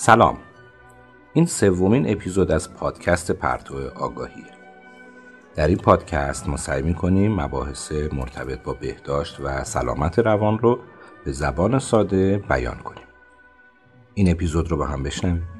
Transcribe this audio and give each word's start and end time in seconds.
سلام. 0.00 0.38
این 1.32 1.46
سومین 1.46 2.10
اپیزود 2.10 2.50
از 2.50 2.74
پادکست 2.74 3.32
پرتو 3.32 3.74
آگاهی. 3.94 4.44
در 5.54 5.68
این 5.68 5.76
پادکست 5.76 6.48
ما 6.48 6.56
سعی 6.56 6.82
می‌کنیم 6.82 7.40
مباحث 7.40 7.92
مرتبط 7.92 8.62
با 8.62 8.72
بهداشت 8.72 9.40
و 9.40 9.64
سلامت 9.64 10.18
روان 10.18 10.58
رو 10.58 10.78
به 11.24 11.32
زبان 11.32 11.78
ساده 11.78 12.38
بیان 12.38 12.78
کنیم. 12.78 13.04
این 14.14 14.30
اپیزود 14.30 14.70
رو 14.70 14.76
با 14.76 14.86
هم 14.86 15.02
بشنویم. 15.02 15.57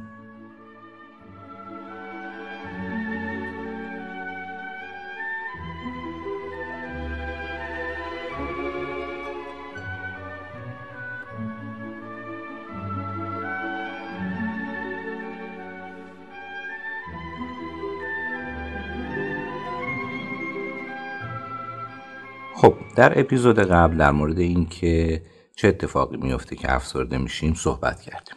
در 22.99 23.21
اپیزود 23.21 23.59
قبل 23.59 23.97
در 23.97 24.11
مورد 24.11 24.39
اینکه 24.39 25.23
چه 25.57 25.69
اتفاقی 25.69 26.17
میفته 26.17 26.57
که 26.57 26.75
افسرده 26.75 27.19
میشیم 27.19 27.55
صحبت 27.55 28.01
کردیم 28.01 28.37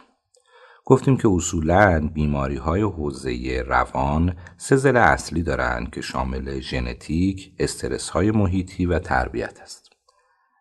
گفتیم 0.84 1.16
که 1.16 1.28
اصولا 1.28 2.10
بیماری 2.14 2.56
های 2.56 2.82
حوزه 2.82 3.62
روان 3.66 4.36
سه 4.56 4.76
زل 4.76 4.96
اصلی 4.96 5.42
دارند 5.42 5.90
که 5.90 6.00
شامل 6.00 6.60
ژنتیک، 6.60 7.52
استرس 7.58 8.08
های 8.08 8.30
محیطی 8.30 8.86
و 8.86 8.98
تربیت 8.98 9.60
است. 9.62 9.90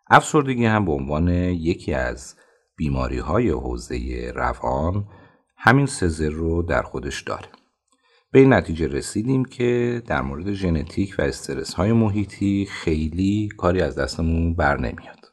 افسردگی 0.09 0.65
هم 0.65 0.85
به 0.85 0.91
عنوان 0.91 1.27
یکی 1.29 1.93
از 1.93 2.35
بیماری 2.75 3.19
های 3.19 3.49
حوزه 3.49 4.31
روان 4.35 5.07
همین 5.57 5.85
سه 5.85 6.29
رو 6.29 6.63
در 6.63 6.81
خودش 6.81 7.21
داره. 7.21 7.60
به 8.31 8.39
این 8.39 8.53
نتیجه 8.53 8.87
رسیدیم 8.87 9.45
که 9.45 10.01
در 10.05 10.21
مورد 10.21 10.51
ژنتیک 10.51 11.15
و 11.19 11.21
استرس 11.21 11.73
های 11.73 11.91
محیطی 11.91 12.67
خیلی 12.71 13.49
کاری 13.57 13.81
از 13.81 13.95
دستمون 13.95 14.53
بر 14.53 14.77
نمیاد. 14.77 15.31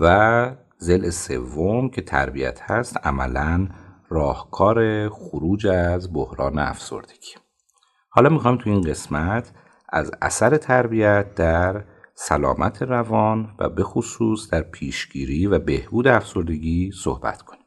و 0.00 0.56
زل 0.78 1.10
سوم 1.10 1.90
که 1.90 2.02
تربیت 2.02 2.60
هست 2.62 2.96
عملا 3.06 3.68
راهکار 4.08 5.08
خروج 5.08 5.66
از 5.66 6.12
بحران 6.12 6.58
افسردگی. 6.58 7.34
حالا 8.08 8.28
می‌خوام 8.28 8.58
تو 8.58 8.70
این 8.70 8.80
قسمت 8.80 9.52
از 9.88 10.10
اثر 10.22 10.56
تربیت 10.56 11.34
در 11.34 11.84
سلامت 12.14 12.82
روان 12.82 13.54
و 13.58 13.68
به 13.68 13.82
خصوص 13.82 14.50
در 14.50 14.62
پیشگیری 14.62 15.46
و 15.46 15.58
بهبود 15.58 16.08
افسردگی 16.08 16.90
صحبت 17.02 17.42
کنیم. 17.42 17.66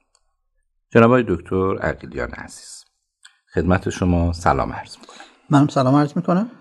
جناب 0.89 1.21
دکتر 1.21 1.77
عقیلیان 1.77 2.29
عزیز 2.29 2.80
خدمت 3.55 3.89
شما 3.89 4.33
سلام 4.33 4.73
عرض 4.73 4.97
می‌کنم. 4.97 5.25
منم 5.49 5.67
سلام 5.67 5.95
عرض 5.95 6.13
می‌کنم. 6.15 6.51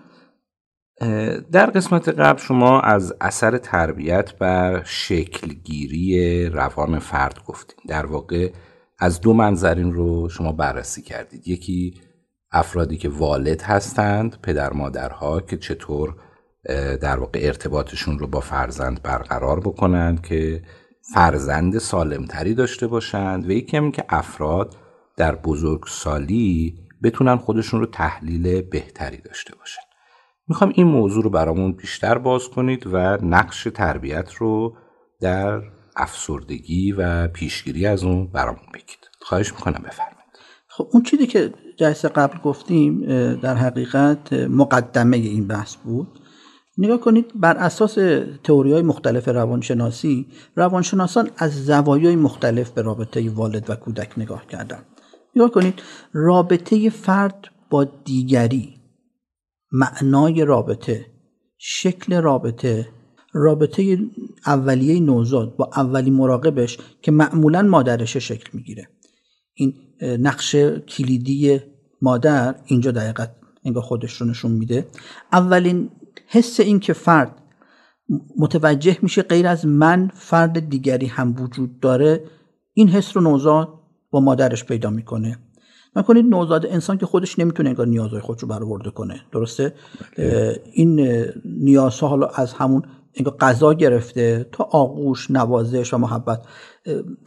در 1.51 1.65
قسمت 1.65 2.09
قبل 2.09 2.39
شما 2.39 2.79
از 2.79 3.13
اثر 3.21 3.57
تربیت 3.57 4.37
بر 4.37 4.83
شکلگیری 4.83 6.45
روان 6.49 6.99
فرد 6.99 7.39
گفتید 7.47 7.77
در 7.87 8.05
واقع 8.05 8.51
از 8.99 9.21
دو 9.21 9.33
منظر 9.33 9.75
این 9.75 9.93
رو 9.93 10.29
شما 10.29 10.51
بررسی 10.51 11.01
کردید. 11.01 11.47
یکی 11.47 12.01
افرادی 12.51 12.97
که 12.97 13.09
والد 13.09 13.61
هستند 13.61 14.37
پدر 14.43 14.73
مادرها 14.73 15.41
که 15.41 15.57
چطور 15.57 16.15
در 17.01 17.19
واقع 17.19 17.39
ارتباطشون 17.43 18.19
رو 18.19 18.27
با 18.27 18.39
فرزند 18.39 19.01
برقرار 19.01 19.59
بکنند 19.59 20.21
که 20.21 20.63
فرزند 21.13 21.77
سالمتری 21.77 22.53
داشته 22.53 22.87
باشند 22.87 23.45
و 23.45 23.51
یکی 23.51 23.77
هم 23.77 23.91
که 23.91 24.05
افراد 24.09 24.75
در 25.21 25.35
بزرگسالی 25.35 26.75
بتونن 27.03 27.37
خودشون 27.37 27.79
رو 27.79 27.85
تحلیل 27.85 28.61
بهتری 28.61 29.17
داشته 29.17 29.55
باشن. 29.55 29.81
می‌خوام 30.47 30.71
این 30.75 30.87
موضوع 30.87 31.23
رو 31.23 31.29
برامون 31.29 31.71
بیشتر 31.71 32.17
باز 32.17 32.49
کنید 32.49 32.87
و 32.87 33.17
نقش 33.21 33.67
تربیت 33.73 34.33
رو 34.33 34.75
در 35.19 35.61
افسردگی 35.95 36.91
و 36.91 37.27
پیشگیری 37.27 37.87
از 37.87 38.03
اون 38.03 38.27
برامون 38.27 38.65
بگید. 38.73 39.09
خواهش 39.21 39.53
می‌کنم 39.53 39.83
بفرمایید. 39.85 40.31
خب 40.67 40.87
اون 40.91 41.03
چیزی 41.03 41.27
که 41.27 41.53
جلسه 41.77 42.07
قبل 42.07 42.37
گفتیم 42.39 43.01
در 43.35 43.55
حقیقت 43.55 44.33
مقدمه 44.33 45.17
این 45.17 45.47
بحث 45.47 45.75
بود. 45.75 46.19
نگاه 46.77 46.99
کنید 46.99 47.25
بر 47.35 47.57
اساس 47.57 47.97
تئوری 48.43 48.73
های 48.73 48.81
مختلف 48.81 49.27
روانشناسی 49.27 50.27
روانشناسان 50.55 51.29
از 51.37 51.65
زوایای 51.65 52.15
مختلف 52.15 52.69
به 52.69 52.81
رابطه 52.81 53.29
والد 53.29 53.69
و 53.69 53.75
کودک 53.75 54.19
نگاه 54.19 54.47
کردند. 54.47 54.85
نگاه 55.35 55.51
کنید 55.51 55.81
رابطه 56.13 56.89
فرد 56.89 57.47
با 57.69 57.83
دیگری 57.83 58.75
معنای 59.71 60.45
رابطه 60.45 61.05
شکل 61.57 62.21
رابطه 62.21 62.89
رابطه 63.33 63.97
اولیه 64.45 64.99
نوزاد 64.99 65.55
با 65.55 65.69
اولی 65.75 66.11
مراقبش 66.11 66.77
که 67.01 67.11
معمولا 67.11 67.61
مادرش 67.61 68.17
شکل 68.17 68.49
می‌گیره. 68.53 68.87
این 69.53 69.73
نقش 70.01 70.55
کلیدی 70.87 71.59
مادر 72.01 72.55
اینجا 72.65 72.91
دقیقت 72.91 73.35
انگار 73.65 73.83
خودش 73.83 74.13
رو 74.13 74.27
نشون 74.27 74.51
میده. 74.51 74.87
اولین 75.31 75.89
حس 76.27 76.59
این 76.59 76.79
که 76.79 76.93
فرد 76.93 77.41
متوجه 78.37 78.97
میشه 79.01 79.21
غیر 79.21 79.47
از 79.47 79.65
من 79.65 80.11
فرد 80.13 80.69
دیگری 80.69 81.05
هم 81.05 81.35
وجود 81.41 81.79
داره 81.79 82.23
این 82.73 82.89
حس 82.89 83.17
رو 83.17 83.23
نوزاد 83.23 83.80
با 84.11 84.19
مادرش 84.19 84.65
پیدا 84.65 84.89
می‌کنه. 84.89 85.37
کنید 86.07 86.25
نوزاد 86.25 86.65
انسان 86.65 86.97
که 86.97 87.05
خودش 87.05 87.39
نمی‌تونه 87.39 87.69
انگار 87.69 87.87
نیازهای 87.87 88.21
خودش 88.21 88.41
رو 88.41 88.47
برآورده 88.47 88.89
کنه. 88.89 89.21
درسته؟ 89.31 89.73
این 90.73 91.25
نیازها 91.45 92.07
حالا 92.07 92.27
از 92.27 92.53
همون 92.53 92.81
انگار 93.15 93.37
غذا 93.37 93.73
گرفته 93.73 94.49
تا 94.51 94.63
آغوش 94.63 95.31
نوازش 95.31 95.93
و 95.93 95.97
محبت. 95.97 96.45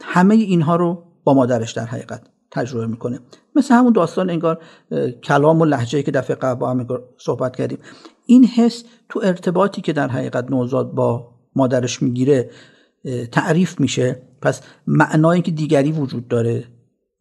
همه 0.01 0.35
اینها 0.35 0.75
رو 0.75 1.03
با 1.23 1.33
مادرش 1.33 1.71
در 1.71 1.85
حقیقت 1.85 2.21
تجربه 2.51 2.87
می‌کنه. 2.87 3.19
مثل 3.55 3.73
همون 3.73 3.93
داستان 3.93 4.29
انگار 4.29 4.59
کلام 5.23 5.61
و 5.61 5.65
لحجه 5.65 6.03
که 6.03 6.11
دفعه 6.11 6.35
قبل 6.35 6.59
با 6.59 6.69
هم 6.69 6.87
صحبت 7.17 7.55
کردیم. 7.55 7.77
این 8.25 8.45
حس 8.45 8.83
تو 9.09 9.21
ارتباطی 9.23 9.81
که 9.81 9.93
در 9.93 10.07
حقیقت 10.07 10.51
نوزاد 10.51 10.91
با 10.91 11.31
مادرش 11.55 12.01
می‌گیره 12.01 12.49
تعریف 13.31 13.79
میشه. 13.79 14.21
پس 14.41 14.61
معنایی 14.87 15.41
که 15.41 15.51
دیگری 15.51 15.91
وجود 15.91 16.27
داره. 16.27 16.63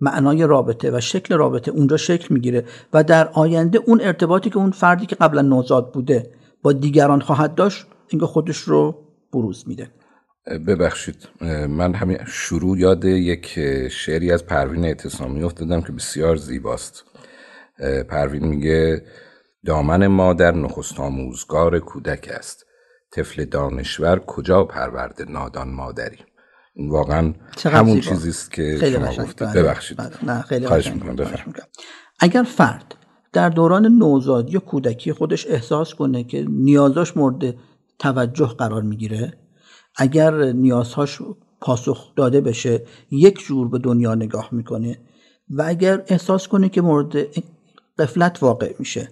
معنای 0.01 0.47
رابطه 0.47 0.91
و 0.97 1.01
شکل 1.01 1.35
رابطه 1.35 1.71
اونجا 1.71 1.97
شکل 1.97 2.35
می‌گیره 2.35 2.65
و 2.93 3.05
در 3.05 3.29
آینده 3.29 3.79
اون 3.87 4.01
ارتباطی 4.01 4.51
که 4.51 4.57
اون 4.57 4.71
فردی 4.71 5.07
که 5.07 5.17
قبلا 5.17 5.43
نوزاد 5.43 5.93
بوده 5.93 6.31
با 6.63 6.73
دیگران 6.73 7.21
خواهد 7.21 7.55
داشت 7.55 7.87
اینکه 8.09 8.27
خودش 8.27 8.57
رو 8.57 9.07
بروز 9.33 9.69
میده. 9.69 9.91
ببخشید 10.67 11.29
من 11.69 11.95
همین 11.95 12.19
شروع 12.27 12.79
یاد 12.79 13.05
یک 13.05 13.47
شعری 13.89 14.33
از 14.33 14.47
پروین 14.47 14.85
اعتصامی 14.85 15.43
افتادم 15.43 15.81
که 15.81 15.93
بسیار 15.93 16.37
زیباست. 16.37 17.05
پروین 18.09 18.47
میگه 18.47 19.03
دامن 19.67 20.07
مادر 20.07 20.55
نخست 20.55 21.01
آموزگار 21.01 21.79
کودک 21.79 22.31
است. 22.35 22.65
طفل 23.13 23.45
دانشور 23.45 24.19
کجا 24.19 24.65
پرورده 24.65 25.25
نادان 25.25 25.69
مادری؟ 25.71 26.19
واقعا 26.77 27.35
همون 27.65 28.01
چیزی 28.01 28.29
است 28.29 28.53
که 28.53 28.77
خیلی 28.81 28.97
شما 28.97 29.07
گفتید 29.07 29.49
بله. 29.49 29.63
ببخشید. 29.63 29.99
بله. 29.99 30.25
نه 30.35 30.43
خیلی 30.43 30.67
خواهش 30.67 30.89
می‌کنم. 30.89 31.17
اگر 32.21 32.43
فرد 32.43 32.95
در 33.33 33.49
دوران 33.49 33.87
نوزادی 33.87 34.53
یا 34.53 34.61
کودکی 34.61 35.13
خودش 35.13 35.47
احساس 35.47 35.95
کنه 35.95 36.25
که 36.25 36.47
نیازاش 36.49 37.17
مورد 37.17 37.55
توجه 37.99 38.47
قرار 38.47 38.83
می‌گیره 38.83 39.33
اگر 39.97 40.53
نیازهاش 40.53 41.23
پاسخ 41.61 42.15
داده 42.17 42.41
بشه 42.41 42.83
یک 43.11 43.39
جور 43.39 43.69
به 43.69 43.79
دنیا 43.79 44.15
نگاه 44.15 44.49
می‌کنه 44.53 44.99
و 45.51 45.65
اگر 45.67 46.03
احساس 46.07 46.49
کنه 46.49 46.69
که 46.69 46.81
مورد 46.81 47.17
قفلت 47.99 48.43
واقع 48.43 48.75
میشه 48.79 49.09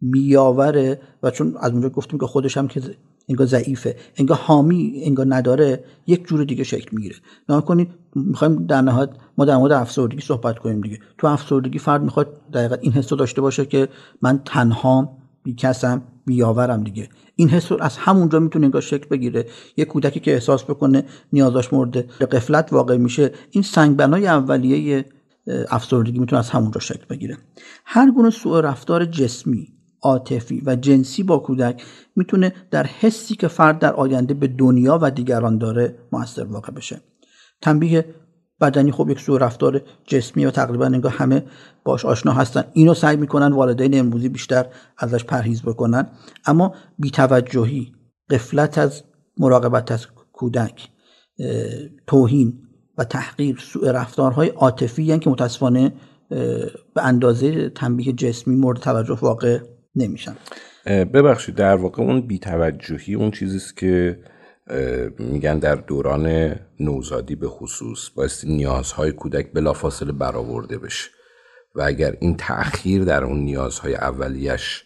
میاوره 0.00 1.00
و 1.22 1.30
چون 1.30 1.56
از 1.60 1.72
اونجا 1.72 1.88
گفتیم 1.88 2.18
که 2.18 2.26
خودش 2.26 2.56
هم 2.56 2.68
که 2.68 2.80
انگار 3.28 3.46
ضعیفه 3.46 3.96
انگار 4.16 4.38
حامی 4.38 5.02
انگار 5.04 5.26
نداره 5.28 5.84
یک 6.06 6.26
جور 6.26 6.44
دیگه 6.44 6.64
شکل 6.64 6.88
می‌گیره. 6.92 7.16
نگاه 7.48 7.64
کنید 7.64 7.88
می‌خوایم 8.14 8.66
در 8.66 8.80
نهایت 8.80 9.10
ما 9.38 9.44
در 9.44 9.56
مورد 9.56 9.72
افسردگی 9.72 10.20
صحبت 10.20 10.58
کنیم 10.58 10.80
دیگه. 10.80 10.98
تو 11.18 11.26
افسردگی 11.26 11.78
فرد 11.78 12.02
می‌خواد 12.02 12.40
دقیقا 12.52 12.74
این 12.74 12.92
حس 12.92 13.08
داشته 13.08 13.40
باشه 13.40 13.64
که 13.66 13.88
من 14.22 14.40
تنها 14.44 15.18
بی 15.42 15.54
کسم 15.54 16.02
بیاورم 16.26 16.84
دیگه. 16.84 17.08
این 17.36 17.48
حس 17.48 17.72
از 17.80 17.96
همونجا 17.96 18.40
می‌تونه 18.40 18.64
انگار 18.64 18.82
شکل 18.82 19.08
بگیره. 19.08 19.46
یه 19.76 19.84
کودکی 19.84 20.20
که 20.20 20.32
احساس 20.32 20.64
بکنه 20.64 21.04
نیازاش 21.32 21.72
مورد 21.72 22.10
قفلت 22.10 22.72
واقع 22.72 22.96
میشه 22.96 23.32
این 23.50 23.62
سنگبنای 23.62 24.26
اولیه 24.26 25.04
افسردگی 25.70 26.18
می‌تونه 26.18 26.38
از 26.38 26.50
همونجا 26.50 26.80
شکل 26.80 27.04
بگیره. 27.10 27.38
هر 27.84 28.10
گونه 28.10 28.30
سوء 28.30 28.60
رفتار 28.60 29.04
جسمی 29.04 29.68
عاطفی 30.02 30.62
و 30.66 30.76
جنسی 30.76 31.22
با 31.22 31.38
کودک 31.38 31.84
می‌تونه 32.16 32.52
در 32.70 32.86
حسی 32.86 33.34
که 33.34 33.48
فرد 33.48 33.78
در 33.78 33.94
آینده 33.94 34.34
به 34.34 34.46
دنیا 34.46 34.98
و 35.02 35.10
دیگران 35.10 35.58
داره 35.58 35.98
موثر 36.12 36.44
واقع 36.44 36.72
بشه. 36.72 37.00
تنبیه 37.62 38.14
بدنی 38.60 38.92
خب 38.92 39.10
یک 39.10 39.20
سوء 39.20 39.38
رفتار 39.38 39.82
جسمی 40.06 40.46
و 40.46 40.50
تقریبا 40.50 40.86
انگار 40.86 41.12
همه 41.12 41.44
باش 41.84 42.04
آشنا 42.04 42.32
هستن. 42.32 42.64
اینو 42.72 42.94
سعی 42.94 43.16
می‌کنن 43.16 43.52
والدین 43.52 43.98
امروزی 43.98 44.28
بیشتر 44.28 44.66
ازش 44.98 45.24
پرهیز 45.24 45.62
بکنن. 45.62 46.06
اما 46.46 46.74
بیتوجهی 46.98 47.92
قفلت 48.30 48.78
از 48.78 49.02
مراقبت 49.38 49.92
از 49.92 50.06
کودک 50.32 50.88
توهین 52.06 52.58
و 52.98 53.04
تحقیر 53.04 53.58
سوء 53.58 53.92
رفتارهای 53.92 54.48
عاطفی 54.48 55.18
که 55.18 55.30
متاسفانه 55.30 55.92
به 56.28 57.02
اندازه 57.02 57.70
تنبیه 57.70 58.12
جسمی 58.12 58.56
مورد 58.56 58.80
توجه 58.80 59.18
واقع 59.20 59.60
نمیشن. 59.98 60.36
ببخشید 60.86 61.54
در 61.54 61.76
واقع 61.76 62.02
اون 62.02 62.20
بیتوجهی 62.20 63.14
اون 63.14 63.30
چیزیست 63.30 63.76
که 63.76 64.18
میگن 65.18 65.58
در 65.58 65.74
دوران 65.74 66.56
نوزادی 66.80 67.34
به 67.34 67.48
خصوص 67.48 68.10
بایستی 68.14 68.48
نیازهای 68.48 69.12
کودک 69.12 69.52
بلافاصله 69.52 70.12
برآورده 70.12 70.78
بشه. 70.78 71.10
و 71.74 71.82
اگر 71.82 72.16
این 72.20 72.36
تأخیر 72.36 73.04
در 73.04 73.24
اون 73.24 73.38
نیازهای 73.38 73.94
اولیش 73.94 74.84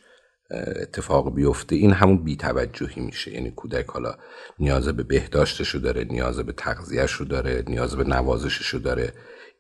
اتفاق 0.83 1.35
بیفته 1.35 1.77
این 1.77 1.93
همون 1.93 2.25
بیتوجهی 2.25 3.03
میشه. 3.03 3.33
یعنی 3.33 3.51
کودک 3.51 3.87
حالا 3.87 4.15
نیاز 4.59 4.89
به 4.89 5.03
بهداشتش 5.03 5.75
داره 5.75 6.05
نیاز 6.05 6.39
به 6.39 6.53
تغذیهش 6.53 7.21
داره 7.21 7.65
نیاز 7.69 7.97
به 7.97 8.05
نوازشش 8.05 8.75
داره. 8.75 9.13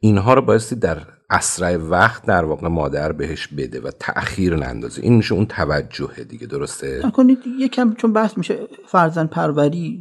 اینها 0.04 0.34
رو 0.34 0.43
بایستی 0.43 0.76
در 0.76 0.99
اسرع 1.31 1.76
وقت 1.76 2.26
در 2.26 2.44
واقع 2.44 2.69
مادر 2.69 3.12
بهش 3.12 3.46
بده 3.46 3.81
و 3.81 3.90
تأخیر 4.00 4.56
نندازه. 4.56 5.02
این 5.02 5.16
میشه 5.16 5.34
اون 5.34 5.46
توجه 5.46 6.25
دیگه 6.28 6.46
درسته؟ 6.46 7.00
نکنید 7.04 7.38
یکم 7.58 7.94
چون 7.94 8.12
بحث 8.12 8.38
میشه 8.38 8.58
فرزن 8.87 9.26
پروری 9.26 10.00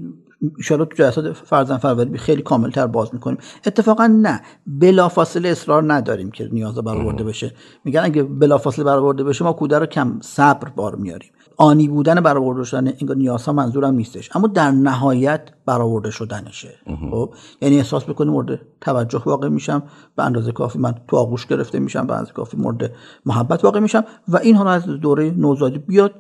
ایشالا 0.57 0.85
تو 0.85 0.95
جلسات 0.95 1.33
فرزن 1.33 1.77
پروری 1.77 2.17
خیلی 2.17 2.41
کاملتر 2.41 2.87
باز 2.87 3.13
می‌کنیم. 3.13 3.37
اتفاقا 3.65 4.07
نه 4.07 4.41
بلافاصله 4.67 5.49
اصرار 5.49 5.93
نداریم 5.93 6.31
که 6.31 6.49
نیاز 6.51 6.75
برآورده 6.75 7.23
بشه. 7.23 7.53
میگن 7.85 8.01
اگه 8.03 8.23
بلافاصله 8.23 8.85
برآورده 8.85 9.23
بشه 9.23 9.43
ما 9.43 9.53
کودک 9.53 9.79
رو 9.79 9.85
کم 9.85 10.19
صبر 10.21 10.69
بار 10.69 10.95
میاریم. 10.95 11.31
آنی 11.57 11.87
بودن 11.87 12.15
برآورده 12.15 12.63
شدن 12.63 12.87
این 12.97 13.11
نیازها 13.11 13.53
منظورم 13.53 13.93
نیستش. 13.93 14.35
اما 14.35 14.47
در 14.47 14.71
نهایت 14.71 15.41
برآورده 15.65 16.11
شدنشه. 16.11 16.73
خب؟ 17.11 17.33
یعنی 17.61 17.77
احساس 17.77 18.03
بکنیم 18.03 18.33
مورد 18.33 18.59
توجه 18.81 19.21
واقع 19.25 19.49
میشم 19.49 19.83
به 20.15 20.23
اندازه 20.23 20.51
کافی 20.51 20.79
من 20.79 20.95
تو 21.07 21.17
آغوش 21.17 21.45
گرفته 21.45 21.79
میشم 21.79 22.07
به 22.07 22.13
اندازه 22.13 22.33
کافی 22.33 22.57
مورد 22.57 22.91
محبت 23.25 23.63
واقع 23.65 23.79
میشم 23.79 24.03
و 24.27 24.37
این 24.37 24.55
حالا 24.55 24.71
از 24.71 24.85
دوره 24.85 25.31
نوزادی 25.37 25.77
بیاد 25.77 26.13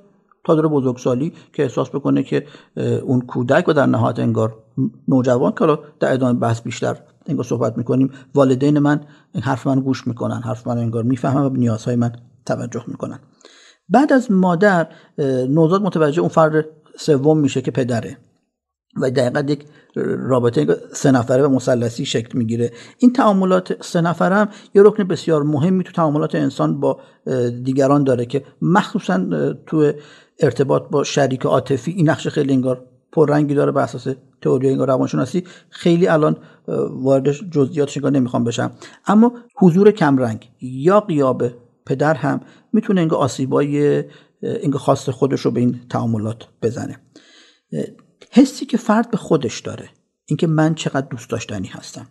تا 0.43 0.55
دوره 0.55 0.67
بزرگسالی 0.67 1.33
که 1.53 1.63
احساس 1.63 1.89
بکنه 1.89 2.23
که 2.23 2.45
اون 3.03 3.21
کودک 3.21 3.67
و 3.67 3.73
در 3.73 3.85
نهایت 3.85 4.19
انگار 4.19 4.55
نوجوان 5.07 5.53
که 5.59 5.77
در 5.99 6.13
ادامه 6.13 6.39
بحث 6.39 6.61
بیشتر 6.61 6.97
انگار 7.25 7.43
صحبت 7.45 7.77
می‌کنیم 7.77 8.11
والدین 8.35 8.79
من 8.79 9.01
این 9.33 9.43
حرف 9.43 9.67
من 9.67 9.79
گوش 9.79 10.07
می‌کنن 10.07 10.41
حرف 10.41 10.67
من 10.67 10.77
انگار 10.77 11.03
می‌فهمن 11.03 11.41
و 11.41 11.49
به 11.49 11.59
نیازهای 11.59 11.95
من 11.95 12.11
توجه 12.45 12.83
می‌کنن. 12.87 13.19
بعد 13.91 14.13
از 14.13 14.31
مادر 14.31 14.87
نوزاد 15.49 15.81
متوجه 15.81 16.19
اون 16.19 16.29
فرد 16.29 16.65
سوم 16.97 17.39
میشه 17.39 17.61
که 17.61 17.71
پدره. 17.71 18.17
و 19.01 19.11
دقیقا 19.11 19.39
یک 19.39 19.65
رابطه 20.29 20.67
سه 20.93 21.11
نفره 21.11 21.43
و 21.43 21.49
مثلثی 21.49 22.05
شکل 22.05 22.37
می‌گیره. 22.37 22.71
این 22.97 23.13
تعاملات 23.13 23.83
سه 23.83 24.01
نفره 24.01 24.35
هم 24.35 24.49
یه 24.75 24.81
رکن 24.83 25.03
بسیار 25.03 25.43
مهمی 25.43 25.83
تو 25.83 25.91
تعاملات 25.91 26.35
انسان 26.35 26.79
با 26.79 26.99
دیگران 27.63 28.03
داره 28.03 28.25
که 28.25 28.43
مخصوصا 28.61 29.25
تو 29.67 29.91
ارتباط 30.39 30.83
با 30.91 31.03
شریک 31.03 31.45
عاطفی 31.45 31.91
این 31.91 32.09
نقش 32.09 32.27
خیلی 32.27 32.53
انگار 32.53 32.85
پررنگی 33.11 33.53
داره 33.53 33.71
بر 33.71 33.81
اساس 33.81 34.07
تئوری 34.41 34.69
انگار 34.69 34.87
روانشناسی. 34.87 35.43
خیلی 35.69 36.07
الان 36.07 36.37
وارد 36.91 37.31
جزئیاتش 37.31 37.97
نمی‌خوام 37.97 38.43
بشم. 38.43 38.71
اما 39.07 39.33
حضور 39.57 39.91
کمرنگ 39.91 40.49
یا 40.61 40.99
قیاب 40.99 41.43
پدر 41.85 42.13
هم 42.13 42.41
می‌تونه 42.73 43.01
انگار 43.01 43.19
آسیبای 43.19 44.03
انگار 44.43 44.81
خاص 44.81 45.09
خودش 45.09 45.41
رو 45.41 45.51
به 45.51 45.59
این 45.59 45.79
تعاملات 45.89 46.47
بزنه. 46.61 46.97
حسی 48.31 48.65
که 48.65 48.77
فرد 48.77 49.11
به 49.11 49.17
خودش 49.17 49.59
داره 49.59 49.89
اینکه 50.25 50.47
من 50.47 50.75
چقدر 50.75 51.07
دوست 51.07 51.29
داشتنی 51.29 51.67
هستم. 51.67 52.07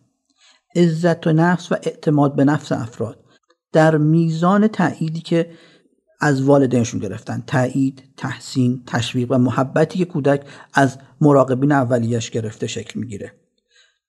عزت 0.76 1.26
و 1.26 1.32
نفس 1.32 1.72
و 1.72 1.74
اعتماد 1.74 2.36
به 2.36 2.44
نفس 2.44 2.72
افراد 2.72 3.24
در 3.72 3.96
میزان 3.96 4.68
تأییدی 4.68 5.20
که 5.20 5.50
از 6.20 6.42
والدینشون 6.42 7.00
گرفتن. 7.00 7.42
تایید 7.46 8.02
تحسین 8.16 8.82
تشویق 8.86 9.32
و 9.32 9.38
محبتی 9.38 9.98
که 9.98 10.04
کودک 10.04 10.46
از 10.74 10.98
مراقبین 11.20 11.72
اولیش 11.72 12.30
گرفته 12.30 12.66
شکل 12.66 13.00
می‌گیره. 13.00 13.32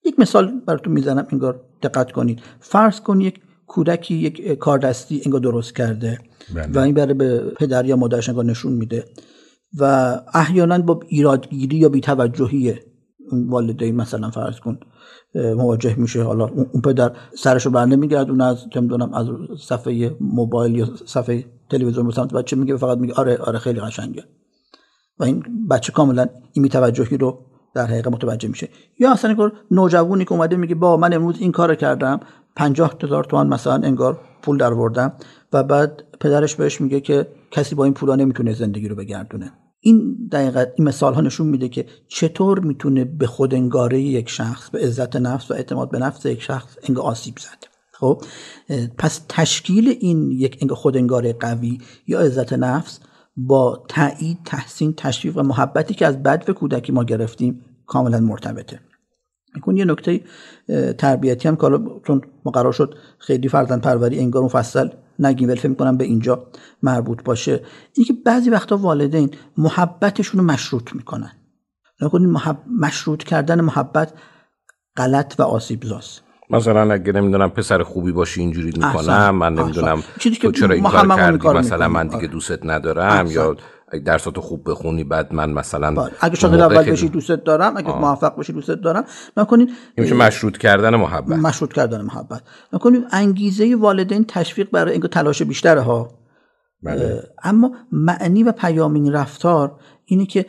یک 0.06 0.20
مثال 0.20 0.60
براتون 0.60 0.94
می‌زنم 0.94 1.28
انگار 1.32 1.66
دقت 1.84 2.12
کنید. 2.12 2.42
فرض 2.60 3.02
کن 3.02 3.22
یک 3.22 3.42
کودکی 3.72 4.16
یک 4.16 4.58
کاردستی 4.58 5.22
انگار 5.26 5.42
درست 5.42 5.76
کرده 5.76 6.20
بله. 6.56 6.68
و 6.74 6.80
این 6.80 6.94
برای 6.94 7.14
به 7.14 7.40
پدر 7.40 7.86
یا 7.86 7.96
مادرش 7.96 8.30
انگار 8.30 8.46
نشون 8.46 8.74
میده. 8.74 9.06
و 9.80 9.84
احیانا 10.34 10.78
با 10.78 11.00
ایرادگیری 11.08 11.78
یا 11.78 11.90
بیتوجهی 11.90 12.76
والدین 13.32 13.96
مثلا 13.96 14.30
فرض 14.30 14.60
کن 14.60 14.80
مواجه 15.36 15.96
میشه. 15.96 16.24
حالا 16.24 16.48
اون 16.48 16.82
پدر 16.82 17.12
سرشو 17.38 17.70
بر 17.70 17.86
نمیگردونه 17.86 18.44
از 18.44 18.66
نمی‌دونم 18.76 19.14
از 19.14 19.28
صفحه 19.60 20.16
موبایل 20.22 20.76
یا 20.76 20.90
صفحه 21.06 21.46
تلویزیون 21.70 22.08
به 22.08 22.14
سمت 22.14 22.34
بچه 22.34 22.56
میگه 22.56 22.78
فقط 22.78 22.98
میگه 22.98 23.14
آره 23.14 23.38
آره 23.38 23.60
خیلی 23.60 23.80
قشنگه. 23.80 24.24
و 25.20 25.24
این 25.24 25.68
بچه 25.70 25.92
کاملا 25.92 26.26
این 26.54 26.64
بیتوجهی 26.64 27.18
رو 27.18 27.46
در 27.76 27.86
حقیقت 27.86 28.08
متوجه 28.08 28.50
میشه. 28.50 28.70
یا 29.00 29.12
اصلا 29.12 29.52
نوجوانی 29.72 30.26
که 30.26 30.32
اومده 30.32 30.56
میگه 30.56 30.76
با 30.76 30.98
من 30.98 31.14
امروز 31.14 31.36
این 31.40 31.52
کار 31.52 31.76
کردم 31.76 32.20
پنجاه 32.56 32.96
هزار 33.04 33.24
تومان 33.24 33.48
مثلا 33.48 33.74
انگار 33.74 34.20
پول 34.42 34.58
در 34.58 34.74
و 35.54 35.64
بعد 35.64 36.04
پدرش 36.20 36.56
بهش 36.56 36.82
میگه 36.82 37.02
که 37.02 37.28
کسی 37.52 37.76
با 37.76 37.84
این 37.84 37.94
پولا 37.94 38.16
نمی‌تونه 38.16 38.54
زندگی 38.54 38.88
رو 38.88 38.96
بگردونه. 38.96 39.52
این 39.80 40.28
دقیقا 40.32 40.66
این 40.76 40.88
مثال 40.88 41.14
ها 41.14 41.22
نشون 41.22 41.48
میده 41.48 41.70
که 41.70 41.86
چطور 42.08 42.60
می‌تونه 42.60 43.06
به 43.06 43.28
خود 43.28 43.54
انگاره 43.54 44.02
یک 44.02 44.30
شخص 44.30 44.70
به 44.70 44.80
عزت 44.80 45.16
نفس 45.16 45.52
و 45.52 45.54
اعتماد 45.54 45.92
به 45.92 46.00
نفس 46.00 46.26
یک 46.26 46.42
شخص 46.42 46.78
انگار 46.84 47.06
آسیب 47.06 47.36
زد. 47.38 47.68
خب 47.94 48.24
پس 48.98 49.22
تشکیل 49.30 49.98
این 50.00 50.32
یک 50.32 50.58
انگار 50.62 50.78
خود 50.78 50.98
انگاره 50.98 51.34
قوی 51.34 51.78
یا 52.08 52.20
عزت 52.20 52.54
نفس 52.54 53.00
با 53.38 53.86
تایید 53.90 54.38
تحسین 54.46 54.94
تشویق 54.98 55.38
و 55.38 55.42
محبتی 55.42 55.94
که 55.94 56.08
از 56.08 56.24
بد 56.24 56.52
کودکی 56.52 56.92
ما 56.92 57.04
گرفتیم 57.04 57.66
کاملا 57.86 58.20
مرتبطه. 58.20 58.80
میکن 59.56 59.78
یه 59.78 59.86
نکته 59.86 60.22
تربیتی 60.98 61.48
هم 61.48 61.56
که 61.56 61.68
چون 62.08 62.22
مقرر 62.46 62.72
شد 62.72 62.96
خیلی 63.20 63.50
فرزند 63.50 63.82
پروری 63.82 64.20
انگار 64.20 64.44
مفصل 64.44 64.90
نگیم 65.20 65.50
ولی 65.50 65.60
فکر 65.60 65.70
می‌کنم 65.70 65.98
به 65.98 66.04
اینجا 66.04 66.48
مربوط 66.84 67.24
باشه. 67.24 67.62
اینکه 67.94 68.14
بعضی 68.26 68.50
وقتا 68.50 68.78
والدین 68.78 69.32
محبتشون 69.58 70.42
رو 70.42 70.48
مشروط 70.48 70.94
می‌کنن. 70.94 71.32
محب... 72.14 72.58
مشروط 72.80 73.24
کردن 73.24 73.62
محبت 73.62 74.14
غلط 74.98 75.36
و 75.40 75.44
آسیب 75.44 75.84
زاست 75.84 76.24
مثلا 76.50 76.94
اگه 76.94 77.12
نمی‌دونم 77.12 77.50
پسر 77.50 77.84
خوبی 77.84 78.12
باشی 78.12 78.42
اینجوری 78.42 78.72
می‌کنم 78.76 79.36
من 79.36 79.54
نمی‌دونم 79.54 80.04
تو 80.42 80.52
چرا 80.52 80.76
این 80.76 80.84
کار 80.84 81.08
کردی 81.08 81.48
مثلا 81.48 81.88
من 81.88 82.04
دیگه 82.04 82.18
آره. 82.18 82.28
دوستت 82.28 82.66
ندارم 82.66 83.28
یا 83.32 83.56
اگه 83.92 84.04
درساتو 84.04 84.42
خوب 84.42 84.70
بخونی 84.70 85.04
بعد 85.04 85.34
من 85.34 85.50
مثلا 85.50 85.92
بله. 85.96 86.12
اگه 86.22 86.36
شاگرد 86.36 86.60
اول 86.60 86.92
بشی 86.92 87.10
دوستت 87.10 87.44
دارم 87.44 87.78
اگه 87.78 87.88
آه. 87.88 88.02
موفق 88.02 88.36
باشی 88.36 88.54
دوستت 88.54 88.82
دارم 88.82 89.04
نکنین 89.38 89.68
این 89.68 90.04
میشه 90.04 90.16
مشروط 90.16 90.58
کردن 90.58 90.96
محبت 90.96 91.38
مشروط 91.38 91.74
کردن 91.74 92.02
محبت 92.02 92.42
نکنین 92.74 93.06
انگیزه 93.12 93.76
والدین 93.76 94.26
تشویق 94.26 94.72
برای 94.72 94.92
اینکه 94.92 95.08
تلاش 95.08 95.42
بیشتره 95.42 95.82
ها 95.82 96.22
بله. 96.84 97.24
اما 97.44 97.72
معنی 97.92 98.44
و 98.44 98.52
پیام 98.52 98.94
این 98.94 99.14
رفتار 99.14 99.80
اینه 100.06 100.26
که 100.26 100.46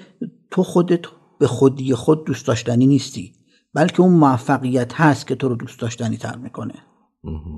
تو 0.51 0.63
خودت 0.63 1.01
به 1.41 1.47
خودی 1.47 1.95
خود 1.95 2.27
دوست 2.27 2.47
داشتنی 2.47 2.87
نیستی 2.87 3.33
بلکه 3.75 4.01
اون 4.01 4.13
موفقیت 4.13 5.01
هست 5.01 5.27
که 5.27 5.35
تو 5.35 5.49
رو 5.49 5.57
دوست 5.57 5.81
داشتنی 5.81 6.17
تر 6.17 6.37
می‌کنه 6.37 6.75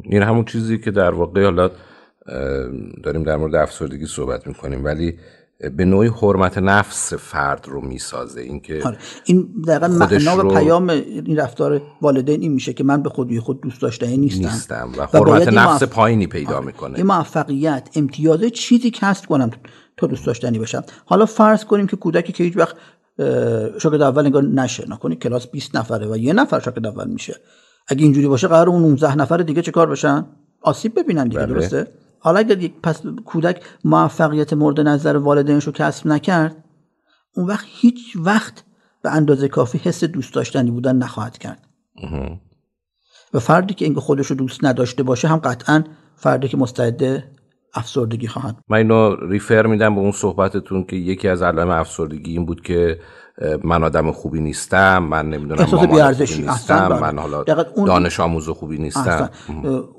این 0.05 0.23
همون 0.23 0.45
چیزی 0.45 0.79
که 0.79 0.91
در 0.91 1.11
واقع 1.11 1.45
حالا 1.45 1.71
داریم 3.05 3.23
در 3.23 3.37
مورد 3.37 3.55
افسردگی 3.55 4.07
صحبت 4.07 4.47
می‌کنیم 4.47 4.85
ولی 4.85 5.19
به 5.77 5.85
نوعی 5.85 6.09
حرمت 6.09 6.59
نفس 6.59 7.15
فرد 7.15 7.67
رو 7.69 7.81
می‌سازه. 7.81 8.41
اینکه 8.41 8.83
آره. 8.85 8.97
این 9.25 9.49
دقیقا 9.69 9.89
معنا 9.89 10.47
و 10.47 10.55
پیام 10.55 10.89
این 10.91 11.37
رفتار 11.37 11.83
والدین 12.03 12.43
این 12.43 12.53
میشه 12.53 12.73
که 12.73 12.85
من 12.85 13.03
به 13.03 13.09
خودی 13.09 13.41
خود 13.41 13.61
دوست 13.61 13.83
داشته 13.83 14.17
نیستم, 14.17 14.49
نیستم 14.49 14.93
و 14.99 15.07
حرمت 15.07 15.49
نفس 15.49 15.83
پایینی 15.83 16.27
پیدا 16.27 16.57
آره. 16.57 16.67
می‌کنه. 16.67 16.97
این 16.97 17.07
موفقیت 17.07 17.89
امتیاز 17.95 18.41
چیزی 18.41 18.91
کسب 18.91 19.27
کنم 19.27 19.51
تا 19.97 20.07
دوست 20.07 20.27
داشتنی 20.27 20.59
بشم 20.59 20.85
حالا 21.05 21.27
فرض 21.27 21.65
کنیم 21.65 21.87
که 21.87 21.97
کودکی 21.97 22.33
که 22.33 22.45
هیچ 22.45 22.57
وقت 22.57 22.77
شاگرد 23.79 24.03
اول 24.03 24.25
انگار 24.25 24.43
نشه 24.43 24.85
نکنی 24.89 25.17
کلاس 25.17 25.47
20 25.47 25.77
نفره 25.77 26.07
و 26.07 26.17
یه 26.17 26.33
نفر 26.33 26.61
شاگرد 26.61 26.87
اول 26.87 27.09
میشه. 27.09 27.37
اگه 27.89 28.03
اینجوری 28.03 28.29
باشه 28.29 28.49
قرار 28.49 28.69
اون 28.69 28.83
19 28.83 29.17
نفر 29.17 29.37
دیگه 29.37 29.63
چه 29.63 29.71
کار 29.71 29.91
بشن؟ 29.91 30.27
آسیب 30.63 30.99
ببینن 30.99 31.25
دیگه 31.25 31.39
بله. 31.39 31.47
درسته؟ 31.47 31.87
حالا 32.25 32.39
اگر 32.39 32.59
یک 32.59 32.75
پس 32.83 33.03
کودک 33.25 33.63
موفقیت 33.85 34.53
مورد 34.53 34.81
نظر 34.81 35.17
والدینش 35.17 35.65
رو 35.65 35.73
کسب 35.73 36.07
نکرد 36.07 36.65
اون 37.37 37.47
وقت 37.47 37.65
هیچ 37.69 38.17
وقت 38.17 38.65
به 39.03 39.11
اندازه 39.11 39.49
کافی 39.49 39.79
حس 39.79 40.05
دوست 40.05 40.35
داشتنی 40.35 40.71
بودن 40.71 40.97
نخواهد 40.97 41.39
کرد. 41.39 41.69
و 43.35 43.39
فردی 43.39 43.75
که 43.75 43.85
اینکه 43.85 44.01
خودش 44.01 44.27
رو 44.27 44.37
دوست 44.37 44.65
نداشته 44.65 45.03
باشه 45.03 45.29
هم 45.29 45.37
قطعا 45.37 45.85
فردی 46.17 46.49
که 46.49 46.57
مستعد 46.57 47.25
افسردگی 47.75 48.27
خواهد 48.27 48.57
من 48.69 48.79
اینو 48.79 49.17
ریفر 49.29 49.67
میدم 49.67 49.95
به 49.95 50.01
اون 50.01 50.13
صحبتتون 50.13 50.85
که 50.85 50.97
یکی 50.97 51.29
از 51.29 51.43
علائم 51.43 51.71
افسردگی 51.71 52.33
این 52.33 52.47
بود 52.47 52.61
که 52.61 53.01
من 53.65 53.85
آدم 53.85 54.13
خوبی 54.13 54.41
نیستم 54.41 54.99
من 54.99 55.31
نمی‌دونم 55.31 55.61
احساس 55.61 55.87
بیارزشی. 55.87 56.43
نیستم 56.43 56.99
من 57.01 57.19
حالا 57.19 57.43
دانش 57.87 58.21
آموز 58.21 58.49
خوبی 58.49 58.79
نیستم. 58.79 59.31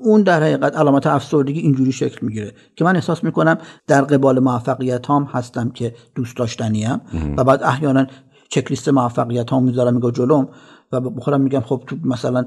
اون 0.00 0.22
در 0.22 0.42
حقیقت 0.42 0.76
علامت 0.76 1.06
افسردگی 1.06 1.60
اینجوری 1.60 1.92
شکل 1.92 2.26
می‌گیره 2.26 2.52
که 2.76 2.84
من 2.84 2.96
احساس 2.96 3.24
می‌کنم 3.24 3.58
در 3.86 4.02
قبال 4.02 4.38
موفقیت 4.38 5.10
هم 5.10 5.28
هستم 5.32 5.70
که 5.70 5.94
دوست 6.14 6.36
داشتنیم 6.36 7.00
و 7.36 7.44
بعد 7.44 7.62
احیانا 7.62 8.06
چک 8.48 8.70
لیست 8.70 8.88
موفقیت 8.88 9.52
هم 9.52 9.62
می‌ذارم 9.62 9.94
میگه 9.94 10.10
جلوم 10.10 10.48
و 10.92 11.00
بخورم 11.00 11.40
میگم 11.40 11.60
خب 11.60 11.82
تو 11.86 11.96
مثلا 12.04 12.44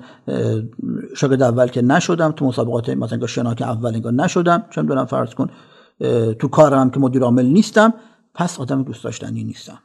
شاگرد 1.16 1.42
اول 1.42 1.68
که 1.68 1.82
نشدم 1.82 2.32
تو 2.32 2.46
مسابقات 2.46 2.90
مثلا 2.90 3.28
شناک 3.28 3.62
اول 3.62 3.96
انگار 3.96 4.14
نشدم 4.14 4.64
چون 4.70 4.86
دارم 4.86 5.06
فرض 5.06 5.34
کن 5.34 5.50
تو 6.40 6.48
کارم 6.48 6.90
که 6.90 7.00
مدیر 7.00 7.24
عامل 7.24 7.46
نیستم 7.46 7.94
پس 8.34 8.60
آدم 8.60 8.84
دوست 8.84 9.04
داشتنی 9.04 9.44
نیستم. 9.44 9.80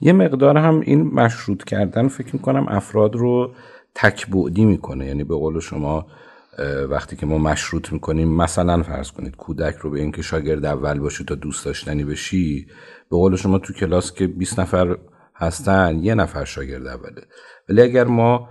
یه 0.00 0.12
مقدار 0.12 0.58
هم 0.58 0.80
این 0.80 1.02
مشروط 1.02 1.64
کردن 1.64 2.08
فکر 2.08 2.30
می‌کنم 2.32 2.66
افراد 2.68 3.16
رو 3.16 3.52
تکبعدی 3.94 4.64
می‌کنه. 4.64 5.06
یعنی 5.06 5.24
به 5.24 5.34
قول 5.34 5.60
شما 5.60 6.06
وقتی 6.90 7.16
که 7.16 7.26
ما 7.26 7.38
مشروط 7.38 7.92
می‌کنیم 7.92 8.28
مثلا 8.28 8.82
فرض 8.82 9.10
کنید 9.10 9.36
کودک 9.36 9.74
رو 9.74 9.90
به 9.90 10.00
اینکه 10.00 10.22
شاگرد 10.22 10.64
اول 10.64 10.98
باشی 10.98 11.24
تا 11.24 11.34
دوست 11.34 11.64
داشتنی 11.64 12.04
بشی 12.04 12.66
به 13.10 13.16
قول 13.16 13.36
شما 13.36 13.58
تو 13.58 13.72
کلاس 13.72 14.12
که 14.12 14.26
20 14.26 14.60
نفر 14.60 14.98
هستن 15.36 15.98
یه 16.02 16.14
نفر 16.14 16.44
شاگرد 16.44 16.86
اوله. 16.86 17.22
ولی 17.68 17.82
اگر 17.82 18.04
ما 18.04 18.48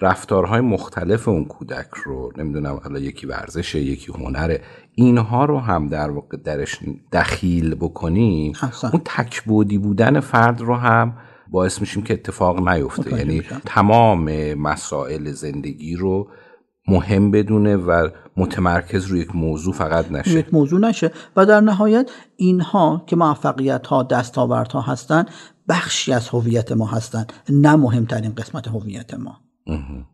رفتارهای 0.00 0.60
مختلف 0.60 1.28
اون 1.28 1.44
کودک 1.44 1.88
رو 2.04 2.32
نمی‌دونم 2.36 2.80
حالا 2.84 2.98
یکی 2.98 3.26
ورزشه 3.26 3.80
یکی 3.80 4.12
هنره 4.12 4.60
اینها 4.94 5.44
رو 5.44 5.58
هم 5.58 5.88
در 5.88 6.10
واقع 6.10 6.36
درش 6.36 6.78
دخیل 7.12 7.74
بکنیم. 7.74 8.52
اون 8.82 9.02
تکبودی 9.04 9.78
بودن 9.78 10.20
فرد 10.20 10.60
رو 10.60 10.74
هم 10.74 11.16
باعث 11.48 11.80
میشیم 11.80 12.02
که 12.02 12.14
اتفاق 12.14 12.68
نیفته. 12.68 13.16
یعنی 13.18 13.42
تمام 13.64 14.54
مسائل 14.54 15.32
زندگی 15.32 15.96
رو 15.96 16.28
مهم 16.88 17.30
بدونه 17.30 17.76
و 17.76 18.08
متمرکز 18.36 19.06
روی 19.06 19.20
یک 19.20 19.36
موضوع 19.36 19.74
فقط 19.74 20.12
نشه. 20.12 20.30
یک 20.30 20.54
موضوع 20.54 20.80
نشه. 20.80 21.10
و 21.36 21.46
در 21.46 21.60
نهایت 21.60 22.10
اینها 22.36 23.04
که 23.06 23.16
موفقیت 23.16 23.86
ها 23.86 24.02
دستاورت 24.02 24.72
ها 24.72 24.80
هستن 24.80 25.26
بخشی 25.68 26.12
از 26.12 26.28
هویت 26.28 26.72
ما 26.72 26.86
هستند 26.86 27.32
نه 27.48 27.76
مهمترین 27.76 28.34
قسمت 28.34 28.68
هویت 28.68 29.14
ما. 29.14 29.43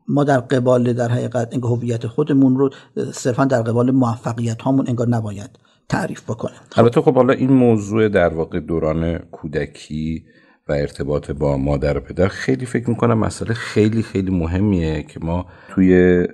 ما 0.09 0.25
در 0.25 0.41
قبال 0.41 0.93
در 0.93 1.09
حقیقت 1.09 1.49
این 1.53 1.65
هویت 1.65 2.07
خودمون 2.07 2.57
رو 2.57 2.71
صرفا 3.13 3.45
در 3.45 3.63
قبال 3.63 3.91
موفقیت 3.91 4.63
هامون 4.63 4.89
انگار 4.89 5.09
نباید 5.09 5.51
تعریف 5.89 6.23
بکنه 6.23 6.55
البته 6.77 7.01
خب 7.01 7.15
حالا 7.15 7.33
این 7.33 7.53
موضوع 7.53 8.09
در 8.09 8.29
واقع 8.35 8.61
دوران 8.61 9.19
کودکی 9.19 10.25
و 10.69 10.73
ارتباط 10.73 11.31
با 11.31 11.57
مادر 11.57 11.99
و 11.99 12.01
پدر 12.01 12.29
خیلی 12.29 12.67
فکر 12.67 12.91
می‌کنم 12.91 13.19
مسئله 13.19 13.55
خیلی 13.55 14.03
خیلی 14.03 14.31
مهمیه 14.31 15.03
که 15.03 15.21
ما 15.23 15.47
توی 15.69 16.27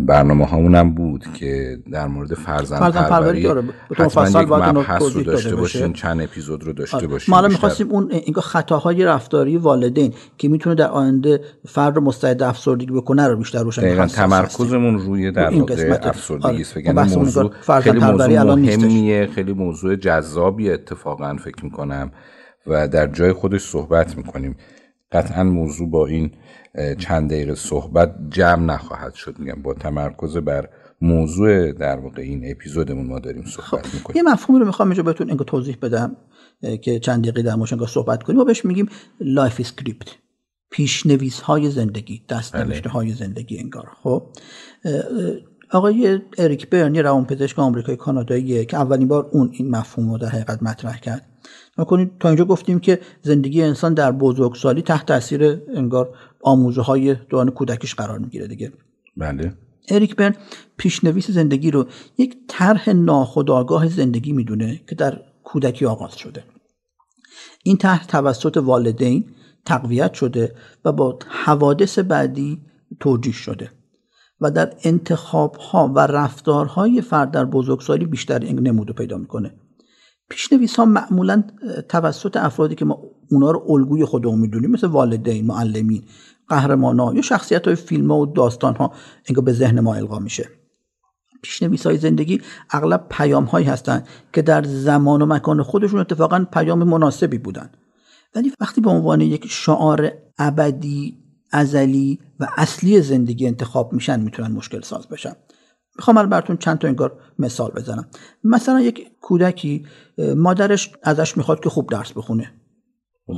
برنامه 0.00 0.46
هامون 0.46 0.94
بود 0.94 1.24
که 1.34 1.78
در 1.92 2.06
مورد 2.06 2.34
فرزند, 2.34 2.92
پروری 2.92 3.48
حتما 3.94 4.42
یک 4.42 4.48
مبحث 4.48 5.02
رو 5.02 5.22
داشته 5.22 5.56
باشین 5.56 5.92
چند 5.92 6.20
اپیزود 6.20 6.64
رو 6.64 6.72
داشته 6.72 6.96
آره. 6.96 7.06
باشین 7.06 7.32
ما 7.32 7.38
الان 7.38 7.50
می‌خواستیم 7.50 7.90
اون 7.90 8.10
این 8.10 8.34
خطاهای 8.34 9.04
رفتاری 9.04 9.56
والدین 9.56 10.12
که 10.38 10.48
می‌تونه 10.48 10.74
در 10.74 10.88
آینده 10.88 11.40
فرد 11.66 11.96
رو 11.96 12.02
مستعد 12.02 12.42
افسردگی 12.42 12.92
بکنه 12.92 13.26
رو 13.26 13.36
بیشتر 13.36 13.62
روشن 13.62 13.82
دقیقاً 13.82 14.06
تمرکزمون 14.06 14.98
روی 14.98 15.30
در 15.30 15.50
واقع 15.50 15.98
افسردگی 16.02 16.60
است. 16.60 16.76
آره. 16.76 17.16
موضوع 17.16 17.52
خیلی 17.80 17.98
موضوع 17.98 18.54
مهمیه 18.54 19.26
خیلی 19.34 19.52
موضوع 19.52 19.96
جذابی 19.96 20.70
اتفاقا 20.70 21.36
فکر 21.36 21.64
می‌کنم. 21.64 22.10
و 22.66 22.88
در 22.88 23.06
جای 23.06 23.32
خودش 23.32 23.60
صحبت 23.60 24.16
می‌کنیم. 24.16 24.56
قطعا 25.12 25.44
موضوع 25.44 25.90
با 25.90 26.06
این 26.06 26.30
چند 26.98 27.30
دقیقه 27.30 27.54
صحبت 27.54 28.14
جمع 28.30 28.64
نخواهد 28.64 29.14
شد 29.14 29.38
میگم 29.38 29.62
با 29.62 29.74
تمرکز 29.74 30.36
بر 30.36 30.68
موضوع 31.00 31.72
در 31.72 31.96
واقع 31.96 32.22
این 32.22 32.50
اپیزودمون 32.50 33.06
ما 33.06 33.18
داریم 33.18 33.44
صحبت 33.44 33.86
خب. 33.86 33.94
می‌کنیم 33.94 34.16
یه 34.16 34.32
مفهومی 34.32 34.60
رو 34.60 34.66
می‌خوام 34.66 34.88
اینجا 34.88 35.02
بهتون 35.02 35.28
اینکه 35.28 35.44
توضیح 35.44 35.76
بدم 35.82 36.16
که 36.82 36.98
چند 36.98 37.22
دقیقه 37.22 37.42
در 37.42 37.54
موردش 37.54 37.90
صحبت 37.90 38.22
کنیم 38.22 38.38
ما 38.38 38.44
بهش 38.44 38.64
میگیم 38.64 38.88
life 39.20 39.60
script 39.60 40.06
پیشنویس 40.70 41.40
های 41.40 41.70
زندگی 41.70 42.22
درسته 42.28 42.52
بله. 42.56 42.64
نوشته 42.64 42.88
های 42.88 43.10
زندگی 43.10 43.58
انگار 43.58 43.88
خب 44.02 44.22
آقای 45.70 46.20
اریک 46.38 46.70
برن 46.70 46.94
یه 46.94 47.02
روانپزشک 47.02 47.58
آمریکایی 47.58 47.96
کاناداییه 47.96 48.64
که 48.64 48.76
اولین 48.76 49.08
بار 49.08 49.28
اون 49.32 49.50
این 49.52 49.70
مفهوم 49.70 50.10
رو 50.10 50.18
در 50.18 50.28
حقیقت 50.28 50.62
مطرح 50.62 50.98
کرد 50.98 51.27
کنید 51.84 52.10
تا 52.20 52.28
اینجا 52.28 52.44
گفتیم 52.44 52.78
که 52.78 53.00
زندگی 53.22 53.62
انسان 53.62 53.94
در 53.94 54.12
بزرگسالی 54.12 54.82
تحت 54.82 55.06
تاثیر 55.06 55.60
انگار 55.74 56.14
آموزه 56.42 56.82
های 56.82 57.14
دوران 57.14 57.50
کودکیش 57.50 57.94
قرار 57.94 58.18
می‌گیره 58.18 58.46
دیگه. 58.46 58.72
بله. 59.16 59.54
اریک 59.88 60.16
برن 60.16 60.34
پیشنویس 60.76 61.30
زندگی 61.30 61.70
رو 61.70 61.86
یک 62.18 62.36
طرح 62.48 62.90
ناخودآگاه 62.90 63.88
زندگی 63.88 64.32
می‌دونه 64.32 64.80
که 64.88 64.94
در 64.94 65.20
کودکی 65.44 65.86
آغاز 65.86 66.16
شده. 66.16 66.44
این 67.62 67.76
طرح 67.76 68.06
توسط 68.06 68.56
والدین 68.56 69.24
تقویت 69.66 70.14
شده 70.14 70.54
و 70.84 70.92
با 70.92 71.18
حوادث 71.28 71.98
بعدی 71.98 72.60
توجیه 73.00 73.32
شده 73.32 73.70
و 74.40 74.50
در 74.50 74.72
انتخاب 74.84 75.56
ها 75.56 75.92
و 75.94 75.98
رفتارهای 75.98 77.00
فرد 77.00 77.30
در 77.30 77.44
بزرگسالی 77.44 78.06
بیشتر 78.06 78.44
نمود 78.44 78.94
پیدا 78.94 79.18
می‌کنه. 79.18 79.54
پیشنویس 80.28 80.76
ها 80.76 80.84
معمولا 80.84 81.44
توسط 81.88 82.36
افرادی 82.36 82.74
که 82.74 82.84
ما 82.84 83.02
اونا 83.30 83.50
رو 83.50 83.66
الگوی 83.68 84.04
خودمون 84.04 84.38
می‌دونیم 84.38 84.70
مثل 84.70 84.86
والدین 84.86 85.46
معلمین 85.46 86.02
قهرمان 86.48 87.00
ها 87.00 87.14
یا 87.14 87.22
شخصیت 87.22 87.66
های 87.66 87.76
فیلم 87.76 88.12
ها 88.12 88.18
و 88.18 88.26
داستان 88.26 88.76
ها 88.76 88.92
انگار 89.28 89.44
به 89.44 89.52
ذهن 89.52 89.80
ما 89.80 89.94
القا 89.94 90.18
میشه. 90.18 90.48
پیشنویس 91.42 91.86
های 91.86 91.96
زندگی 91.96 92.40
اغلب 92.70 93.06
پیام 93.10 93.44
هایی 93.44 93.66
هستند 93.66 94.08
که 94.32 94.42
در 94.42 94.62
زمان 94.62 95.22
و 95.22 95.26
مکان 95.26 95.62
خودشون 95.62 96.00
اتفاقا 96.00 96.46
پیام 96.52 96.82
مناسبی 96.82 97.38
بودن. 97.38 97.70
ولی 98.34 98.52
وقتی 98.60 98.80
به 98.80 98.90
عنوان 98.90 99.20
یک 99.20 99.46
شعار 99.48 100.12
ابدی 100.38 101.18
ازلی 101.52 102.18
و 102.40 102.48
اصلی 102.56 103.00
زندگی 103.00 103.46
انتخاب 103.46 103.92
میشن 103.92 104.20
می‌تونن 104.20 104.52
مشکل 104.52 104.80
ساز 104.80 105.08
بشن. 105.08 105.32
می‌خوام 105.98 106.26
براتون 106.28 106.56
چند 106.56 106.78
تا 106.78 106.88
انگار 106.88 107.20
مثال 107.38 107.70
بزنم. 107.70 108.08
مثلا 108.44 108.80
یک 108.80 109.06
کودکی 109.20 109.86
مادرش 110.36 110.90
ازش 111.02 111.36
می‌خواد 111.36 111.60
که 111.60 111.68
خوب 111.68 111.90
درس 111.90 112.12
بخونه. 112.12 112.52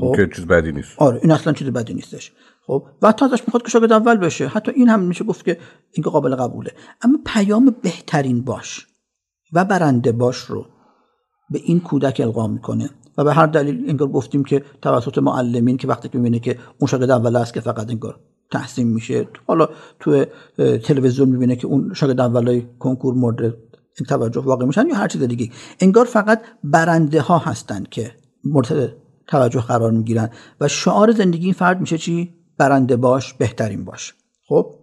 خب؟ 0.01 0.13
که 0.17 0.29
چیز 0.37 0.47
بدی 0.47 0.73
نیست. 0.73 0.91
آره 0.99 1.21
این 1.23 1.33
اصلا 1.33 1.53
چیز 1.53 1.69
بدی 1.69 1.95
نیستش. 1.95 2.33
خب؟ 2.67 2.87
و 3.03 3.09
حتی 3.09 3.25
ازش 3.25 3.41
می‌خواد 3.41 3.63
که 3.63 3.69
شاگرد 3.69 3.93
اول 3.93 4.17
بشه. 4.17 4.47
حتی 4.47 4.73
این 4.73 4.89
هم 4.89 5.01
میشه 5.01 5.25
گفت 5.25 5.45
که 5.45 5.59
این 5.93 6.05
قابل 6.05 6.37
قبوله. 6.37 6.71
اما 7.03 7.19
پیام 7.27 7.77
بهترین 7.83 8.43
باش 8.43 8.87
و 9.53 9.65
برنده 9.65 10.13
باش 10.13 10.37
رو 10.37 10.67
به 11.51 11.61
این 11.65 11.81
کودک 11.81 12.21
القا 12.25 12.47
می‌کنه 12.47 12.91
و 13.19 13.25
به 13.25 13.35
هر 13.35 13.47
دلیل 13.47 13.85
انگار 13.89 14.09
گفتیم 14.09 14.45
که 14.45 14.65
توسط 14.83 15.19
معلمین 15.19 15.77
که 15.77 15.89
وقتی 15.89 16.09
که 16.09 16.19
می‌بینه 16.19 16.39
که 16.39 16.59
اون 16.79 16.89
شاگرد 16.89 17.11
اول 17.11 17.37
است 17.37 17.55
که 17.55 17.61
فقط 17.61 17.91
انگار 17.91 18.21
تحسین 18.53 18.89
میشه. 18.89 19.29
حالا 19.47 19.69
تو 20.01 20.25
تلویزیون 20.57 21.29
می‌بینه 21.29 21.57
که 21.57 21.67
اون 21.67 21.95
شاگرد 21.95 22.21
اولای 22.21 22.67
کنکور 22.79 23.15
مورد 23.15 23.41
این 23.99 24.07
توجه 24.09 24.41
واقع 24.41 24.67
میشن 24.67 24.87
یا 24.87 24.95
هر 24.95 25.09
چیز 25.09 25.23
دیگه. 25.23 25.51
انگار 25.81 26.05
فقط 26.05 26.43
برنده 26.65 27.21
ها 27.21 27.39
هستند 27.39 27.89
که 27.89 28.13
مورد 28.45 28.97
توجه 29.27 29.61
قرار 29.61 29.91
می‌گیرن 29.91 30.31
و 30.61 30.69
شعار 30.69 31.13
زندگی 31.13 31.45
این 31.45 31.53
فرد 31.53 31.81
میشه 31.81 31.99
چی؟ 31.99 32.35
برنده 32.59 32.97
باش 32.97 33.35
بهترین 33.35 33.85
باش. 33.85 34.15
خب؟ 34.49 34.75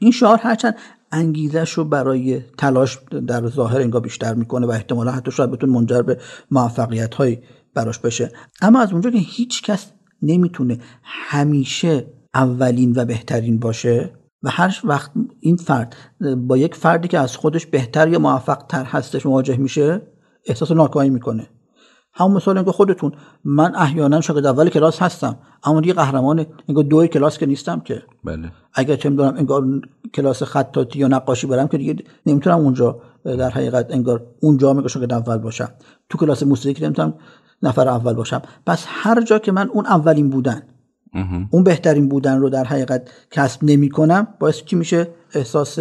این 0.00 0.10
شعار 0.10 0.38
هرچند 0.38 0.76
انگیزش 1.12 1.72
رو 1.72 1.84
برای 1.84 2.40
تلاش 2.58 2.98
در 3.26 3.46
ظاهر 3.48 3.80
انگار 3.80 4.00
بیشتر 4.00 4.34
می‌کنه 4.34 4.66
و 4.66 4.70
احتمالا 4.70 5.12
حتی 5.12 5.30
شاید 5.30 5.50
بتون 5.50 5.70
منجر 5.70 6.02
به 6.02 6.18
موفقیت 6.50 7.14
های 7.14 7.38
براش 7.74 7.98
بشه. 7.98 8.32
اما 8.62 8.80
از 8.80 8.92
اونجا 8.92 9.10
که 9.10 9.18
هیچ 9.18 9.62
کس 9.62 9.92
نمی‌تونه 10.22 10.78
همیشه 11.02 12.06
اولین 12.34 12.92
و 12.96 13.04
بهترین 13.04 13.58
باشه 13.58 14.10
و 14.42 14.50
هر 14.50 14.80
وقت 14.84 15.10
این 15.40 15.56
فرد 15.56 15.96
با 16.36 16.56
یک 16.56 16.74
فردی 16.74 17.08
که 17.08 17.18
از 17.18 17.36
خودش 17.36 17.66
بهتر 17.66 18.08
یا 18.08 18.18
موفق 18.18 18.62
تر 18.68 18.84
هستش 18.84 19.26
مواجه 19.26 19.56
میشه 19.56 20.02
احساس 20.46 20.70
ناکامی 20.70 21.10
می‌کنه. 21.10 21.46
همون 22.14 22.32
مثال 22.36 22.64
که 22.64 22.72
خودتون 22.72 23.12
من 23.44 23.74
احیانا 23.74 24.20
شاگرد 24.20 24.46
اول 24.46 24.68
کلاس 24.68 25.02
هستم 25.02 25.38
اما 25.64 25.80
دیگه 25.80 25.94
قهرمان 25.94 26.46
انگار 26.68 26.84
دوی 26.84 27.08
کلاس 27.08 27.38
که 27.38 27.46
نیستم 27.46 27.80
که. 27.80 28.02
بله. 28.24 28.52
اگر 28.74 28.96
چه 28.96 29.10
می‌دونم 29.10 29.34
انگار 29.36 29.64
کلاس 30.14 30.42
خطاطی 30.42 30.98
یا 30.98 31.08
نقاشی 31.08 31.46
برم 31.46 31.68
که 31.68 31.78
دیگه 31.78 31.96
نمی‌تونم 32.26 32.58
اونجا 32.58 33.00
در 33.24 33.50
حقیقت 33.50 33.86
انگار 33.90 34.26
اونجا 34.40 34.72
میگه 34.72 34.88
شاگرد 34.88 35.12
اول 35.12 35.38
باشم. 35.38 35.68
تو 36.08 36.18
کلاس 36.18 36.42
موسیقی 36.42 36.74
که 36.74 36.84
نمی‌تونم 36.84 37.14
نفر 37.62 37.88
اول 37.88 38.12
باشم. 38.12 38.42
پس 38.66 38.84
هر 38.88 39.22
جا 39.22 39.38
که 39.38 39.52
من 39.52 39.68
اون 39.68 39.86
اولین 39.86 40.30
بودن 40.30 40.62
اون 41.50 41.64
بهترین 41.64 42.08
بودن 42.08 42.38
رو 42.38 42.50
در 42.50 42.64
حقیقت 42.64 43.10
کسب 43.30 43.60
نمی‌کنم 43.62 44.28
باعث 44.40 44.62
چی 44.62 44.76
میشه؟ 44.76 45.08
احساس 45.34 45.78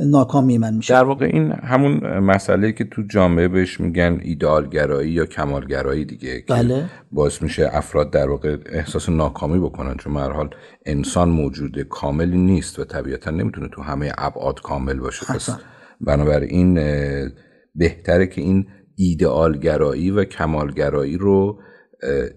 ناکامی 0.00 0.58
من 0.58 0.74
میشه. 0.74 0.94
در 0.94 1.04
واقع 1.04 1.26
این 1.32 1.52
همون 1.52 2.18
مسئله 2.18 2.72
که 2.72 2.84
تو 2.84 3.02
جامعه 3.10 3.48
بهش 3.48 3.80
میگن 3.80 4.20
ایدالگرایی 4.22 5.10
یا 5.10 5.26
کمالگرایی 5.26 6.04
دیگه 6.04 6.44
بله. 6.48 6.74
که 6.74 6.84
باعث 7.12 7.42
میشه 7.42 7.70
افراد 7.72 8.12
در 8.12 8.30
واقع 8.30 8.56
احساس 8.66 9.08
ناکامی 9.08 9.58
بکنن. 9.58 9.96
چون 9.96 10.16
هر 10.16 10.30
حال 10.30 10.50
انسان 10.86 11.28
موجود 11.28 11.82
کاملی 11.82 12.38
نیست 12.38 12.78
و 12.78 12.84
طبیعتا 12.84 13.30
نمی‌تونه 13.30 13.68
تو 13.68 13.82
همه 13.82 14.12
ابعاد 14.18 14.60
کامل 14.60 14.98
باشه. 14.98 15.26
پس 15.26 15.50
بنابراین 16.00 16.74
بهتره 17.74 18.26
که 18.26 18.40
این 18.40 18.66
ایدئالگرایی 18.96 20.10
و 20.10 20.24
کمالگرایی 20.24 21.16
رو 21.16 21.58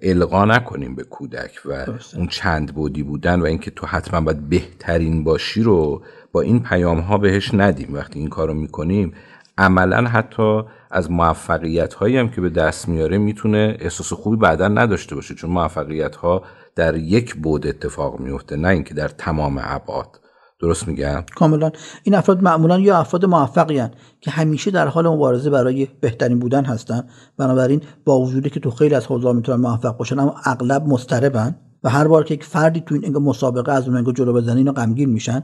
القا 0.02 0.46
نکنیم 0.46 0.96
به 0.96 1.04
کودک 1.04 1.62
و 1.66 1.86
اون 2.16 2.28
چند 2.28 2.74
بودی 2.74 3.04
بودن 3.04 3.42
و 3.42 3.46
اینکه 3.46 3.72
تو 3.72 3.88
حتما 3.88 4.22
باید 4.22 4.50
بهترین 4.50 5.24
باشی 5.24 5.64
رو 5.64 6.02
با 6.32 6.42
این 6.42 6.64
پیام 6.64 7.00
ها 7.00 7.18
بهش 7.18 7.54
ندیم. 7.54 7.94
وقتی 7.94 8.20
این 8.20 8.30
کار 8.30 8.48
رو 8.48 8.54
می‌کنیم 8.54 9.14
عملا 9.58 10.08
حتی 10.08 10.62
از 10.92 11.12
موفقیت 11.12 11.94
هایی 11.94 12.18
هم 12.18 12.30
که 12.30 12.42
به 12.42 12.50
دست 12.50 12.88
میاره 12.88 13.18
می‌تونه 13.18 13.78
احساس 13.80 14.14
خوبی 14.14 14.38
بعدا 14.38 14.68
نداشته 14.68 15.16
باشه 15.16 15.36
چون 15.36 15.50
موفقیت 15.50 16.16
ها 16.16 16.44
در 16.76 16.96
یک 16.96 17.36
بود 17.36 17.68
اتفاق 17.68 18.20
میفته 18.20 18.56
نه 18.56 18.68
اینکه 18.68 18.94
در 18.94 19.08
تمام 19.08 19.62
ابعاد. 19.64 20.20
درست 20.66 20.88
میگم؟ 20.88 21.24
کاملا. 21.36 21.72
این 22.04 22.16
افراد 22.16 22.44
معمولا 22.44 22.80
یا 22.80 22.98
افراد 22.98 23.26
موفقی 23.26 23.78
هن 23.78 23.92
که 24.22 24.32
همیشه 24.32 24.72
در 24.72 24.88
حال 24.88 25.08
مبارزه 25.08 25.50
برای 25.50 25.88
بهترین 26.02 26.40
بودن 26.40 26.66
هستن 26.66 27.04
بنابراین 27.38 27.82
با 28.06 28.20
وجودی 28.20 28.50
که 28.50 28.60
تو 28.60 28.72
خیلی 28.72 28.96
از 28.96 29.06
حوزه 29.06 29.32
می‌تونن 29.32 29.60
موفق 29.62 29.98
باشن 29.98 30.20
اما 30.20 30.36
اغلب 30.46 30.88
مضطربن 30.88 31.56
و 31.84 31.90
هر 31.90 32.08
بار 32.08 32.24
که 32.24 32.34
یک 32.34 32.44
فردی 32.44 32.84
تو 32.86 32.96
این 32.96 33.18
مسابقه 33.18 33.72
از 33.72 33.88
اون 33.88 34.14
جلو 34.14 34.34
بزنه 34.34 34.58
اینا 34.58 34.72
غمگین 34.72 35.10
میشن. 35.10 35.44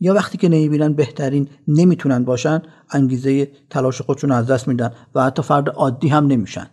یا 0.00 0.14
وقتی 0.14 0.38
که 0.38 0.48
نمی‌بینن 0.48 0.92
بهترین 0.92 1.48
نمی‌تونن 1.68 2.24
باشن 2.24 2.62
انگیزه 2.90 3.50
تلاش 3.70 4.02
خودشون 4.02 4.32
از 4.32 4.46
دست 4.46 4.68
میدن 4.68 4.90
و 5.14 5.24
حتی 5.24 5.42
فرد 5.42 5.68
عادی 5.68 6.08
هم 6.08 6.26
نمیشن. 6.26 6.66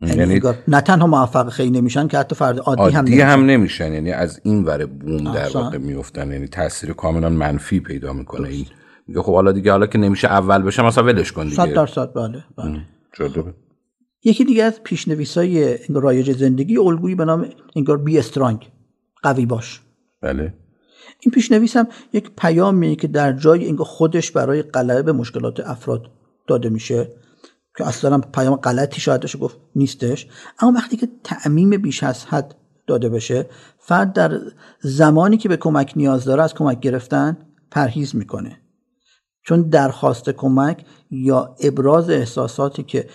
یعنی, 0.00 0.18
یعنی 0.18 0.40
نه 0.68 0.80
تنها 0.80 1.06
موفق 1.06 1.48
خیلی 1.48 1.70
نمیشن 1.70 2.08
که 2.08 2.18
حتی 2.18 2.34
فرد 2.34 2.58
عادی, 2.58 2.80
عادی 2.80 2.94
هم 2.96 3.04
نمیشن. 3.04 3.26
هم 3.26 3.44
نمیشن 3.44 3.92
یعنی 3.92 4.12
از 4.12 4.40
این 4.44 4.64
ور 4.64 4.86
بوم 4.86 5.32
در 5.32 5.48
واقع 5.48 5.78
میفتن 5.78 6.32
یعنی 6.32 6.48
تاثیر 6.48 6.92
کاملا 6.92 7.28
منفی 7.28 7.80
پیدا 7.80 8.12
می‌کنه. 8.12 8.48
این 8.48 8.66
میگه 9.06 9.22
خب 9.22 9.32
حالا 9.34 9.52
دیگه 9.52 9.70
حالا 9.70 9.86
که 9.86 9.98
نمیشه 9.98 10.28
اول 10.28 10.62
بشه 10.62 10.82
مثلا 10.82 11.04
ولش 11.04 11.32
کن 11.32 11.44
دیگه. 11.44 11.56
100 11.56 11.72
درصد 11.72 12.12
بله, 12.14 12.44
بله. 12.56 13.54
یکی 14.24 14.44
دیگه 14.44 14.64
از 14.64 14.82
پیشنویسای 14.82 15.78
رایج 15.88 16.32
زندگی 16.32 16.78
الگویی 16.78 17.14
به 17.14 17.24
نام 17.24 17.46
انگار 17.76 17.98
بی 17.98 18.18
استرانگ 18.18 18.70
قوی 19.22 19.46
باش. 19.46 19.80
بله. 20.22 20.54
این 21.20 21.32
پیشنویس 21.32 21.76
هم 21.76 21.88
یک 22.12 22.30
پیامیه 22.38 22.96
که 22.96 23.08
در 23.08 23.32
جای 23.32 23.64
اینکه 23.64 23.84
خودش 23.84 24.30
برای 24.30 24.62
غلبه 24.62 25.02
به 25.02 25.12
مشکلات 25.12 25.60
افراد 25.60 26.10
داده 26.46 26.68
میشه. 26.68 27.12
که 27.78 27.86
اصلا 27.86 28.18
پیام 28.18 28.56
غلطی 28.56 29.00
شاید 29.00 29.20
بشه 29.20 29.38
گفت 29.38 29.56
نیستش. 29.76 30.28
اما 30.58 30.72
وقتی 30.72 30.96
که 30.96 31.08
تعمیم 31.24 31.70
بیش 31.70 32.02
از 32.02 32.24
حد 32.24 32.54
داده 32.86 33.08
بشه 33.08 33.46
فرد 33.78 34.12
در 34.12 34.40
زمانی 34.80 35.36
که 35.36 35.48
به 35.48 35.56
کمک 35.56 35.92
نیاز 35.96 36.24
داره 36.24 36.42
از 36.42 36.54
کمک 36.54 36.80
گرفتن 36.80 37.36
پرهیز 37.70 38.16
می‌کنه. 38.16 38.58
چون 39.42 39.62
درخواست 39.62 40.30
کمک 40.30 40.84
یا 41.10 41.56
ابراز 41.60 42.10
احساساتی 42.10 42.82
که 42.82 43.08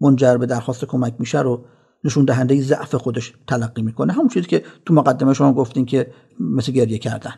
منجر 0.00 0.36
به 0.36 0.46
درخواست 0.46 0.84
کمک 0.84 1.14
میشه 1.18 1.40
رو 1.40 1.64
نشون 2.04 2.24
دهنده 2.24 2.62
ضعف 2.62 2.94
خودش 2.94 3.34
تلقی 3.46 3.82
می‌کنه. 3.82 4.12
همون 4.12 4.28
چیزی 4.28 4.46
که 4.46 4.64
تو 4.86 4.94
مقدمه 4.94 5.34
شما 5.34 5.52
گفتین 5.52 5.86
که 5.86 6.12
مثل 6.40 6.72
گریه 6.72 6.98
کردن. 6.98 7.34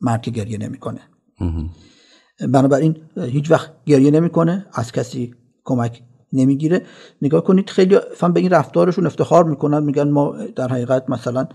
مرد 0.00 0.22
که 0.22 0.30
گریه 0.30 0.58
نمی‌کنه. 0.58 1.00
بنابراین 2.48 2.96
هیچ 3.16 3.50
وقت 3.50 3.70
گریه 3.86 4.10
نمی‌کنه. 4.10 4.66
از 4.72 4.92
کسی 4.92 5.34
کمک 5.64 6.02
نمی‌گیره. 6.32 6.82
نگاه 7.22 7.44
کنید 7.44 7.70
خیلی 7.70 7.98
فهم 8.16 8.32
به 8.32 8.40
این 8.40 8.50
رفتارشون 8.50 9.06
افتخار 9.06 9.44
می‌کنن 9.44 9.82
میگن 9.84 10.10
ما 10.10 10.36
در 10.56 10.68
حقیقت 10.68 11.10
مثلا 11.10 11.48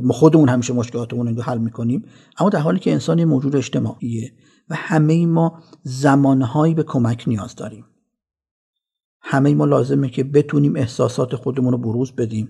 ما 0.00 0.12
خودمون 0.12 0.48
همیشه 0.48 0.72
مشکلاتمون 0.72 1.36
رو 1.36 1.42
حل 1.42 1.58
می‌کنیم. 1.58 2.04
اما 2.38 2.50
در 2.50 2.58
حالی 2.58 2.78
که 2.78 2.92
انسان 2.92 3.24
موجود 3.24 3.56
اجتماعیه 3.56 4.32
و 4.68 4.74
همه 4.74 5.26
ما 5.26 5.62
زمانهایی 5.82 6.74
به 6.74 6.82
کمک 6.82 7.24
نیاز 7.26 7.54
داریم. 7.54 7.84
همه 9.20 9.54
ما 9.54 9.64
لازمه 9.64 10.08
که 10.08 10.24
بتونیم 10.24 10.76
احساسات 10.76 11.36
خودمون 11.36 11.72
رو 11.72 11.78
بروز 11.78 12.12
بدیم 12.12 12.48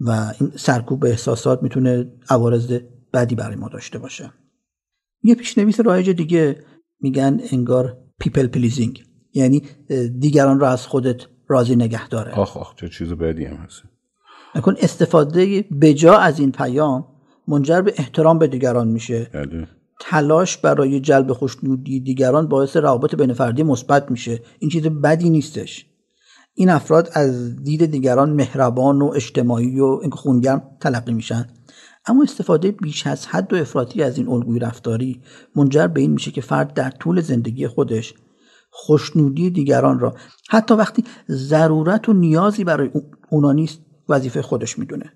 و 0.00 0.32
این 0.40 0.52
سرکوب 0.56 1.04
احساسات 1.04 1.62
می‌تونه 1.62 2.12
عوارض 2.28 2.78
بدی 3.12 3.34
برای 3.34 3.56
ما 3.56 3.68
داشته 3.68 3.98
باشه. 3.98 4.32
یه 5.22 5.34
پیشنویس 5.34 5.80
رایج 5.80 6.10
دیگه 6.10 6.64
میگن 7.00 7.40
انگار 7.52 7.98
people 8.18 8.46
pleasing. 8.46 9.07
یعنی 9.38 9.62
دیگران 10.18 10.60
را 10.60 10.68
از 10.68 10.86
خودت 10.86 11.22
راضی 11.48 11.76
نگه 11.76 12.08
داره. 12.08 12.32
آخ 12.32 12.56
آخ 12.56 12.74
چه 12.74 12.88
چیز 12.88 13.12
بدی 13.12 13.44
هم 13.44 13.56
هست. 13.56 13.82
نکن 14.54 14.74
استفاده 14.78 15.64
بجا 15.80 16.16
از 16.16 16.40
این 16.40 16.52
پیام 16.52 17.04
منجر 17.48 17.80
به 17.80 17.94
احترام 17.96 18.38
به 18.38 18.46
دیگران 18.46 18.88
میشه. 18.88 19.30
بله. 19.32 19.68
تلاش 20.00 20.56
برای 20.56 21.00
جلب 21.00 21.32
خوشنودی 21.32 22.00
دیگران 22.00 22.48
باعث 22.48 22.76
روابط 22.76 23.14
بین 23.14 23.32
فردی 23.32 23.62
مثبت 23.62 24.10
میشه. 24.10 24.42
این 24.58 24.70
چیز 24.70 24.82
بدی 24.82 25.30
نیستش. 25.30 25.86
این 26.54 26.70
افراد 26.70 27.10
از 27.12 27.62
دید 27.62 27.84
دیگران 27.84 28.30
مهربان 28.30 29.02
و 29.02 29.12
اجتماعی 29.14 29.80
و 29.80 30.10
خونگرم 30.12 30.62
تلقی 30.80 31.12
میشن. 31.12 31.46
اما 32.06 32.22
استفاده 32.22 32.70
بیش 32.70 33.06
از 33.06 33.26
حد 33.26 33.52
و 33.52 33.56
افراطی 33.56 34.02
از 34.02 34.18
این 34.18 34.28
الگوی 34.28 34.58
رفتاری 34.58 35.20
منجر 35.56 35.86
به 35.86 36.00
این 36.00 36.10
میشه 36.10 36.30
که 36.30 36.40
فرد 36.40 36.74
در 36.74 36.90
طول 36.90 37.20
زندگی 37.20 37.66
خودش 37.66 38.14
خوشنودی 38.80 39.50
دیگران 39.50 39.98
را. 39.98 40.14
حتی 40.50 40.74
وقتی 40.74 41.04
ضرورت 41.28 42.08
و 42.08 42.12
نیازی 42.12 42.64
برای 42.64 42.90
اونا 43.30 43.52
نیست 43.52 43.80
وظیفه 44.08 44.42
خودش 44.42 44.78
می‌دونه. 44.78 45.12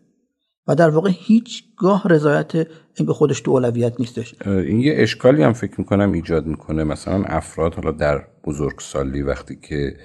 و 0.67 0.75
در 0.75 0.91
واقع 0.91 1.11
هیچگاه 1.13 2.03
رضایت 2.09 2.55
اینکه 2.95 3.13
خودش 3.13 3.41
تو 3.41 3.51
اولویت 3.51 3.95
نیستش. 3.99 4.35
این 4.47 4.81
یه 4.81 4.95
اشکالی 4.97 5.43
هم 5.43 5.53
فکر 5.53 5.75
می‌کنم 5.79 6.13
ایجاد 6.13 6.47
می‌کنه. 6.47 6.85
مثلا 6.85 7.25
افراد 7.25 7.75
حالا 7.75 7.91
در 7.91 8.27
بزرگسالی 8.45 9.23
وقتی 9.23 9.57
که 9.69 9.97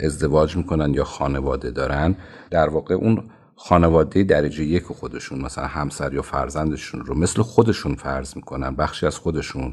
ازدواج 0.00 0.56
می‌کنن 0.56 0.94
یا 0.94 1.04
خانواده 1.04 1.70
دارن 1.70 2.16
در 2.50 2.68
واقع 2.68 2.94
اون 2.94 3.30
خانواده 3.56 4.22
درجه 4.22 4.64
یک 4.64 4.82
خودشون 4.82 5.40
مثلا 5.40 5.66
همسر 5.66 6.14
یا 6.14 6.22
فرزندشون 6.22 7.00
رو 7.00 7.18
مثل 7.18 7.42
خودشون 7.42 7.94
فرض 7.94 8.36
می‌کنن 8.36 8.76
بخشی 8.76 9.06
از 9.06 9.18
خودشون. 9.18 9.72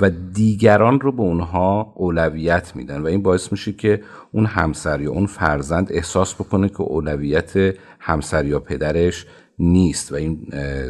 و 0.00 0.10
دیگران 0.10 1.00
رو 1.00 1.12
به 1.12 1.22
اونها 1.22 1.92
اولویت 1.96 2.72
میدن 2.76 3.00
و 3.00 3.06
این 3.06 3.22
باعث 3.22 3.52
میشه 3.52 3.72
که 3.72 4.02
اون 4.32 4.46
همسر 4.46 5.00
یا 5.00 5.10
اون 5.10 5.26
فرزند 5.26 5.88
احساس 5.90 6.34
بکنه 6.34 6.68
که 6.68 6.80
اولویت 6.80 7.52
همسر 8.00 8.44
یا 8.44 8.60
پدرش 8.60 9.26
نیست 9.58 10.12
و 10.12 10.14
این 10.14 10.46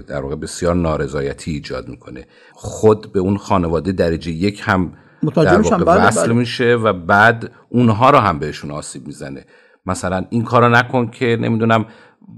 در 0.09 0.21
واقع 0.21 0.35
بسیار 0.35 0.75
نارضایتی 0.75 1.51
ایجاد 1.51 1.89
می‌کنه. 1.89 2.27
خود 2.53 3.13
به 3.13 3.21
اون 3.21 3.37
خانواده 3.37 3.93
درجه 3.93 4.31
یک 4.31 4.63
هم 4.65 4.93
در 5.37 5.61
واقع 5.61 5.85
بله، 5.85 6.07
وصل 6.07 6.27
بله. 6.27 6.33
میشه 6.33 6.75
و 6.75 6.93
بعد 6.93 7.51
اونها 7.69 8.11
رو 8.11 8.19
هم 8.19 8.39
بهشون 8.39 8.71
آسیب 8.71 9.07
می‌زنه. 9.07 9.45
مثلا 9.87 10.25
این 10.31 10.45
کارو 10.45 10.69
نکن 10.69 11.07
که 11.07 11.39
نمی‌دونم 11.41 11.87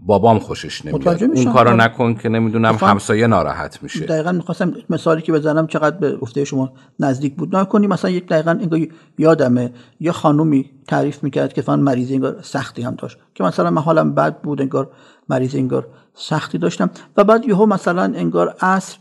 بابام 0.07 0.39
خوشش 0.39 0.85
نمیاد. 0.85 1.23
اون 1.23 1.53
کارو. 1.53 1.77
نکن 1.77 2.15
که 2.15 2.29
نمی‌دونم 2.29 2.75
همسایه 2.75 3.27
ناراحت 3.27 3.83
میشه. 3.83 4.07
دقیقا 4.07 4.33
می‌خواستم 4.33 4.73
مثالی 4.91 5.23
که 5.23 5.33
بزنم 5.33 5.67
چقدر 5.67 5.97
به 5.97 6.17
گفته 6.17 6.45
شما 6.45 6.73
نزدیک 7.01 7.37
بود. 7.37 7.57
نکنی 7.57 7.87
مثلا 7.87 8.11
یک 8.11 8.27
دقیقا 8.27 8.51
انگار 8.51 8.81
یادمه 9.19 9.73
یه 10.01 10.13
خانومی 10.13 10.71
تعریف 10.89 11.25
می‌کرد 11.25 11.53
که 11.53 11.63
فن 11.63 11.81
مریضی 11.81 12.15
انگار 12.15 12.37
سختی 12.43 12.83
هم 12.83 12.95
داشت. 12.95 13.19
که 13.35 13.45
مثلا 13.45 13.71
من 13.71 13.83
حالم 13.83 14.15
بد 14.15 14.41
بود 14.41 14.61
انگار 14.61 14.91
مریض 15.29 15.55
انگار 15.55 15.87
سختی 16.15 16.59
داشتم. 16.59 16.91
و 17.17 17.25
بعد 17.25 17.45
یهو 17.45 17.67
مثلا 17.67 18.03
انگار 18.03 18.55
عصر 18.61 18.99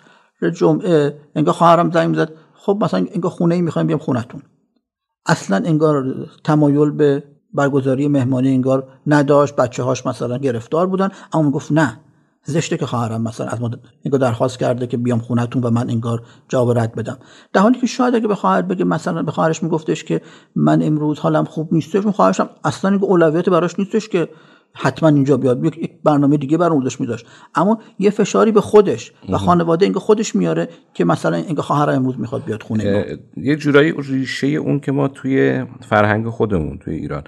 جمعه 0.56 1.20
انگار 1.36 1.54
خواهرم 1.54 1.92
زنگ 1.92 2.10
می‌زد. 2.10 2.30
خب 2.54 2.78
مثلا 2.82 3.06
انگار 3.14 3.32
خونه 3.32 3.56
ای 3.56 3.62
می‌خوایم 3.62 3.88
بیام 3.88 4.00
خونتون. 4.00 4.42
اصلا 5.26 5.58
انگار 5.66 6.06
تمایل 6.44 6.92
به 6.92 7.24
برگزاری 7.54 8.08
مهمانی 8.08 8.50
انگار 8.50 8.88
نداشت 9.08 9.56
بچه 9.56 9.84
هاش 9.84 10.06
مثلا 10.06 10.38
گرفتار 10.38 10.88
بودن 10.88 11.10
اما 11.34 11.52
گفت 11.52 11.72
نه 11.72 11.98
زشته 12.44 12.78
که 12.78 12.86
خواهرم 12.86 13.22
مثلا 13.22 13.48
از 13.48 13.62
ما 13.62 13.72
انگار 14.06 14.20
درخواست 14.20 14.60
کرده 14.60 14.88
که 14.88 14.98
بیام 14.98 15.20
خونتون 15.20 15.64
و 15.64 15.70
من 15.70 15.90
انگار 15.90 16.22
جواب 16.48 16.80
رد 16.80 16.96
بدم. 16.96 17.18
در 17.54 17.62
حالی 17.62 17.80
که 17.80 17.88
شاید 17.88 18.16
اگه 18.16 18.28
به 18.28 18.36
خواهر 18.36 18.62
بگه 18.62 18.86
مثلا 18.86 19.24
به 19.24 19.32
خواهرش 19.32 19.64
میگفتش 19.64 20.04
که 20.04 20.22
من 20.56 20.82
امروز 20.82 21.20
حالم 21.20 21.46
خوب 21.46 21.74
نیستش 21.74 22.04
اون 22.04 22.12
خواهرشم 22.12 22.50
اصلا 22.64 23.00
اولویت 23.02 23.50
براش 23.50 23.80
نیستش 23.80 24.10
که 24.10 24.30
حتما 24.74 25.10
اینجا 25.10 25.38
بیاد. 25.38 25.66
یک 25.66 25.92
برنامه 26.04 26.38
دیگه 26.38 26.58
براموزش 26.58 27.00
میداشت 27.00 27.26
اما 27.56 27.80
یه 28.00 28.10
فشاری 28.10 28.52
به 28.52 28.62
خودش 28.62 29.12
و 29.30 29.38
خانواده 29.38 29.86
اینکه 29.86 30.00
خودش 30.00 30.36
میاره 30.36 30.70
که 30.94 31.06
مثلا 31.06 31.38
اینکه 31.38 31.62
خواهر 31.62 31.90
امروز 31.90 32.20
می‌خواد 32.20 32.44
بیاد 32.44 32.64
خونه 32.64 33.06
یه 33.38 33.56
جورایی 33.56 33.94
ریشه 33.98 34.48
اون 34.48 34.80
که 34.80 34.92
ما 34.92 35.08
توی 35.08 35.66
فرهنگ 35.90 36.30
خودمون 36.30 36.78
توی 36.78 36.96
ایران 36.96 37.24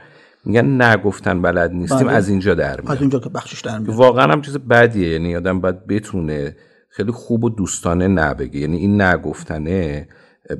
میگن 0.45 0.81
نگفتن 0.81 1.41
بلد 1.41 1.71
نیستیم 1.71 2.07
بله. 2.07 2.11
از 2.11 2.29
اینجا 2.29 2.55
در 2.55 2.81
میاد. 2.81 2.91
از 2.91 3.01
اینجا 3.01 3.19
که 3.19 3.29
بخشش 3.29 3.61
در 3.61 3.79
میاد. 3.79 3.95
واقعا 3.95 4.31
هم 4.31 4.41
چیز 4.41 4.57
بدیه 4.57 5.09
یعنی 5.09 5.35
آدم 5.35 5.61
باید 5.61 5.87
بتونه 5.87 6.55
خیلی 6.89 7.11
خوب 7.11 7.43
و 7.43 7.49
دوستانه 7.49 8.07
نبگه. 8.07 8.59
یعنی 8.59 8.77
این 8.77 9.01
نگفتنه 9.01 10.07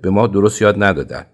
به 0.02 0.10
ما 0.10 0.28
درست 0.28 0.62
یاد 0.62 0.84
ندادن. 0.84 1.26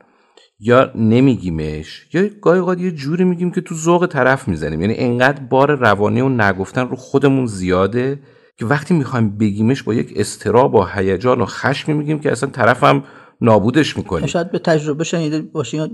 یا 0.60 0.92
نمیگیمش 0.96 2.08
یا 2.14 2.28
گاهی 2.42 2.60
اوقات 2.60 2.80
یه 2.80 2.92
جوری 2.92 3.24
میگیم 3.24 3.52
که 3.52 3.62
تو 3.62 3.76
ذوق 3.76 4.06
طرف 4.06 4.48
می‌زنیم. 4.48 4.82
یعنی 4.82 4.96
انقدر 4.98 5.44
بار 5.44 5.76
روانی 5.76 6.22
و 6.22 6.30
نگفتن 6.30 6.88
رو 6.88 6.96
خودمون 6.96 7.46
زیاده 7.46 8.20
که 8.58 8.66
وقتی 8.66 8.94
می‌خوایم 8.94 9.38
بگیمش 9.38 9.84
با 9.84 9.94
یک 9.94 10.14
استراب 10.16 10.76
و 10.76 10.86
هیجان 10.96 11.42
و 11.42 11.46
خشم 11.46 11.96
میگیم 11.96 12.20
که 12.20 12.32
اصلا 12.32 12.50
طرفم 12.50 13.04
نابودش 13.42 13.98
می‌کنیم 13.98 14.26
شاید 14.26 14.52
به 14.52 14.60
تجربه 14.60 15.04
شنیده 15.04 15.42
باشین 15.42 15.88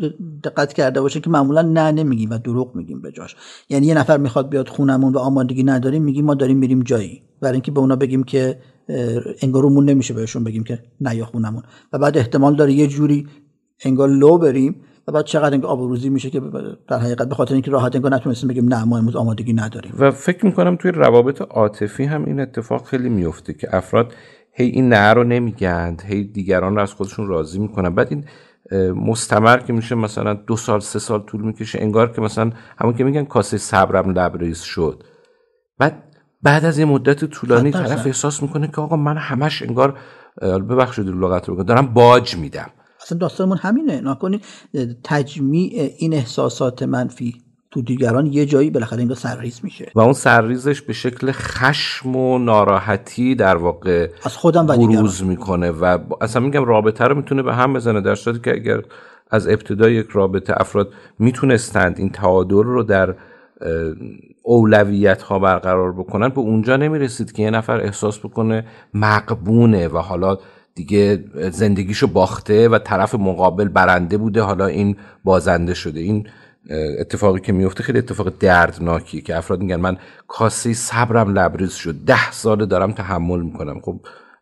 دقت 0.43 0.73
کرده 0.73 1.01
باشین 1.01 1.21
که 1.21 1.30
معمولا 1.30 1.62
نه 1.62 1.91
نمیگیم 1.91 2.30
و 2.30 2.38
دروغ 2.38 2.75
میگیم 2.75 3.01
به 3.01 3.12
جاش. 3.12 3.36
یعنی 3.69 3.88
یه 3.88 3.93
نفر 3.93 4.17
می‌خواد 4.17 4.49
بیاد 4.49 4.67
خونمون 4.67 5.13
و 5.13 5.17
آمادگی 5.17 5.63
نداریم 5.63 6.04
میگیم 6.04 6.25
ما 6.25 6.34
داریم 6.34 6.58
میریم 6.58 6.84
جایی. 6.84 7.21
برای 7.41 7.54
اینکه 7.54 7.71
به 7.71 7.80
اونا 7.80 7.95
بگیم 7.95 8.23
که 8.23 8.60
اه، 8.89 9.21
انگارومون 9.41 9.89
نمیشه 9.89 10.13
بهشون 10.13 10.43
بگیم 10.43 10.63
که 10.63 10.80
نه 11.01 11.15
یا 11.15 11.25
خونمون. 11.25 11.63
و 11.93 11.97
بعد 11.97 12.17
احتمال 12.17 12.56
داره 12.56 12.73
یه 12.73 12.88
جوری 12.88 13.28
انگار 13.83 14.09
لو 14.09 14.38
بریم 14.38 14.81
و 15.07 15.11
بعد 15.11 15.25
چقدر 15.25 15.53
انگار 15.53 15.71
آب 15.71 15.81
و 15.81 15.88
روزی 15.88 16.09
میشه 16.09 16.29
که 16.29 16.41
در 16.88 16.99
حقیقت 16.99 17.29
به 17.29 17.35
خاطر 17.35 17.53
اینکه 17.53 17.71
راحت 17.71 17.95
انگار 17.95 18.15
نتونستیم 18.15 18.49
بگیم 18.49 18.73
نه 18.73 18.83
ما 18.83 18.97
امروز 18.97 19.15
آمادگی 19.15 19.53
نداریم. 19.53 19.93
و 19.99 20.11
فکر 20.11 20.45
می‌کنم 20.45 20.75
توی 20.75 20.91
روابط 20.91 21.41
عاطفی 21.41 22.03
هم 22.03 22.25
این 22.25 22.39
اتفاق 22.39 22.85
خیلی 22.85 23.09
میفته 23.09 23.53
که 23.53 23.75
افراد 23.75 24.13
هی 24.53 24.65
این 24.65 24.89
نه 24.89 25.13
رو 25.13 25.23
نمیگند 25.23 26.01
هی 26.01 26.23
دیگران 26.23 26.75
رو 26.75 26.81
از 26.81 26.93
خودشون 26.93 27.27
راضی 27.27 27.59
می‌کنن. 27.59 27.95
بعد 27.95 28.07
این 28.09 28.25
مستمر 28.91 29.57
که 29.57 29.73
میشه 29.73 29.95
مثلا 29.95 30.33
دو 30.33 30.57
سال 30.57 30.79
سه 30.79 30.99
سال 30.99 31.19
طول 31.19 31.41
می‌کشه 31.41 31.81
انگار 31.81 32.11
که 32.11 32.21
مثلا 32.21 32.51
همون 32.77 32.93
که 32.93 33.03
میگن 33.03 33.23
کاسه 33.23 33.57
صبرم 33.57 34.09
لبریز 34.09 34.59
شد. 34.59 35.03
بعد 35.77 36.03
بعد 36.41 36.65
از 36.65 36.79
یه 36.79 36.85
مدت 36.85 37.25
طولانی. 37.25 37.71
طرف 37.71 38.05
احساس 38.05 38.43
می‌کنه 38.43 38.67
که 38.67 38.81
آقا 38.81 38.95
من 38.95 39.17
همش 39.17 39.61
انگار 39.61 39.97
ببخشید 40.41 41.07
لغت 41.07 41.49
رو 41.49 41.63
دارم 41.63 41.93
باج 41.93 42.35
میدم. 42.38 42.69
اصلا 43.05 43.17
داستانمون 43.17 43.57
همینه. 43.57 44.01
نکنید 44.01 44.41
تجمیع 45.03 45.93
این 45.97 46.13
احساسات 46.13 46.83
منفی 46.83 47.35
تو 47.71 47.81
دیگران 47.81 48.25
یه 48.25 48.45
جایی 48.45 48.69
بالاخره 48.69 49.01
انگار 49.01 49.17
سرریز 49.17 49.59
میشه. 49.63 49.91
و 49.95 49.99
اون 49.99 50.13
سرریزش 50.13 50.81
به 50.81 50.93
شکل 50.93 51.31
خشم 51.31 52.15
و 52.15 52.37
ناراحتی 52.37 53.35
در 53.35 53.55
واقع 53.55 54.09
از 54.23 54.37
خودم 54.37 54.67
و 54.67 54.87
بروز 54.87 55.23
می‌کنه 55.23 55.71
و 55.71 55.97
اصلا 56.21 56.41
میگم 56.41 56.65
رابطه 56.65 57.03
رو 57.03 57.15
می‌تونه 57.15 57.43
به 57.43 57.55
هم 57.55 57.73
بزنه 57.73 58.01
در 58.01 58.15
صورتی 58.15 58.39
که 58.39 58.53
اگر 58.53 58.81
از 59.31 59.47
ابتدای 59.47 59.93
یک 59.95 60.07
رابطه 60.09 60.53
افراد 60.57 60.93
می‌تونستند 61.19 61.95
این 61.97 62.09
تعادل 62.09 62.63
رو 62.63 62.83
در 62.83 63.15
اولویت 64.43 65.21
ها 65.21 65.39
برقرار 65.39 65.93
بکنن 65.93 66.29
به 66.29 66.39
اونجا 66.39 66.77
نمی‌رسید 66.77 67.31
که 67.31 67.43
یه 67.43 67.49
نفر 67.49 67.81
احساس 67.81 68.19
بکنه 68.19 68.65
مقبونه 68.93 69.87
و 69.87 69.97
حالا 69.97 70.37
دیگه 70.75 71.23
زندگیشو 71.51 72.07
باخته 72.07 72.69
و 72.69 72.79
طرف 72.79 73.15
مقابل 73.15 73.67
برنده 73.67 74.17
بوده. 74.17 74.41
حالا 74.41 74.65
این 74.65 74.97
بازنده 75.23 75.73
شده. 75.73 75.99
این 75.99 76.27
اتفاقی 76.99 77.39
که 77.39 77.53
میفته 77.53 77.83
خیلی 77.83 77.97
اتفاق 77.97 78.38
دردناکی 78.39 79.21
که 79.21 79.38
افراد 79.38 79.59
میگن 79.59 79.75
من 79.75 79.97
کاسه 80.27 80.73
صبرم 80.73 81.39
لبریز 81.39 81.71
شد. 81.71 81.95
ده 82.05 82.31
ساله 82.31 82.65
دارم 82.65 82.91
تحمل 82.91 83.41
می‌کنم. 83.41 83.79
خب 83.79 83.99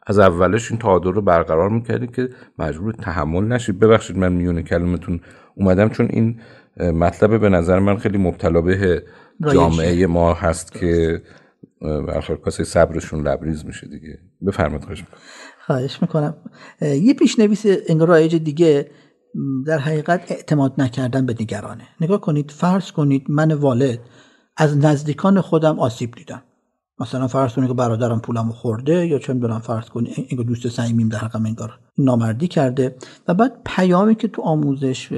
از 0.07 0.19
اولش 0.19 0.71
این 0.71 0.79
تعادل 0.79 1.13
رو 1.13 1.21
برقرار 1.21 1.69
می‌کردی 1.69 2.07
که 2.07 2.29
مجبور 2.59 2.93
تحمل 2.93 3.43
نشید 3.43 3.79
ببخشید 3.79 4.17
من 4.17 4.31
میونه 4.31 4.63
کلمتون 4.63 5.19
اومدم 5.55 5.89
چون 5.89 6.07
این 6.09 6.39
مطلب 6.77 7.41
به 7.41 7.49
نظر 7.49 7.79
من 7.79 7.97
خیلی 7.97 8.17
مبتلا 8.17 8.61
به 8.61 9.03
جامعه 9.53 10.07
ما 10.07 10.33
هست 10.33 10.73
که 10.73 11.21
حال 12.27 12.37
کاسه 12.43 12.63
صبرشون 12.63 13.27
لبریز 13.27 13.65
میشه 13.65 13.87
دیگه. 13.87 14.19
بفرمایید 14.47 14.83
خواهش 14.83 14.99
می‌کنم. 14.99 15.19
خواهش 15.65 16.01
می‌کنم. 16.01 16.35
یه 16.81 17.13
پیشنویس 17.13 17.65
انگار 17.87 18.07
رایج 18.07 18.35
دیگه 18.35 18.91
در 19.65 19.77
حقیقت 19.77 20.31
اعتماد 20.31 20.73
نکردن 20.77 21.25
به 21.25 21.33
دیگرانه 21.33 21.83
نگاه 22.01 22.21
کنید 22.21 22.51
فرض 22.51 22.91
کنید 22.91 23.25
من 23.29 23.51
والد 23.51 23.99
از 24.57 24.77
نزدیکان 24.77 25.41
خودم 25.41 25.79
آسیب 25.79 26.11
دیدم. 26.15 26.43
مثلا 26.99 27.27
فرض 27.27 27.53
کنید 27.53 27.67
که 27.67 27.73
برادرم 27.73 28.19
پولمو 28.19 28.51
خورده 28.51 29.07
یا 29.07 29.19
چه 29.19 29.33
می‌دونم 29.33 29.59
فرض 29.59 29.85
کنید 29.85 30.27
انگار 30.31 30.45
دوست 30.45 30.67
صمیمیم 30.67 31.09
در 31.09 31.17
حقم 31.17 31.45
انگار 31.45 31.79
نامردی 31.97 32.47
کرده 32.47 32.95
و 33.27 33.33
بعد 33.33 33.61
پیامی 33.65 34.15
که 34.15 34.27
تو 34.27 34.41
آموزش 34.41 35.11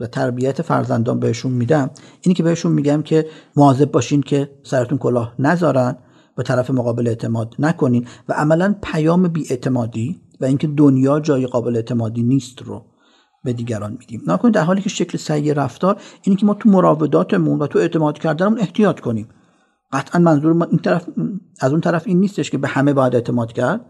و 0.00 0.06
تربیت 0.06 0.62
فرزندان 0.62 1.20
بهشون 1.20 1.52
میدم 1.52 1.90
اینی 2.20 2.34
که 2.34 2.42
بهشون 2.42 2.72
میگم 2.72 3.02
که 3.02 3.26
مواظب 3.56 3.90
باشین 3.90 4.22
که 4.22 4.50
سرتون 4.62 4.98
کلاه 4.98 5.34
نذارن 5.38 5.96
به 6.36 6.42
طرف 6.42 6.70
مقابل 6.70 7.08
اعتماد 7.08 7.54
نکنین 7.58 8.06
و 8.28 8.32
عملا 8.32 8.74
پیام 8.82 9.28
بیاعتمادی 9.28 10.20
و 10.40 10.44
اینکه 10.44 10.66
دنیا 10.66 11.20
جای 11.20 11.46
قابل 11.46 11.76
اعتمادی 11.76 12.22
نیست 12.22 12.62
رو 12.62 12.84
به 13.44 13.52
دیگران 13.52 13.96
میدیم. 14.00 14.22
نکنید 14.26 14.54
در 14.54 14.64
حالی 14.64 14.82
که 14.82 14.88
شکل 14.88 15.18
سعی 15.18 15.54
رفتار 15.54 16.00
اینی 16.22 16.36
که 16.36 16.46
ما 16.46 16.54
تو 16.54 16.68
مراوداتمون 16.68 17.58
و 17.58 17.66
تو 17.66 17.78
اعتماد 17.78 18.18
کردنمون 18.18 18.58
احتیاط 18.58 19.00
کنیم. 19.00 19.28
قطعا 19.92 20.20
منظور 20.20 20.52
ما 20.52 20.64
این 20.64 20.78
طرف 20.78 21.08
از 21.60 21.72
اون 21.72 21.80
طرف 21.80 22.02
این 22.06 22.20
نیستش 22.20 22.50
که 22.50 22.58
به 22.58 22.68
همه 22.68 22.92
باید 22.92 23.14
اعتماد 23.14 23.52
کرد. 23.52 23.86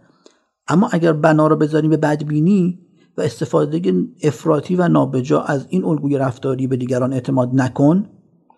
اما 0.68 0.88
اگر 0.92 1.12
بنا 1.12 1.46
رو 1.46 1.56
بذاریم 1.56 1.90
به 1.90 1.96
بدبینی 1.96 2.78
و 3.16 3.20
استفاده 3.20 3.92
افراطی 4.22 4.76
و 4.76 4.88
نابجا 4.88 5.40
از 5.40 5.66
این 5.70 5.84
الگوی 5.84 6.18
رفتاری 6.18 6.66
به 6.66 6.76
دیگران 6.76 7.12
اعتماد 7.12 7.50
نکن 7.52 8.08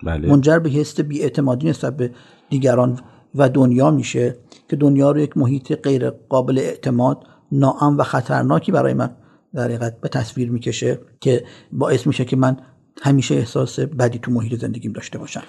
بله. 0.05 0.29
منجر 0.29 0.59
به 0.59 0.71
حس 0.71 1.01
بیاعتمادی 1.01 1.69
نسبت 1.69 1.97
به 1.97 2.11
دیگران 2.51 3.01
و 3.35 3.49
دنیا 3.49 3.91
میشه 3.91 4.37
که 4.69 4.77
دنیا 4.77 5.11
رو 5.11 5.21
یک 5.21 5.37
محیط 5.37 5.73
غیر 5.73 6.11
قابل 6.11 6.59
اعتماد 6.59 7.27
ناامن 7.53 7.97
و 7.97 8.03
خطرناکی 8.03 8.73
برای 8.73 8.95
من 8.95 9.11
در 9.55 9.65
حقیقت 9.65 10.01
به 10.01 10.09
تصویر 10.09 10.51
می‌کشه 10.51 10.99
که 11.21 11.45
باعث 11.73 12.07
میشه 12.07 12.25
که 12.25 12.37
من 12.37 12.57
همیشه 13.03 13.35
احساس 13.35 13.81
بدی 13.81 14.19
تو 14.19 14.31
محیط 14.31 14.61
زندگیم 14.61 14.93
داشته 14.93 15.19
باشم. 15.19 15.43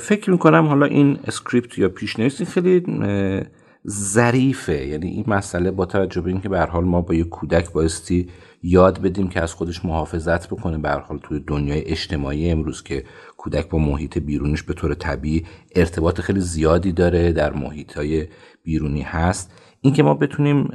فکر 0.00 0.30
می‌کنم 0.30 0.66
حالا 0.66 0.86
این 0.86 1.18
script 1.26 1.78
یا 1.78 1.88
پیشنویس 1.88 2.40
این 2.40 2.50
خیلی 2.50 2.84
ظریفه 3.88 4.86
یعنی 4.86 5.08
این 5.08 5.24
مسئله 5.26 5.70
با 5.70 5.86
توجه 5.86 6.20
به 6.20 6.30
اینکه 6.30 6.48
به 6.48 6.60
حال 6.60 6.84
ما 6.84 7.00
با 7.00 7.14
یک 7.14 7.28
کودک 7.28 7.72
بایستی 7.72 8.28
یاد 8.62 9.02
بدیم 9.02 9.28
که 9.28 9.42
از 9.42 9.54
خودش 9.54 9.84
محافظت 9.84 10.46
بکنه 10.46 10.78
به 10.78 10.90
حال 10.90 11.18
توی 11.18 11.40
دنیای 11.46 11.84
اجتماعی 11.84 12.50
امروز 12.50 12.82
که 12.82 13.04
کودک 13.36 13.68
با 13.68 13.78
محیط 13.78 14.18
بیرونیش 14.18 14.62
به 14.62 14.74
طور 14.74 14.94
طبیعی 14.94 15.46
ارتباط 15.76 16.20
خیلی 16.20 16.40
زیادی 16.40 16.92
داره 16.92 17.32
در 17.32 17.52
محیط 17.52 17.98
بیرونی 18.62 19.02
هست. 19.02 19.52
اینکه 19.80 20.02
ما 20.02 20.14
بتونیم 20.14 20.68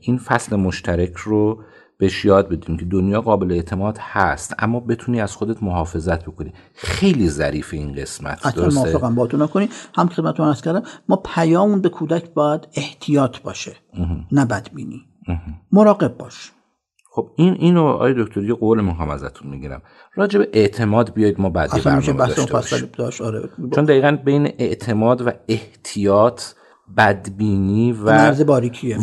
این 0.00 0.18
فصل 0.18 0.56
مشترک 0.56 1.16
رو 1.16 1.62
بهش 1.98 2.24
یاد 2.24 2.48
بدیم 2.48 2.76
که 2.76 2.84
دنیا 2.84 3.20
قابل 3.20 3.52
اعتماد 3.52 3.98
هست 4.00 4.54
اما 4.58 4.80
بتونی 4.80 5.20
از 5.20 5.36
خودت 5.36 5.62
محافظت 5.62 6.24
بکنی. 6.24 6.52
خیلی 6.74 7.28
ظریف 7.28 7.74
این 7.74 7.92
قسمت 7.92 8.54
درسته؟ 8.56 8.80
موافقم 8.80 9.14
باتون 9.14 9.42
نکنید 9.42 9.70
هم 9.94 10.08
خدمتتون 10.08 10.48
عرض 10.48 10.62
کردم 10.62 10.82
ما 11.08 11.16
پیامون 11.16 11.80
به 11.80 11.88
کودک 11.88 12.30
باید 12.34 12.68
احتیاط 12.74 13.40
باشه 13.40 13.76
نه 14.32 14.44
بدبینی. 14.44 15.02
مراقب 15.72 16.18
باش. 16.18 16.52
خب 17.10 17.30
این 17.36 17.54
اینو 17.58 17.82
آقای 17.82 18.14
دکتر 18.18 18.42
یه 18.42 18.54
قول 18.54 18.84
می‌خوام 18.84 19.10
ازتون 19.10 19.50
می‌گیرم. 19.50 19.82
راجع 20.14 20.38
به 20.38 20.48
اعتماد 20.52 21.14
بیاید 21.14 21.40
ما 21.40 21.50
بعدی 21.50 21.80
برنامه 21.80 22.12
داشته 22.12 22.52
باشیم. 22.52 22.88
داشت. 22.98 23.20
آره. 23.20 23.48
چون 23.74 23.84
دقیقا 23.84 24.18
بین 24.24 24.46
اعتماد 24.58 25.26
و 25.26 25.30
احتیاط 25.48 26.42
بدبینی 26.96 27.92
و 27.92 28.32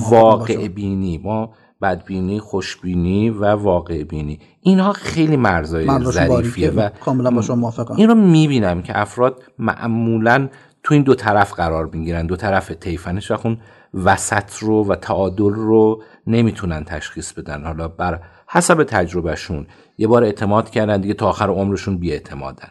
واقع 0.10 0.56
باشم. 0.56 0.73
بینی. 0.73 1.17
ما 1.17 1.53
بدبینی 1.84 2.39
خوشبینی 2.39 3.30
و 3.30 3.46
واقع 3.46 4.04
بینی 4.04 4.39
اینها 4.62 4.93
خیلی 4.93 5.38
مرزهای 5.38 5.86
مرزشون 5.86 6.12
ظریفیه 6.12 6.69
و 6.69 6.89
کاملا 6.89 7.32
با 7.32 7.41
شما 7.41 7.56
موافقم. 7.56 7.96
این 7.96 8.10
رو 8.10 8.15
می‌بینم 8.15 8.82
که 8.82 9.00
افراد 9.00 9.43
معمولا 9.60 10.50
تو 10.84 10.93
این 10.93 11.04
دو 11.04 11.15
طرف 11.15 11.54
قرار 11.54 11.86
می‌گیرن 11.93 12.26
دو 12.26 12.36
طرف 12.36 12.72
طیفنش 12.72 13.32
و 13.32 13.38
اون 13.43 13.58
وسط 13.93 14.54
رو 14.60 14.88
و 14.88 14.96
تعادل 14.96 15.54
رو 15.54 16.04
نمی‌تونن 16.28 16.84
تشخیص 16.84 17.34
بدن. 17.34 17.63
حالا 17.63 17.88
بر 17.88 18.19
حسب 18.48 18.84
تجربهشون 18.84 19.67
یه 19.98 20.08
بار 20.08 20.24
اعتماد 20.24 20.69
کردن 20.69 21.02
دیگه 21.02 21.13
تا 21.13 21.30
آخر 21.30 21.50
عمرشون 21.50 21.98
بی 21.98 22.12
اعتمادن 22.12 22.69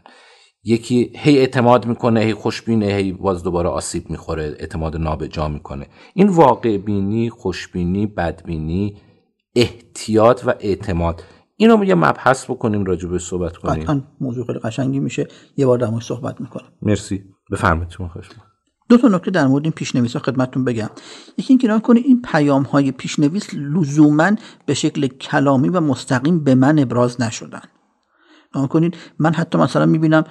یکی 0.65 1.13
هی 1.17 1.39
اعتماد 1.39 1.87
می‌کنه 1.87 2.21
هی 2.21 2.35
خوشبینه 2.35 2.87
هی 2.87 3.13
باز 3.13 3.43
دوباره 3.43 3.69
آسیب 3.69 4.11
می‌خوره 4.11 4.57
اعتماد 4.59 4.97
نابجا 4.97 5.49
می‌کنه. 5.49 5.87
این 6.15 6.29
واقع 6.29 6.79
بینی 6.79 7.31
خوشبینی 7.31 8.07
بدبینی 8.07 8.97
احتیاط 9.57 10.43
و 10.47 10.55
اعتماد. 10.61 11.23
اینو 11.57 11.85
یه 11.85 11.95
مبحث 11.95 12.45
بکنیم 12.45 12.85
راجع 12.85 13.09
به 13.09 13.19
صحبت 13.19 13.57
کنیم. 13.57 13.83
قطعا 13.83 14.03
موضوع 14.21 14.47
خیلی 14.47 14.59
قشنگی 14.59 15.01
میشه. 15.01 15.29
یه 15.57 15.67
بار 15.67 15.79
در 15.79 16.01
صحبت 16.01 16.41
می‌کنم. 16.41 16.69
مرسی. 16.83 17.25
بفرمایید 17.53 17.91
شما 17.91 18.07
می‌کنم. 18.07 18.47
دو 18.89 18.99
تا 18.99 19.09
نکته 19.09 19.31
در 19.31 19.47
مورد 19.47 19.65
این 19.65 19.73
پیشنویس 19.73 20.13
ها 20.13 20.23
خدمتتون 20.23 20.65
بگم. 20.65 20.91
یکی 21.39 21.53
اینکه 21.53 21.69
نگاه 21.69 21.83
کنید 21.83 22.05
این 22.07 22.23
پیام 22.23 22.63
های 22.63 22.93
پیشنویس 22.93 23.55
لزوما 23.55 24.31
به 24.67 24.75
شکل 24.75 25.07
کلامی 25.07 25.69
و 25.69 25.81
مستقیم 25.81 26.45
به 26.45 26.55
من 26.55 26.79
ابراز 26.79 27.21
نشدن. 27.21 27.63
کنید 28.53 28.97
من 29.19 29.35
حتی 29.35 29.59
مثلا 29.59 29.87
می‌بینم 29.87 30.25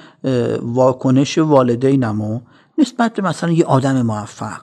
واکنش 0.62 1.38
والدینمو 1.38 2.41
نسبت 2.77 3.13
به 3.13 3.21
مثلا 3.21 3.51
یه 3.51 3.65
آدم 3.65 4.01
موفق. 4.01 4.62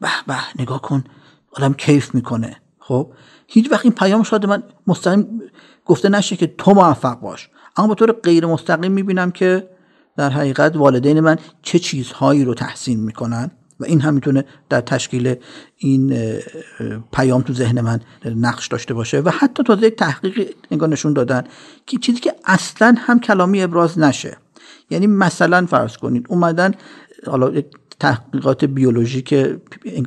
به 0.00 0.08
به 0.26 0.34
نگاه 0.58 0.82
کن. 0.82 1.04
آدم 1.52 1.72
کیف 1.72 2.14
می‌کنه. 2.14 2.56
خب؟ 2.78 3.12
هیچ 3.48 3.72
وقت 3.72 3.84
این 3.84 3.94
پیام 3.94 4.22
شاید 4.22 4.46
من 4.46 4.62
مستقیم 4.86 5.42
گفته 5.84 6.08
نشه 6.08 6.36
که 6.36 6.46
تو 6.46 6.74
موفق 6.74 7.20
باش. 7.20 7.50
اما 7.76 7.88
به 7.88 7.94
طور 7.94 8.12
غیر 8.12 8.46
مستقیم 8.46 8.92
می‌بینم 8.92 9.30
که 9.30 9.70
در 10.16 10.30
حقیقت 10.30 10.76
والدین 10.76 11.20
من 11.20 11.38
چه 11.62 11.78
چیزهایی 11.78 12.44
رو 12.44 12.54
تحسین 12.54 13.00
می‌کنن. 13.00 13.50
و 13.80 13.84
این 13.84 14.00
هم 14.00 14.14
می‌تونه 14.14 14.44
در 14.68 14.80
تشکیل 14.80 15.34
این 15.76 16.38
پیام 17.12 17.42
تو 17.42 17.52
ذهن 17.52 17.80
من 17.80 18.00
نقش 18.24 18.68
داشته 18.68 18.94
باشه 18.94 19.20
و 19.20 19.30
حتی 19.30 19.62
تازه 19.62 19.86
یک 19.86 19.96
تحقیق 19.96 20.54
انگار 20.70 20.88
نشون 20.88 21.12
دادن 21.12 21.44
که 21.86 21.98
چیزی 21.98 22.20
که 22.20 22.34
اصلا 22.44 22.94
هم 22.98 23.20
کلامی 23.20 23.62
ابراز 23.62 23.98
نشه. 23.98 24.36
یعنی 24.90 25.06
مثلا 25.06 25.66
فرض 25.66 25.96
کنید 25.96 26.26
اومدن 26.28 26.74
حالا 27.26 27.62
تحقیقات 28.00 28.64
بیولوژیک 28.64 29.34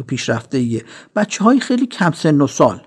پیشرفته 0.07 0.57
ایه 0.57 0.85
بچه 1.15 1.43
های 1.43 1.59
خیلی 1.59 1.87
کم 1.87 2.11
سن 2.11 2.41
و 2.41 2.47
سال. 2.47 2.81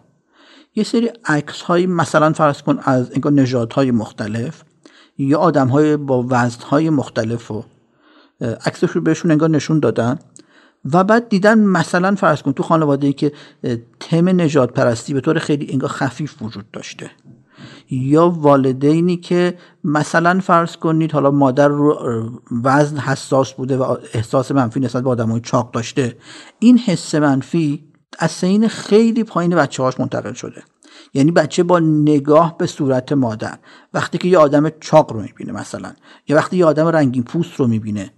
یه 0.74 0.84
سری 0.84 1.10
عکس 1.24 1.60
های 1.60 1.86
مثلا 1.86 2.32
فرض 2.32 2.62
کن 2.62 2.78
از 2.82 3.12
انگار 3.12 3.32
نژادهای 3.32 3.90
مختلف 3.90 4.62
یا 5.18 5.38
آدم 5.38 5.68
های 5.68 5.96
با 5.96 6.26
وزن 6.30 6.62
های 6.62 6.90
مختلف 6.90 7.50
و 7.50 7.64
عکسش 8.40 8.90
رو 8.90 9.00
بهشون 9.00 9.30
انگار 9.30 9.50
نشون 9.50 9.80
دادن. 9.80 10.18
و 10.92 11.04
بعد 11.04 11.28
دیدن 11.28 11.58
مثلا 11.58 12.14
فرض 12.14 12.42
کن 12.42 12.52
تو 12.52 12.62
خانواده 12.62 13.06
ای 13.06 13.12
که 13.12 13.32
تم 14.00 14.40
نجات 14.40 14.72
پرستی 14.72 15.14
به 15.14 15.20
طور 15.20 15.38
خیلی 15.38 15.72
انگار 15.72 15.90
خفیف 15.90 16.42
وجود 16.42 16.70
داشته. 16.70 17.10
یا 17.90 18.28
والدینی 18.28 19.16
که 19.16 19.58
مثلا 19.84 20.40
فرض 20.40 20.76
کنید 20.76 21.12
حالا 21.12 21.30
مادر 21.30 21.68
رو 21.68 21.98
وزن 22.64 22.98
حساس 22.98 23.52
بوده 23.52 23.76
و 23.76 23.96
احساس 24.14 24.52
منفی 24.52 24.80
نسبت 24.80 25.02
به 25.02 25.10
آدمای 25.10 25.40
چاق 25.40 25.70
داشته 25.70 26.16
این 26.58 26.78
حس 26.78 27.14
منفی 27.14 27.84
از 28.18 28.30
سین 28.30 28.68
خیلی 28.68 29.24
پایین 29.24 29.56
بچه 29.56 29.82
هاش 29.82 30.00
منتقل 30.00 30.32
شده. 30.32 30.62
یعنی 31.14 31.30
بچه 31.30 31.62
با 31.62 31.78
نگاه 31.78 32.58
به 32.58 32.66
صورت 32.66 33.12
مادر 33.12 33.58
وقتی 33.94 34.18
که 34.18 34.28
یه 34.28 34.38
آدم 34.38 34.68
چاق 34.80 35.12
رو 35.12 35.20
می‌بینه 35.22 35.52
مثلا 35.52 35.92
یا 36.28 36.36
وقتی 36.36 36.56
یه 36.56 36.64
آدم 36.64 36.86
رنگین 36.86 37.22
پوست 37.22 37.54
رو 37.56 37.66
می‌بینه 37.66 38.10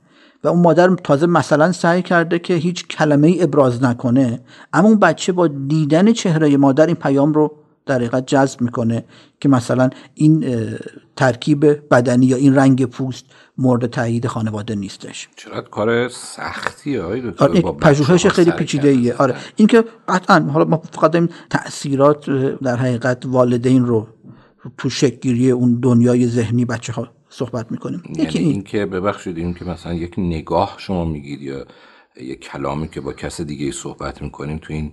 و 0.45 0.49
اون 0.49 0.61
مادر 0.61 0.95
تازه 0.95 1.27
مثلا 1.27 1.73
سعی 1.73 2.03
کرده 2.03 2.39
که 2.39 2.55
هیچ 2.55 2.87
کلمه 2.89 3.29
ای 3.29 3.43
ابراز 3.43 3.83
نکنه 3.83 4.41
اما 4.73 4.89
اون 4.89 4.99
بچه 4.99 5.33
با 5.33 5.49
دیدن 5.49 6.13
چهره 6.13 6.57
مادر 6.57 6.87
این 6.87 6.97
پیام 6.97 7.33
رو 7.33 7.53
در 7.87 7.95
حقیقت 7.95 8.27
جذب 8.27 8.61
می‌کنه 8.61 9.05
که 9.41 9.49
مثلا 9.49 9.91
این 10.15 10.45
ترکیب 11.17 11.89
بدنی 11.89 12.27
یا 12.27 12.37
این 12.37 12.55
رنگ 12.55 12.87
پوست 12.87 13.25
مورد 13.59 13.87
تایید 13.87 14.27
خانواده 14.27 14.75
نیستش. 14.75 15.29
چرا 15.37 15.61
کار 15.61 16.09
سختی 16.09 16.99
آره 16.99 17.33
پژوهش 17.63 18.27
خیلی 18.27 18.51
پیچیده 18.51 18.89
ایه 18.89 19.15
آره. 19.15 19.35
این 19.57 19.69
که 19.69 19.85
قطعا 20.09 20.41
حالا 20.53 20.65
ما 20.65 20.83
فقط 20.93 21.15
این 21.15 21.29
تاثیرات 21.51 22.31
در 22.63 22.77
حقیقت 22.77 23.27
والدین 23.27 23.87
رو 23.87 24.07
تو 24.79 24.91
شکلگیری 24.91 25.51
اون 25.51 25.81
دنیای 25.83 26.27
ذهنی 26.27 26.65
بچه 26.65 26.93
ها 26.93 27.09
صحبت 27.37 27.73
می‌کنیم. 27.73 28.03
یعنی 28.09 28.31
این, 28.39 28.51
این. 28.51 28.63
که 28.63 28.87
ببخشید 28.87 29.39
این 29.39 29.55
که 29.55 29.65
مثلا 29.65 29.95
یک 29.95 30.15
نگاه 30.19 30.75
شما 30.79 31.05
میگید 31.05 31.43
یا 31.43 31.67
یک 32.21 32.41
کلامی 32.41 32.89
که 32.89 33.01
با 33.01 33.13
کس 33.13 33.41
دیگه 33.41 33.73
صحبت 33.73 34.23
می‌کنیم 34.23 34.59
تو 34.59 34.73
این 34.73 34.93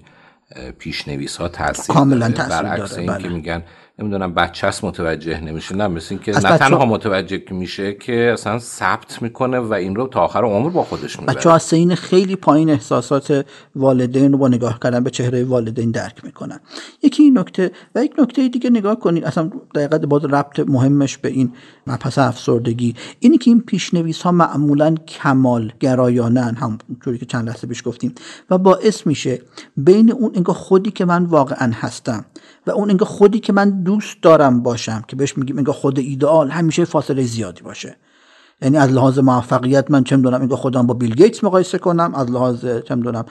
پیشنویس 0.80 1.38
ها 1.38 1.48
تاثیر 1.48 1.96
کاملا 1.96 2.32
تاثیر 2.32 2.62
برعکس 2.62 2.98
این 2.98 3.08
که 3.08 3.14
بله. 3.14 3.30
میگن 3.30 3.64
نمی‌دونم 4.00 4.34
بچه 4.34 4.68
هست 4.68 4.84
متوجه 4.84 5.40
نمیشه 5.40 5.76
نه 5.76 5.88
مثل 5.88 6.18
که 6.18 6.32
نه 6.32 6.58
تنها 6.58 6.86
متوجه 6.86 7.44
میشه 7.52 7.94
که 7.94 8.30
اصلا 8.34 8.60
ثبت 8.60 9.22
می‌کنه 9.22 9.60
و 9.60 9.74
این 9.74 9.96
رو 9.96 10.08
تا 10.08 10.22
آخر 10.22 10.44
عمر 10.44 10.70
با 10.70 10.84
خودش 10.84 11.20
می‌بره. 11.20 11.36
بچه 11.36 11.76
این 11.76 11.96
خیلی 11.96 12.36
پایین 12.36 12.70
احساسات 12.70 13.46
والدین 13.76 14.32
رو 14.32 14.38
با 14.38 14.48
نگاه 14.48 14.80
کردن 14.80 15.04
به 15.04 15.10
چهره 15.10 15.44
والدین 15.44 15.92
درک 15.92 16.26
می‌کنن. 16.26 16.60
یکی 17.04 17.24
این 17.24 17.38
نکته 17.38 17.72
و 17.96 18.04
یک 18.04 18.14
نکته 18.20 18.48
دیگه 18.48 18.70
نگاه 18.70 19.00
کنید 19.00 19.26
اصلا 19.26 19.52
دقیقا 19.76 19.98
باز 19.98 20.26
ربط 20.26 20.60
مهمش 20.60 21.18
به 21.18 21.30
این 21.30 21.54
مبحث 21.88 22.18
افسردگی. 22.18 22.96
اینی 23.20 23.38
که 23.38 23.52
این 23.52 23.62
پیشنویس 23.62 24.22
ها 24.22 24.32
معمولا 24.32 24.96
کمال 24.96 25.72
گرایانن 25.80 26.56
همونطوری 26.56 27.18
که 27.18 27.26
چند 27.26 27.50
لحظه 27.50 27.68
پیش 27.68 27.88
گفتیم 27.88 28.16
و 28.50 28.58
باعث 28.58 29.08
میشه 29.08 29.42
بین 29.78 30.12
اون 30.12 30.32
انگار 30.36 30.56
خودی 30.56 30.92
که 30.92 31.06
من 31.06 31.26
واقعا 31.26 31.72
هستم 31.76 32.26
و 32.68 32.72
اون 32.72 32.90
انگار 32.90 33.08
خودی 33.08 33.40
که 33.40 33.54
من 33.54 33.84
دوست 33.84 34.18
دارم 34.22 34.64
باشم 34.64 35.04
که 35.08 35.16
بهش 35.16 35.38
میگیم 35.38 35.58
انگار 35.58 35.76
خود 35.76 36.00
ایدئال 36.00 36.50
همیشه 36.50 36.86
فاصله 36.86 37.24
زیادی 37.24 37.62
باشه. 37.62 37.98
یعنی 38.64 38.78
از 38.78 38.92
لحاظ 38.92 39.20
موفقیت 39.20 39.92
من 39.92 40.04
چه 40.04 40.16
می‌دونم 40.16 40.42
انگار 40.42 40.58
خودم 40.58 40.88
با 40.88 40.94
بیل 40.94 41.16
گیتس 41.16 41.44
مقایسه 41.44 41.78
کنم 41.78 42.16
از 42.16 42.32
لحاظ 42.32 42.66
چه 42.88 42.96
می‌دونم 42.96 43.26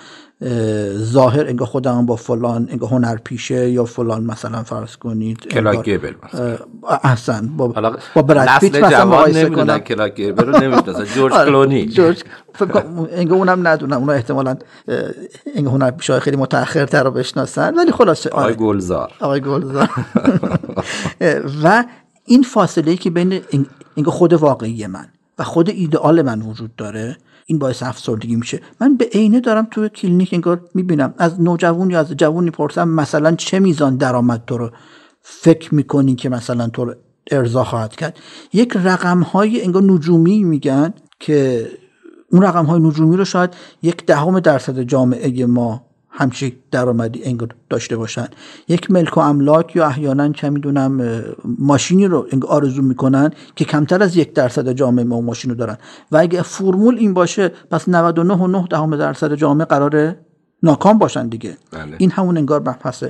ظاهر 0.98 1.46
انگار 1.46 1.68
خودم 1.68 2.06
با 2.06 2.16
فلان 2.16 2.68
انگار 2.70 2.90
هنر 2.90 3.16
پیشه 3.16 3.70
یا 3.70 3.84
فلان 3.84 4.24
مثلا 4.24 4.62
فرض 4.62 4.96
کنید 4.96 5.46
کلاک 5.48 5.88
مثلا. 5.88 6.58
احسن 7.04 7.56
با 7.56 7.68
با 8.14 8.22
براد 8.22 8.48
پیت 8.60 8.76
مثلا 8.76 9.04
مقایسه 9.04 9.50
کنم. 9.50 9.78
کلاک 9.78 10.20
رو 10.20 10.60
نمی‌شناسن 10.60 11.04
جورج 11.04 11.32
آره، 11.42 11.46
کلونی. 11.50 11.86
جورج 11.86 12.24
انگار 13.12 13.38
اونم 13.38 13.68
ندونم 13.68 13.98
اونا 13.98 14.12
احتمالاً 14.12 14.56
انگار 15.56 15.74
هنر 15.74 15.90
پیشه 15.90 16.20
خیلی 16.20 16.36
متأخرتر 16.36 17.02
رو 17.02 17.10
بشناسن 17.10 17.74
ولی 17.74 17.92
خلاصه 17.92 18.30
آقای 18.30 18.44
آره. 18.44 18.54
گلزار. 18.54 19.12
آقای 19.20 19.40
گلزار. 19.40 19.88
و 21.64 21.84
این 22.24 22.42
فاصله 22.42 22.90
ای 22.90 22.96
که 22.96 23.10
بین 23.10 23.40
انگار 23.96 24.14
خود 24.14 24.32
واقعی 24.32 24.86
من 24.86 25.06
خود 25.42 25.70
ایدئال 25.70 26.22
من 26.22 26.42
وجود 26.42 26.76
داره. 26.76 27.16
این 27.46 27.58
باعث 27.58 27.82
افسردگی 27.82 28.36
میشه. 28.36 28.60
من 28.80 28.96
به 28.96 29.04
عینه 29.04 29.40
دارم 29.40 29.68
توی 29.70 29.88
کلینیک 29.88 30.30
انگار 30.32 30.60
می‌بینم. 30.74 31.14
از 31.18 31.40
نوجوان 31.40 31.90
یا 31.90 32.00
از 32.00 32.12
جوونی 32.12 32.50
پرسم 32.50 32.88
مثلا 32.88 33.34
چه 33.34 33.60
میزان 33.60 33.96
درآمد 33.96 34.42
تو 34.46 34.58
رو 34.58 34.70
فکر 35.20 35.74
می‌کنی 35.74 36.14
که 36.14 36.28
مثلا 36.28 36.68
تو 36.68 36.84
رو 36.84 36.94
ارضا 37.30 37.64
خواهد 37.64 37.96
کرد؟ 37.96 38.18
یک 38.52 38.76
رقم 38.76 39.20
های 39.20 39.62
انگار 39.62 39.82
نجومی 39.82 40.44
میگن 40.44 40.94
که 41.20 41.68
اون 42.32 42.42
رقم 42.42 42.64
های 42.64 42.80
نجومی 42.80 43.16
رو 43.16 43.24
شاید 43.24 43.50
یک 43.82 44.06
دهم 44.06 44.40
درصد 44.40 44.82
جامعه 44.82 45.46
ما 45.46 45.91
همچی 46.14 46.56
درآمدی 46.70 47.24
انگار 47.24 47.48
داشته 47.70 47.96
باشن. 47.96 48.26
یک 48.68 48.90
ملک 48.90 49.16
و 49.16 49.20
املاک 49.20 49.76
یا 49.76 49.86
احیانا 49.86 50.32
چه 50.32 50.50
می‌دونم 50.50 51.22
ماشینی 51.58 52.06
رو 52.06 52.26
انگار 52.32 52.50
آرزو 52.50 52.82
می‌کنن 52.82 53.30
که 53.56 53.64
کمتر 53.64 54.02
از 54.02 54.16
یک 54.16 54.34
درصد 54.34 54.72
جامعه 54.72 55.04
ما 55.04 55.20
ماشین 55.20 55.50
رو 55.50 55.56
دارن. 55.56 55.78
و 56.12 56.16
اگه 56.16 56.42
فرمول 56.42 56.98
این 56.98 57.14
باشه 57.14 57.48
پس 57.70 57.88
99 57.88 58.34
و 58.34 58.46
9 58.46 58.66
دهم 58.70 58.96
درصد 58.96 59.34
جامعه 59.34 59.64
قراره 59.64 60.18
ناکام 60.62 60.98
باشن 60.98 61.28
دیگه. 61.28 61.56
بله. 61.70 61.96
این 61.98 62.10
همون 62.10 62.36
انگار 62.36 62.60
بحث 62.60 63.04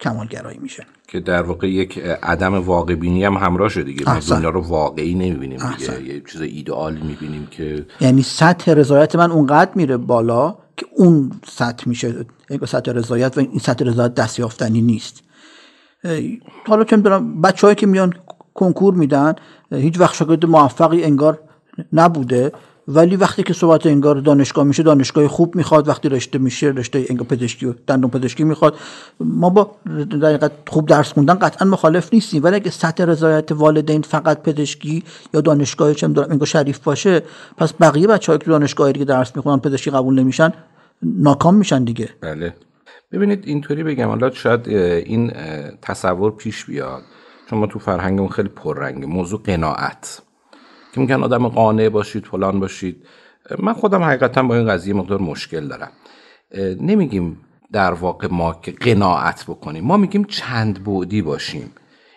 کمالگرایی 0.00 0.58
میشه. 0.58 0.86
که 1.08 1.20
در 1.20 1.42
واقع 1.42 1.70
یک 1.70 1.98
عدم 2.22 2.54
واقع 2.54 2.94
بینی 2.94 3.24
هم 3.24 3.34
همراه 3.34 3.68
شده 3.68 3.82
دیگه. 3.82 4.14
ما 4.14 4.18
دنیا 4.30 4.50
رو 4.50 4.60
واقعی 4.60 5.14
نمی‌بینیم 5.14 5.58
دیگه. 5.78 6.14
یه 6.14 6.22
چیز 6.32 6.40
ایدئالی 6.40 7.02
می‌بینیم 7.02 7.48
که 7.50 7.86
یعنی 8.00 8.22
سطح 8.22 8.72
رضایت 8.72 9.16
من 9.16 9.30
اونقدر 9.30 9.70
میره 9.74 9.96
بالا 9.96 10.56
که 10.76 10.86
اون 10.96 11.40
سطح 11.48 11.88
میشه 11.88 12.26
سطح 12.66 12.92
رضایت 12.92 13.38
و 13.38 13.40
این 13.40 13.58
سطح 13.58 13.84
رضایت 13.84 14.14
دستیافتنی 14.14 14.82
نیست. 14.82 15.22
حالا 16.66 16.84
چه 16.84 16.96
می‌دونم 16.96 17.40
بچه‌هایی 17.40 17.74
که 17.74 17.86
میان 17.86 18.14
کنکور 18.54 18.94
میدن 18.94 19.34
هیچ 19.72 20.00
وقت 20.00 20.14
شاگرد 20.14 20.46
موفقی 20.46 21.04
انگار 21.04 21.40
نبوده. 21.92 22.52
ولی 22.88 23.16
وقتی 23.16 23.42
که 23.42 23.54
صحبت 23.54 23.86
انگار 23.86 24.14
دانشگاه 24.14 24.64
میشه 24.64 24.82
دانشگاه 24.82 25.28
خوب 25.28 25.56
می‌خواد 25.56 25.88
وقتی 25.88 26.08
رشته 26.08 26.38
میشه 26.38 26.66
رشته 26.66 27.06
انگار 27.10 27.26
پزشکی 27.26 27.66
و 27.66 27.74
دندون 27.86 28.10
پزشکی 28.10 28.44
می‌خواد. 28.44 28.76
ما 29.20 29.50
با 29.50 29.70
دقیقت 30.22 30.52
خوب 30.68 30.88
درس 30.88 31.12
خوندن 31.12 31.34
قطعا 31.34 31.68
مخالف 31.68 32.14
نیستیم. 32.14 32.44
ولی 32.44 32.54
اگه 32.56 32.70
سطح 32.70 33.04
رضایت 33.04 33.52
والدین 33.52 34.02
فقط 34.02 34.42
پزشکی 34.42 35.04
یا 35.34 35.40
دانشگاه 35.40 35.94
چه 35.94 36.06
می‌دونم 36.06 36.30
انگار 36.30 36.46
شریف 36.46 36.78
باشه 36.78 37.22
پس 37.56 37.72
بقیه 37.80 38.06
بچه‌ها 38.06 38.38
که 38.38 38.46
دانشگاهی 38.46 38.92
که 38.92 39.04
درس 39.04 39.36
می‌خونن 39.36 39.60
پزشکی 39.60 39.90
قبول 39.90 40.20
نمیشن 40.20 40.52
ناکام 41.02 41.54
میشن 41.54 41.84
دیگه. 41.84 42.08
بله. 42.20 42.54
ببینید 43.12 43.42
اینطوری 43.46 43.82
بگم. 43.82 44.08
حالا 44.08 44.30
شاید 44.30 44.68
این 44.68 45.32
تصور 45.82 46.30
پیش 46.30 46.64
بیاد. 46.64 47.02
چون 47.50 47.58
ما 47.58 47.66
تو 47.66 47.78
فرهنگمون 47.78 48.28
خیلی 48.28 48.48
پررنگه 48.48 49.06
موضوع 49.06 49.42
قناعت. 49.44 50.22
که 50.96 51.00
میگن 51.00 51.22
آدم 51.22 51.48
قانع 51.48 51.88
باشید 51.88 52.26
فلان 52.26 52.60
باشید. 52.60 53.06
من 53.58 53.72
خودم 53.72 54.02
حقیقتا 54.02 54.42
با 54.42 54.56
این 54.56 54.68
قضیه 54.68 54.94
مقدار 54.94 55.20
مشکل 55.20 55.68
دارم. 55.68 55.90
نمیگیم 56.80 57.40
در 57.72 57.92
واقع 57.92 58.28
ما 58.30 58.54
که 58.62 58.72
قناعت 58.72 59.44
بکنیم. 59.44 59.84
ما 59.84 59.96
میگیم 59.96 60.24
چند 60.24 60.84
بعدی 60.84 61.22
باشیم. 61.22 61.72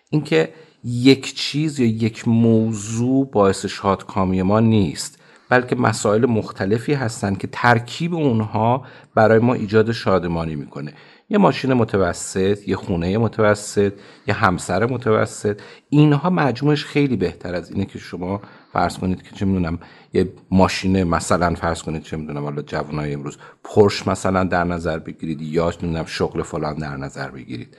اینکه 0.10 0.54
یک 0.84 1.36
چیز 1.36 1.80
یا 1.80 1.88
یک 1.88 2.28
موضوع 2.28 3.30
باعث 3.32 3.66
شادکامی 3.66 4.42
ما 4.42 4.60
نیست 4.60 5.20
بلکه 5.50 5.76
مسائل 5.76 6.26
مختلفی 6.26 6.94
هستند 6.94 7.38
که 7.38 7.48
ترکیب 7.52 8.14
اونها 8.14 8.84
برای 9.16 9.40
ما 9.40 9.54
ایجاد 9.54 9.92
شادمانی 9.92 10.56
می‌کنه. 10.56 10.94
یه 11.30 11.38
ماشین 11.38 11.74
متوسط 11.74 12.68
یه 12.68 12.76
خونه 12.76 13.18
متوسط 13.18 13.94
یه 14.28 14.34
همسر 14.34 14.86
متوسط. 14.86 15.62
اینها 15.90 16.30
مجموعش 16.30 16.86
خیلی 16.86 17.16
بهتر 17.16 17.56
از 17.56 17.72
اینه 17.72 17.86
که 17.86 18.00
شما 18.00 18.42
فرض 18.74 18.98
کنید 18.98 19.24
که 19.24 19.36
چه 19.36 19.46
می‌دونم 19.46 19.80
یه 20.14 20.32
ماشین 20.52 21.04
مثلا 21.04 21.56
فرض 21.56 21.84
کنید 21.84 22.04
چه 22.04 22.18
می‌دونم 22.18 22.44
حالا 22.44 22.62
جوانای 22.62 23.14
امروز 23.14 23.38
پرش 23.64 24.08
مثلا 24.08 24.44
در 24.44 24.64
نظر 24.64 25.00
بگیرید 25.00 25.42
یا 25.42 25.74
نمی‌دونم 25.84 26.06
شغل 26.06 26.44
فلان 26.44 26.76
در 26.76 26.98
نظر 26.98 27.30
بگیرید. 27.30 27.78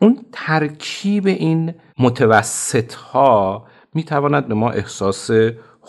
اون 0.00 0.18
ترکیب 0.32 1.26
این 1.26 1.74
متوسط 1.98 2.94
ها 2.94 3.66
می‌تواند 3.94 4.48
به 4.48 4.54
ما 4.54 4.70
احساس 4.70 5.30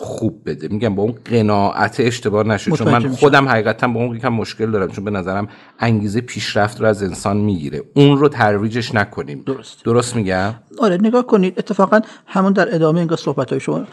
خوب 0.02 0.42
بده. 0.46 0.68
میگم 0.68 0.94
با 0.94 1.02
اون 1.02 1.14
قناعت 1.24 1.96
اشتباه 2.00 2.46
نشه 2.46 2.70
چون 2.70 2.90
من 2.90 3.08
خودم 3.08 3.48
حقیقتا 3.48 3.88
با 3.88 4.00
اون 4.00 4.16
یکم 4.16 4.28
مشکل 4.28 4.70
دارم 4.70 4.88
چون 4.88 5.04
به 5.04 5.10
نظرم 5.10 5.48
انگیزه 5.78 6.20
پیشرفت 6.20 6.80
رو 6.80 6.86
از 6.86 7.02
انسان 7.02 7.36
می‌گیره. 7.36 7.82
اون 7.94 8.18
رو 8.18 8.28
ترویجش 8.28 8.94
نکنیم. 8.94 9.42
درست. 9.46 9.84
درست 9.84 10.16
میگم؟ 10.16 10.54
آره 10.78 10.96
نگاه 10.96 11.26
کنید. 11.26 11.58
اتفاقا 11.58 12.00
همون 12.26 12.52
در 12.52 12.74
ادامه 12.74 12.98
اینگاه 12.98 13.18
صحبت 13.18 13.50
های 13.50 13.60
شما. 13.60 13.84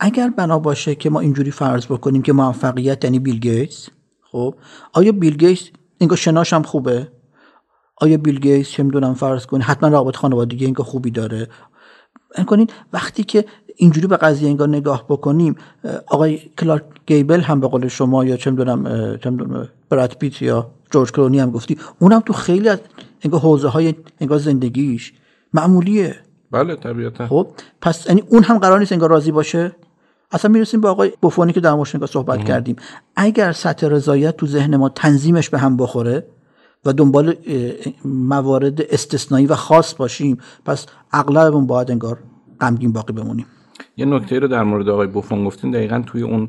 اگر 0.00 0.28
بنا 0.28 0.58
باشه 0.58 0.94
که 0.94 1.10
ما 1.10 1.20
اینجوری 1.20 1.50
فرض 1.50 1.86
بکنیم 1.86 2.22
که 2.22 2.32
موفقیت 2.32 3.04
یعنی 3.04 3.18
بیل 3.18 3.38
گیتس 3.38 3.88
خب 4.32 4.54
آیا 4.92 5.12
بیل 5.12 5.36
گیتس 5.36 5.70
اینگاه 5.98 6.18
شناش 6.18 6.52
هم 6.52 6.62
خوبه؟ 6.62 7.08
آیا 7.96 8.16
بیل 8.16 8.40
گیتس 8.40 8.70
چه 8.70 8.82
می‌دونم 8.82 9.14
فرض 9.14 9.46
کنید 9.46 9.62
حتما 9.62 9.88
رابط 9.88 10.16
خانوادگی 10.16 10.64
اینگاه 10.64 10.86
خوبی 10.86 11.10
داره؟ 11.10 11.48
کنید 12.46 12.72
وقتی 12.92 13.24
که 13.24 13.44
اینجوری 13.82 14.06
به 14.06 14.16
قضیه 14.16 14.48
انگار 14.48 14.68
نگاه 14.68 15.04
بکنیم 15.08 15.56
آقای 16.06 16.38
کلارک 16.58 16.84
گیبل 17.06 17.40
هم 17.40 17.60
به 17.60 17.68
قول 17.68 17.88
شما 17.88 18.24
یا 18.24 18.36
چه 18.36 18.50
می‌دونم 18.50 19.68
براد 19.88 20.16
پیت 20.18 20.42
یا 20.42 20.70
جورج 20.90 21.12
کلونی 21.12 21.38
هم 21.38 21.50
گفتی 21.50 21.78
اونم 21.98 22.20
تو 22.20 22.32
خیلی 22.32 22.68
از 22.68 22.78
انگار 23.22 23.40
حوزه 23.40 23.68
های 23.68 23.94
انگار 24.20 24.38
زندگیش 24.38 25.12
معمولیه. 25.52 26.16
بله 26.50 26.76
طبیعتا. 26.76 27.26
خب 27.26 27.46
پس 27.80 28.06
یعنی 28.06 28.22
اون 28.28 28.42
هم 28.42 28.58
قرار 28.58 28.78
نیست 28.78 28.92
انگار 28.92 29.10
راضی 29.10 29.32
باشه؟ 29.32 29.72
اصلا 30.32 30.50
می‌رسیم 30.50 30.80
به 30.80 30.88
آقای 30.88 31.12
بوفونی 31.20 31.52
که 31.52 31.60
در 31.60 31.74
موردش 31.74 32.10
صحبت 32.10 32.44
کردیم. 32.44 32.76
اگر 33.16 33.52
سطح 33.52 33.86
رضایت 33.86 34.36
تو 34.36 34.46
ذهن 34.46 34.76
ما 34.76 34.88
تنظیمش 34.88 35.50
به 35.50 35.58
هم 35.58 35.76
بخوره 35.76 36.26
و 36.84 36.92
دنبال 36.92 37.34
موارد 38.04 38.82
استثنایی 38.82 39.46
و 39.46 39.54
خاص 39.54 39.94
باشیم 39.94 40.38
پس 40.64 40.86
اغلبمون 41.12 41.66
باید 41.66 41.90
انگار 41.90 42.18
غمگین 42.60 42.92
باقی 42.92 43.12
بمونیم. 43.12 43.46
یه 43.96 44.06
نکته 44.06 44.38
رو 44.38 44.48
در 44.48 44.62
مورد 44.62 44.88
آقای 44.88 45.06
بوفون 45.06 45.44
گفتین 45.44 45.70
دقیقا 45.70 46.02
توی 46.06 46.22
اون 46.22 46.48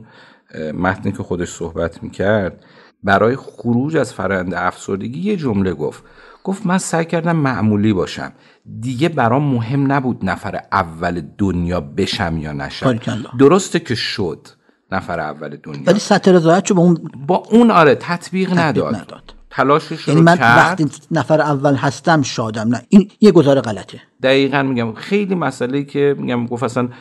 متنی 0.74 1.12
که 1.12 1.24
خودش 1.24 1.50
صحبت 1.50 2.04
می‌کرد 2.04 2.65
برای 3.04 3.36
خروج 3.36 3.98
از 3.98 4.13
فرند 4.13 4.54
افسردگی 4.54 5.19
یه 5.19 5.36
جمله 5.36 5.74
گفت. 5.74 6.04
گفت 6.43 6.65
من 6.65 6.78
سعی 6.78 7.06
کردم 7.06 7.36
معمولی 7.36 7.93
باشم. 7.93 8.32
دیگه 8.80 9.10
برام 9.10 9.43
مهم 9.43 9.91
نبود 9.91 10.19
نفر 10.24 10.62
اول 10.72 11.22
دنیا 11.38 11.82
بشم 11.82 12.38
یا 12.38 12.52
نشم. 12.54 13.00
درسته 13.39 13.80
که 13.80 13.96
شد 13.96 14.48
نفر 14.91 15.19
اول 15.19 15.58
دنیا. 15.63 15.84
ولی 15.88 16.00
سطح 16.00 16.32
رضایت 16.32 16.74
با 16.74 16.82
اون 16.82 16.98
با 17.28 17.43
اون 17.52 17.72
آره 17.72 17.96
تطبیق, 17.96 18.60
نداد. 18.60 18.96
نداد. 18.96 19.34
تلاشش 19.56 20.08
یعنی 20.08 20.22
من 20.22 20.38
وقتی 20.39 20.86
نفر 21.12 21.42
اول 21.42 21.76
هستم 21.76 22.22
شادم 22.22 22.68
نه. 22.68 22.82
این 22.89 23.12
یه 23.22 23.32
گزاره 23.32 23.62
غلطه. 23.62 24.02
دقیقا 24.24 24.63
میگم 24.63 24.94
خیلی 24.94 25.36
مسئله 25.36 25.84
که 25.84 26.16
میگم 26.18 26.46
گفت 26.48 26.63
اسان 26.63 26.94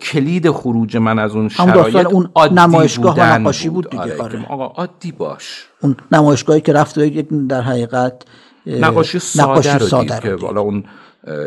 کلید 0.00 0.50
خروج 0.50 0.96
من 0.96 1.18
از 1.18 1.34
اون 1.34 1.48
شرایط 1.48 1.96
اون 1.96 2.30
نمایشگاه 2.52 3.16
و 3.18 3.22
نقاشی 3.22 3.68
بود, 3.68 3.90
دیگه. 3.90 4.02
آره, 4.02 4.22
آره. 4.22 4.46
آقا 4.48 4.66
عادی 4.66 5.12
باش. 5.12 5.66
اون 5.80 5.96
نمایشگاهی 6.12 6.60
که 6.60 6.72
رفت 6.72 6.98
در 7.48 7.60
حقیقت 7.60 8.22
نقاشی 8.66 9.18
ساده, 9.18 9.50
نقاشی 9.50 9.78
رو 9.78 9.86
ساده 9.86 10.20
دید. 10.20 10.40
که 10.40 10.46
حالا 10.46 10.60
اون 10.60 10.84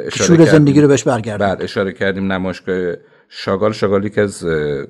اشاره 0.06 0.46
زندگی 0.46 0.82
رو 0.82 0.88
بهش 0.88 1.04
برگرد 1.04 1.39
بعد 1.39 1.62
اشاره 1.62 1.93
کردیم 1.93 2.32
نمایشگاه 2.32 2.93
شاگال. 3.30 3.74
شاگالی 3.74 4.10
که 4.10 4.22
از 4.22 4.46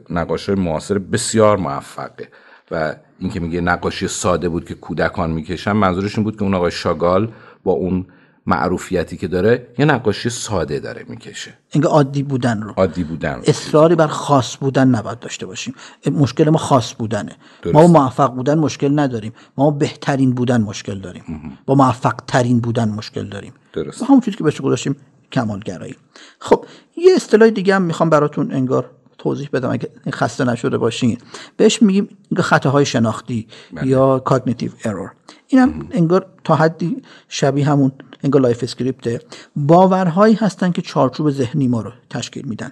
نقاشی 0.10 0.52
معاصر 0.52 0.98
بسیار 0.98 1.58
موفقه 1.58 2.28
و 2.72 2.96
اینکه 3.20 3.40
میگه 3.40 3.62
نقاشی 3.62 4.08
ساده 4.08 4.50
بود 4.50 4.66
که 4.66 4.74
کودکان 4.74 5.32
می‌کشن 5.32 5.72
منظورش 5.72 6.16
این 6.16 6.24
بود 6.24 6.36
که 6.36 6.44
اون 6.44 6.54
آقای 6.54 6.72
شاگال 6.72 7.32
با 7.64 7.72
اون 7.72 8.06
معروفیتی 8.46 9.18
که 9.18 9.28
داره 9.28 9.68
یه 9.78 9.86
نقاشی 9.86 10.30
ساده 10.30 10.80
داره 10.80 11.06
می‌کشه. 11.08 11.54
اینکه 11.72 11.90
عادی 11.90 12.24
بودن 12.24 12.62
رو. 12.62 12.74
عادی 12.78 13.04
بودن 13.04 13.34
رو. 13.34 13.44
اصراری 13.48 13.96
بر 13.96 14.08
خاص 14.08 14.58
بودن 14.58 14.88
نباید 14.88 15.20
داشته 15.20 15.46
باشیم. 15.46 15.76
مشکل 16.12 16.50
ما 16.50 16.58
خاص 16.58 16.94
بودنه. 16.96 17.36
درست. 17.62 17.76
ما 17.76 17.88
موفق 17.88 18.34
بودن 18.34 18.60
مشکل 18.60 19.00
نداریم. 19.00 19.34
ما 19.58 19.72
بهترین 19.72 20.32
بودن 20.32 20.62
مشکل 20.62 21.00
داریم. 21.00 21.58
با 21.66 21.76
موفق 21.76 22.16
ترین 22.28 22.60
بودن 22.60 22.90
مشکل 22.90 23.28
داریم. 23.30 23.54
درست. 23.74 24.04
همون 24.04 24.22
چیزی 24.22 24.38
که 24.38 24.44
بهش 24.44 24.62
گذاشتیم 24.62 24.96
کمالگرایی. 25.32 25.96
خب 26.40 26.66
یه 26.98 27.14
اصطلاح 27.16 27.50
دیگه 27.50 27.76
هم 27.76 27.82
می‌خوام 27.82 28.10
براتون 28.10 28.52
انگار 28.52 28.90
توضیح 29.18 29.50
بدم 29.54 29.72
اگه 29.72 29.90
خسته 30.12 30.44
نشده 30.44 30.78
باشین. 30.78 31.18
بهش 31.58 31.82
میگیم 31.82 32.10
خطاهای 32.38 32.86
شناختی 32.86 33.48
بله. 33.74 33.88
یا 33.88 34.20
cognitive 34.20 34.72
error 34.86 35.12
اینم 35.48 35.88
انگار 35.92 36.26
تا 36.44 36.56
حدی 36.56 37.02
شبیه 37.28 37.70
همون 37.70 37.92
انگار 38.24 38.42
life 38.42 38.64
script 38.64 39.13
ه 39.13 39.22
باورهایی 39.56 40.36
هستن 40.36 40.72
که 40.72 40.82
چارچوب 40.82 41.30
ذهنی 41.32 41.68
ما 41.68 41.82
رو 41.82 41.92
تشکیل 42.10 42.46
میدن. 42.46 42.72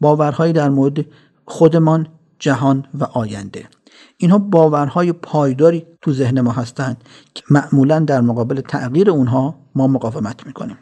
باورهایی 0.00 0.52
در 0.52 0.68
مورد 0.68 1.04
خودمان 1.44 2.06
جهان 2.38 2.86
و 2.94 3.04
آینده. 3.04 3.68
اینها 4.16 4.38
باورهای 4.38 5.12
پایداری 5.12 5.86
تو 6.02 6.12
ذهن 6.12 6.40
ما 6.40 6.52
هستند 6.52 7.04
که 7.34 7.42
معمولا 7.50 7.98
در 7.98 8.20
مقابل 8.20 8.60
تغییر 8.60 9.10
اونها 9.10 9.54
ما 9.74 9.86
مقاومت 9.86 10.46
می‌کنیم. 10.46 10.76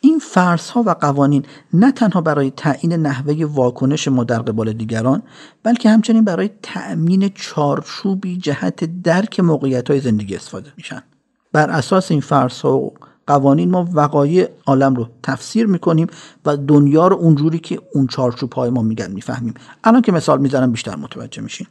این 0.00 0.18
فرض 0.18 0.70
ها 0.70 0.82
و 0.86 0.90
قوانین 0.90 1.44
نه 1.72 1.92
تنها 1.92 2.20
برای 2.20 2.50
تعیین 2.50 2.92
نحوه 2.92 3.44
واکنش 3.44 4.08
ما 4.08 4.24
در 4.24 4.38
قبال 4.38 4.72
دیگران 4.72 5.22
بلکه 5.62 5.90
همچنین 5.90 6.24
برای 6.24 6.50
تأمین 6.62 7.28
چارچوبی 7.34 8.36
جهت 8.36 9.02
درک 9.02 9.40
موقعیت 9.40 9.90
های 9.90 10.00
زندگی 10.00 10.36
استفاده 10.36 10.72
میشن. 10.76 11.02
بر 11.52 11.70
اساس 11.70 12.10
این 12.10 12.20
فرض 12.20 12.60
ها 12.60 12.78
و 12.78 12.94
قوانین 13.26 13.70
ما 13.70 13.88
وقایع 13.92 14.48
عالم 14.66 14.94
رو 14.94 15.08
تفسیر 15.22 15.66
می‌کنیم 15.66 16.06
و 16.44 16.56
دنیا 16.56 17.08
رو 17.08 17.16
اونجوری 17.16 17.58
که 17.58 17.80
اون 17.94 18.06
چارچوب 18.06 18.52
های 18.52 18.70
ما 18.70 18.82
میگن 18.82 19.10
می‌فهمیم. 19.10 19.54
الان 19.84 20.02
که 20.02 20.12
مثال 20.12 20.40
می‌زنم 20.40 20.72
بیشتر 20.72 20.96
متوجه 20.96 21.42
میشین. 21.42 21.66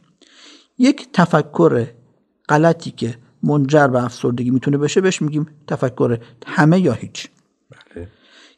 یک 0.78 1.08
تفکر 1.12 1.86
غلطی 2.48 2.90
که 2.90 3.14
منجر 3.42 3.86
به 3.86 4.04
افسردگی 4.04 4.50
می‌تونه 4.50 4.78
بشه 4.78 5.00
بهش 5.00 5.22
میگیم 5.22 5.46
تفکر 5.66 6.18
همه 6.46 6.80
یا 6.80 6.92
هیچ. 6.92 7.28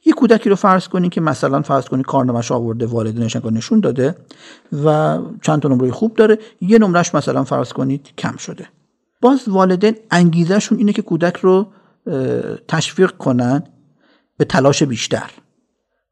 یه 0.05 0.13
کودکی 0.13 0.49
رو 0.51 0.57
فرض 0.57 0.89
کنید 0.89 1.13
که 1.13 1.21
مثلا 1.21 1.63
فرض 1.63 1.85
کنید 1.85 2.07
کارنامه‌اش 2.07 2.53
آورده 2.53 2.87
والدینش 2.87 3.37
نشون 3.37 3.81
داده 3.81 4.15
و 4.85 5.19
چند 5.43 5.63
تا 5.63 5.69
نمره 5.69 5.91
خوب 5.91 6.15
داره 6.15 6.39
یه 6.61 6.79
نمرش 6.79 7.15
مثلا 7.15 7.45
فرض 7.45 7.73
کنید 7.73 8.09
کم 8.19 8.37
شده. 8.37 8.69
باز 9.21 9.49
والدین 9.49 9.97
انگیزهشون 10.11 10.79
اینه 10.79 10.93
که 10.93 11.03
کودک 11.03 11.37
رو 11.37 11.67
تشویق 12.69 13.11
کنن 13.11 13.63
به 14.39 14.45
تلاش 14.45 14.83
بیشتر. 14.83 15.31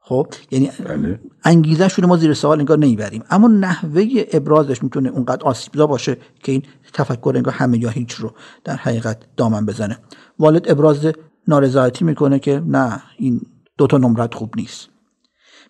خب؟ 0.01 0.27
یعنی 0.51 0.71
بله. 0.85 1.21
انگیزه 1.45 2.07
ما 2.07 2.17
زیر 2.17 2.35
سوال 2.35 2.59
انگار 2.59 2.79
نمی‌بریم. 2.79 3.23
اما 3.31 3.49
نحوه 3.49 4.25
ابرازش 4.33 4.83
می‌تونه 4.83 5.09
اونقدر 5.09 5.45
آسیبزا 5.45 5.87
باشه 5.87 6.17
که 6.43 6.53
این 6.53 6.63
تفکر 6.93 7.33
انگار 7.37 7.55
همه 7.55 7.79
یا 7.79 7.89
هیچ 7.89 8.13
رو 8.13 8.33
در 8.65 8.77
حقیقت 8.77 9.19
دامن 9.37 9.67
بزنه. 9.67 9.99
والد 10.39 10.71
ابراز 10.71 11.07
نارضایتی 11.49 12.05
می‌کنه 12.05 12.39
که 12.39 12.63
نه 12.67 13.03
این 13.17 13.41
دوتا 13.81 13.99
نمرت 13.99 14.35
خوب 14.35 14.55
نیست. 14.57 14.89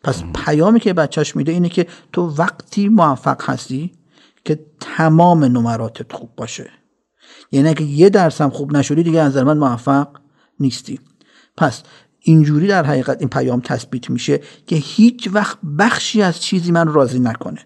پس 0.04 0.22
پیامی 0.34 0.80
که 0.80 0.92
بچهش 0.92 1.36
میده 1.36 1.52
اینه 1.52 1.68
که 1.68 1.86
تو 2.12 2.26
وقتی 2.26 2.88
موفق 2.88 3.50
هستی 3.50 3.92
که 4.44 4.60
تمام 4.80 5.44
نمراتت 5.44 6.12
خوب 6.12 6.30
باشه. 6.36 6.70
یعنی 7.52 7.68
اگه 7.68 7.82
یه 7.82 8.10
درس 8.10 8.40
هم 8.40 8.50
خوب 8.50 8.76
نشدی 8.76 9.02
دیگه 9.02 9.20
از 9.20 9.36
من 9.36 9.58
موفق 9.58 10.08
نیستی. 10.60 11.00
پس 11.56 11.82
اینجوری 12.20 12.66
در 12.66 12.84
حقیقت 12.84 13.20
این 13.20 13.28
پیام 13.28 13.60
تثبیت 13.60 14.10
میشه 14.10 14.40
که 14.66 14.76
هیچ 14.76 15.28
وقت 15.32 15.58
بخشی 15.78 16.22
از 16.22 16.40
چیزی 16.40 16.72
من 16.72 16.88
راضی 16.88 17.18
نکنه. 17.18 17.60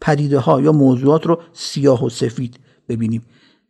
پدیده 0.00 0.38
ها 0.38 0.60
یا 0.60 0.72
موضوعات 0.72 1.26
رو 1.26 1.42
سیاه 1.52 2.04
و 2.04 2.08
سفید 2.08 2.60
ببینیم. 2.88 3.22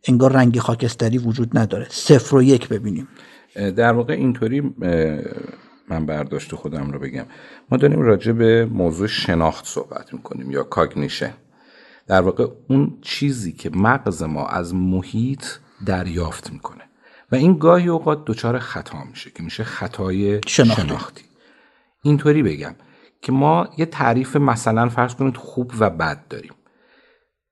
انگار 0.07 0.31
رنگ 0.31 0.59
خاکستری 0.59 1.17
وجود 1.17 1.57
نداره. 1.57 1.87
صفر 1.89 2.35
و 2.35 2.43
یک 2.43 2.69
ببینیم. 2.69 3.07
در 3.55 3.93
واقع 3.93 4.13
اینطوری 4.13 4.73
من 5.89 6.05
برداشت 6.05 6.55
خودم 6.55 6.91
رو 6.91 6.99
بگم. 6.99 7.25
ما 7.71 7.77
داریم 7.77 8.01
راجع 8.01 8.31
به 8.31 8.65
موضوع 8.65 9.07
شناخت 9.07 9.65
صحبت 9.65 10.13
می‌کنیم 10.13 10.51
یا 10.51 10.63
کاگنیشن. 10.63 11.33
در 12.07 12.21
واقع 12.21 12.47
اون 12.69 12.97
چیزی 13.01 13.51
که 13.51 13.69
مغز 13.73 14.23
ما 14.23 14.47
از 14.47 14.75
محیط 14.75 15.45
دریافت 15.85 16.53
می‌کنه. 16.53 16.83
و 17.31 17.35
این 17.35 17.57
گاهی 17.57 17.87
اوقات 17.87 18.25
دچار 18.25 18.59
خطا 18.59 19.03
میشه 19.03 19.31
که 19.31 19.43
میشه 19.43 19.63
خطای 19.63 20.41
شناختی, 20.47 20.81
شناختی. 20.81 21.23
اینطوری 22.03 22.43
بگم 22.43 22.75
که 23.21 23.31
ما 23.31 23.69
یه 23.77 23.85
تعریف 23.85 24.35
مثلا 24.35 24.89
فرض 24.89 25.15
کنید 25.15 25.37
خوب 25.37 25.71
و 25.79 25.89
بد 25.89 26.27
داریم. 26.27 26.53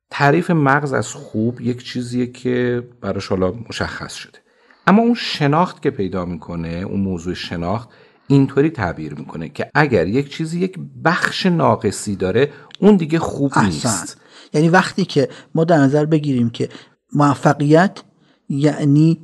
تعریف 0.10 0.52
مغز 0.52 0.94
از 0.94 1.08
خوب 1.08 1.62
یک 1.62 1.84
چیزیه 1.84 2.28
که 2.28 2.88
براش 3.02 3.28
حالا 3.28 3.54
مشخص 3.70 4.14
شده. 4.14 4.40
اما 4.88 5.02
اون 5.02 5.14
شناخت 5.14 5.82
که 5.82 5.90
پیدا 5.90 6.26
می‌کنه 6.26 6.68
اون 6.68 7.00
موضوع 7.00 7.34
شناخت 7.34 7.90
اینطوری 8.28 8.70
تعبیر 8.70 9.14
می‌کنه 9.14 9.50
که 9.50 9.70
اگر 9.74 10.08
یک 10.08 10.30
چیزی 10.32 10.60
یک 10.60 10.76
بخش 11.06 11.46
ناقصی 11.46 12.16
داره 12.16 12.50
اون 12.80 12.96
دیگه 12.96 13.20
خوب 13.20 13.60
نیست. 13.60 14.18
یعنی 14.54 14.70
وقتی 14.70 15.06
که 15.06 15.30
ما 15.56 15.64
در 15.64 15.78
نظر 15.78 16.06
بگیریم 16.06 16.50
که 16.50 16.70
موفقیت 17.14 18.04
یعنی 18.50 19.20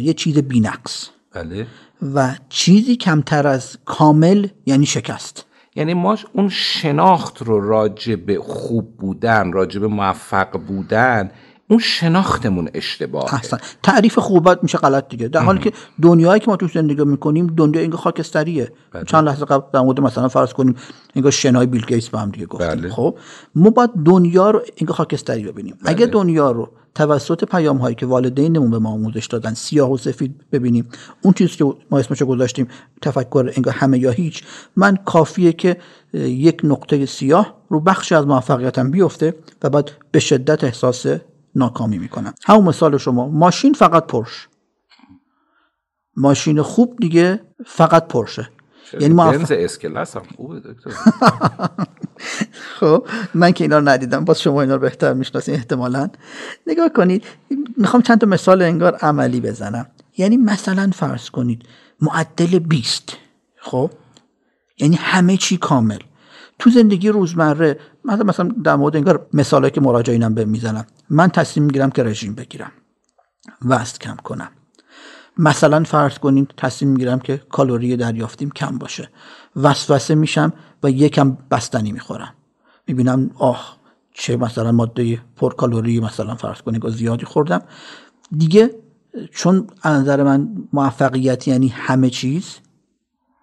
یه 0.00 0.12
چیز 0.12 0.38
بینقص. 0.38 1.08
بله. 1.32 1.66
و 2.14 2.34
چیزی 2.48 2.96
کمتر 2.96 3.46
از 3.46 3.76
کامل 3.84 4.46
یعنی 4.66 4.86
شکست. 4.86 5.46
یعنی 5.76 5.94
ما 5.94 6.16
اون 6.32 6.48
شناخت 6.48 7.42
رو 7.42 7.68
راجع 7.68 8.16
به 8.16 8.40
خوب 8.40 8.96
بودن 8.96 9.52
راجع 9.52 9.80
به 9.80 9.86
موفق 9.86 10.50
بودن 10.50 11.30
اون 11.68 11.78
شناختمون 11.78 12.70
اشتباه 12.74 13.34
احسن 13.34 13.58
تعریف 13.82 14.18
خوبت 14.18 14.62
میشه 14.62 14.78
غلط 14.78 15.08
دیگه. 15.08 15.28
در 15.28 15.40
حالی 15.40 15.58
که 15.58 15.72
دنیایی 16.02 16.40
که 16.40 16.50
ما 16.50 16.56
توش 16.56 16.72
زندگی 16.72 17.04
می‌کنیم 17.04 17.46
دنیا 17.46 17.80
اینگاه 17.80 18.00
خاکستریه. 18.00 18.72
بله. 18.92 19.04
چند 19.04 19.24
لحظه 19.28 19.44
قبل 19.44 19.64
در 19.72 19.80
مورد 19.80 20.00
مثلا 20.00 20.28
فرض 20.28 20.52
کنیم 20.52 20.74
اینگاه 21.14 21.30
شنای 21.30 21.66
بیل 21.66 21.86
گیتس 21.86 22.08
با 22.08 22.18
هم 22.18 22.30
دیگه 22.30 22.46
گفتیم. 22.46 22.68
بله. 22.68 22.90
خب 22.90 23.18
ما 23.54 23.70
باید 23.70 23.90
دنیا 24.04 24.50
رو 24.50 24.62
اینگاه 24.76 24.96
خاکستری 24.96 25.44
ببینیم. 25.44 25.78
بله. 25.82 25.90
اگه 25.90 26.06
دنیا 26.06 26.50
رو 26.50 26.70
توسط 26.94 27.44
پیام 27.44 27.76
هایی 27.76 27.94
که 27.94 28.06
والدینمون 28.06 28.70
به 28.70 28.78
ما 28.78 28.90
آموزش 28.90 29.26
دادن 29.26 29.54
سیاه 29.54 29.92
و 29.92 29.96
سفید 29.96 30.34
ببینیم 30.52 30.88
اون 31.22 31.34
چیزی 31.34 31.56
که 31.56 31.64
ما 31.90 31.98
اسمشو 31.98 32.26
گذاشتیم 32.26 32.68
تفکر 33.02 33.52
انگار 33.56 33.74
همه 33.74 33.98
یا 33.98 34.10
هیچ 34.10 34.42
من 34.76 34.96
کافیه 34.96 35.52
که 35.52 35.76
یک 36.14 36.60
نقطه 36.64 37.06
سیاه 37.06 37.54
رو 37.68 37.80
بخشی 37.80 38.14
از 38.14 38.26
موفقیتم 38.26 38.90
بیفته 38.90 39.34
و 39.62 39.70
بعد 39.70 39.90
به 40.10 40.18
شدت 40.18 40.64
احساس 40.64 41.06
ناکامی 41.56 41.98
می‌کنم 41.98 42.34
همون 42.44 42.64
مثال 42.64 42.98
شما. 42.98 43.28
ماشین 43.28 43.72
فقط 43.72 44.06
پرش. 44.06 44.48
ماشین 46.16 46.62
خوب 46.62 46.96
دیگه 47.00 47.40
فقط 47.66 48.08
پرشه. 48.08 48.48
یعنی. 49.00 49.14
اسکلاس 49.50 50.16
هم 50.16 50.22
خوبه 50.36 50.60
دکتر. 50.60 50.90
خب 52.80 53.06
من 53.34 53.52
که 53.52 53.64
اینا 53.64 53.78
رو 53.78 53.88
ندیدم. 53.88 54.24
باز 54.24 54.40
شما 54.40 54.62
اینا 54.62 54.74
رو 54.74 54.80
بهتر 54.80 55.12
می‌شناسین 55.12 55.54
احتمالا. 55.54 56.10
نگاه 56.66 56.88
کنید. 56.88 57.24
می‌خوام 57.76 58.02
چند 58.02 58.20
تا 58.20 58.26
مثال 58.26 58.62
انگار 58.62 58.94
عملی 58.94 59.40
بزنم. 59.40 59.86
یعنی 60.18 60.36
مثلا 60.36 60.90
فرض 60.94 61.30
کنید. 61.30 61.62
معدل 62.00 62.58
20 62.58 63.16
خب؟ 63.60 63.90
یعنی 64.78 64.96
همه 64.96 65.36
چی 65.36 65.56
کامل. 65.56 65.98
تو 66.58 66.70
زندگی 66.70 67.08
روزمره 67.08 67.78
مثلا 68.04 68.24
مثلا 68.24 68.48
در 68.64 68.76
مورد 68.76 68.96
انگار 68.96 69.26
مثالی 69.32 69.70
که 69.70 69.80
مراجعینم 69.80 70.34
به 70.34 70.44
می‌زنم 70.44 70.86
من 71.10 71.28
تصمیم 71.28 71.66
می‌گیرم 71.66 71.90
که 71.90 72.02
رژیم 72.02 72.34
بگیرم 72.34 72.72
وزن 73.62 73.98
کم 73.98 74.16
کنم. 74.16 74.48
مثلا 75.38 75.84
فرض 75.84 76.18
کنید 76.18 76.54
تصمیم 76.56 76.90
می‌گیرم 76.90 77.18
که 77.18 77.36
کالری 77.36 77.96
دریافتیم 77.96 78.50
کم 78.50 78.78
باشه. 78.78 79.10
وسوسه 79.56 80.14
میشم 80.14 80.52
و 80.82 80.90
یکم 80.90 81.38
بستنی 81.50 81.92
می‌خورم. 81.92 82.34
می‌بینم 82.86 83.30
آه 83.38 83.76
چه 84.12 84.36
مثلا 84.36 84.72
ماده 84.72 85.20
پرکالری 85.36 86.00
مثلا 86.00 86.34
فرض 86.34 86.62
کنید 86.62 86.88
زیادی 86.88 87.26
خوردم. 87.26 87.62
دیگه 88.38 88.70
چون 89.32 89.66
نظر 89.84 90.22
من 90.22 90.48
موفقیت 90.72 91.48
یعنی 91.48 91.68
همه 91.68 92.10
چیز 92.10 92.56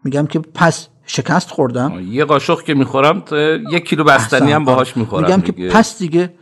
میگم 0.03 0.27
که 0.27 0.39
پس 0.39 0.87
شکست 1.05 1.49
خوردم. 1.49 1.99
یه 2.09 2.25
قاشق 2.25 2.61
که 2.61 2.73
می‌خورم 2.73 3.19
تا 3.19 3.37
یک 3.41 3.85
کیلو 3.85 4.03
بستنی 4.03 4.51
هم 4.51 4.65
باهاش 4.65 4.97
می‌خورم 4.97 5.23
میگم 5.25 5.41
که 5.41 5.51
پس 5.51 5.97
دیگه 5.97 6.33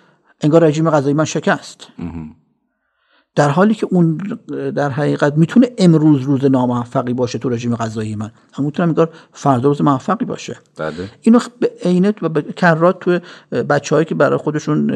انگار 0.41 0.64
رژیم 0.64 0.89
غذایی 0.89 1.14
من 1.14 1.26
شکست. 1.26 1.88
در 3.36 3.49
حالی 3.49 3.74
که 3.74 3.88
اون 3.91 4.18
در 4.76 4.89
حقیقت 4.89 5.38
می‌تونه 5.38 5.70
امروز 5.78 6.22
روز 6.22 6.45
ناموفقی 6.45 7.14
باشه 7.14 7.39
تو 7.39 7.49
رژیم 7.49 7.76
غذایی 7.76 8.16
من 8.16 8.32
اما 8.57 8.66
می‌تونم 8.66 8.89
انگار 8.89 9.09
فردا 9.34 9.70
روز 9.70 9.82
موفقی 9.82 10.26
باشه. 10.26 10.57
بله. 10.78 11.09
اینو 11.22 11.39
به 11.59 11.72
عینت 11.86 12.24
و 12.24 12.30
به 12.30 12.41
کرات 12.41 12.99
تو 12.99 13.20
بچههایی 13.64 14.05
که 14.05 14.16
برای 14.16 14.38
خودشون 14.38 14.91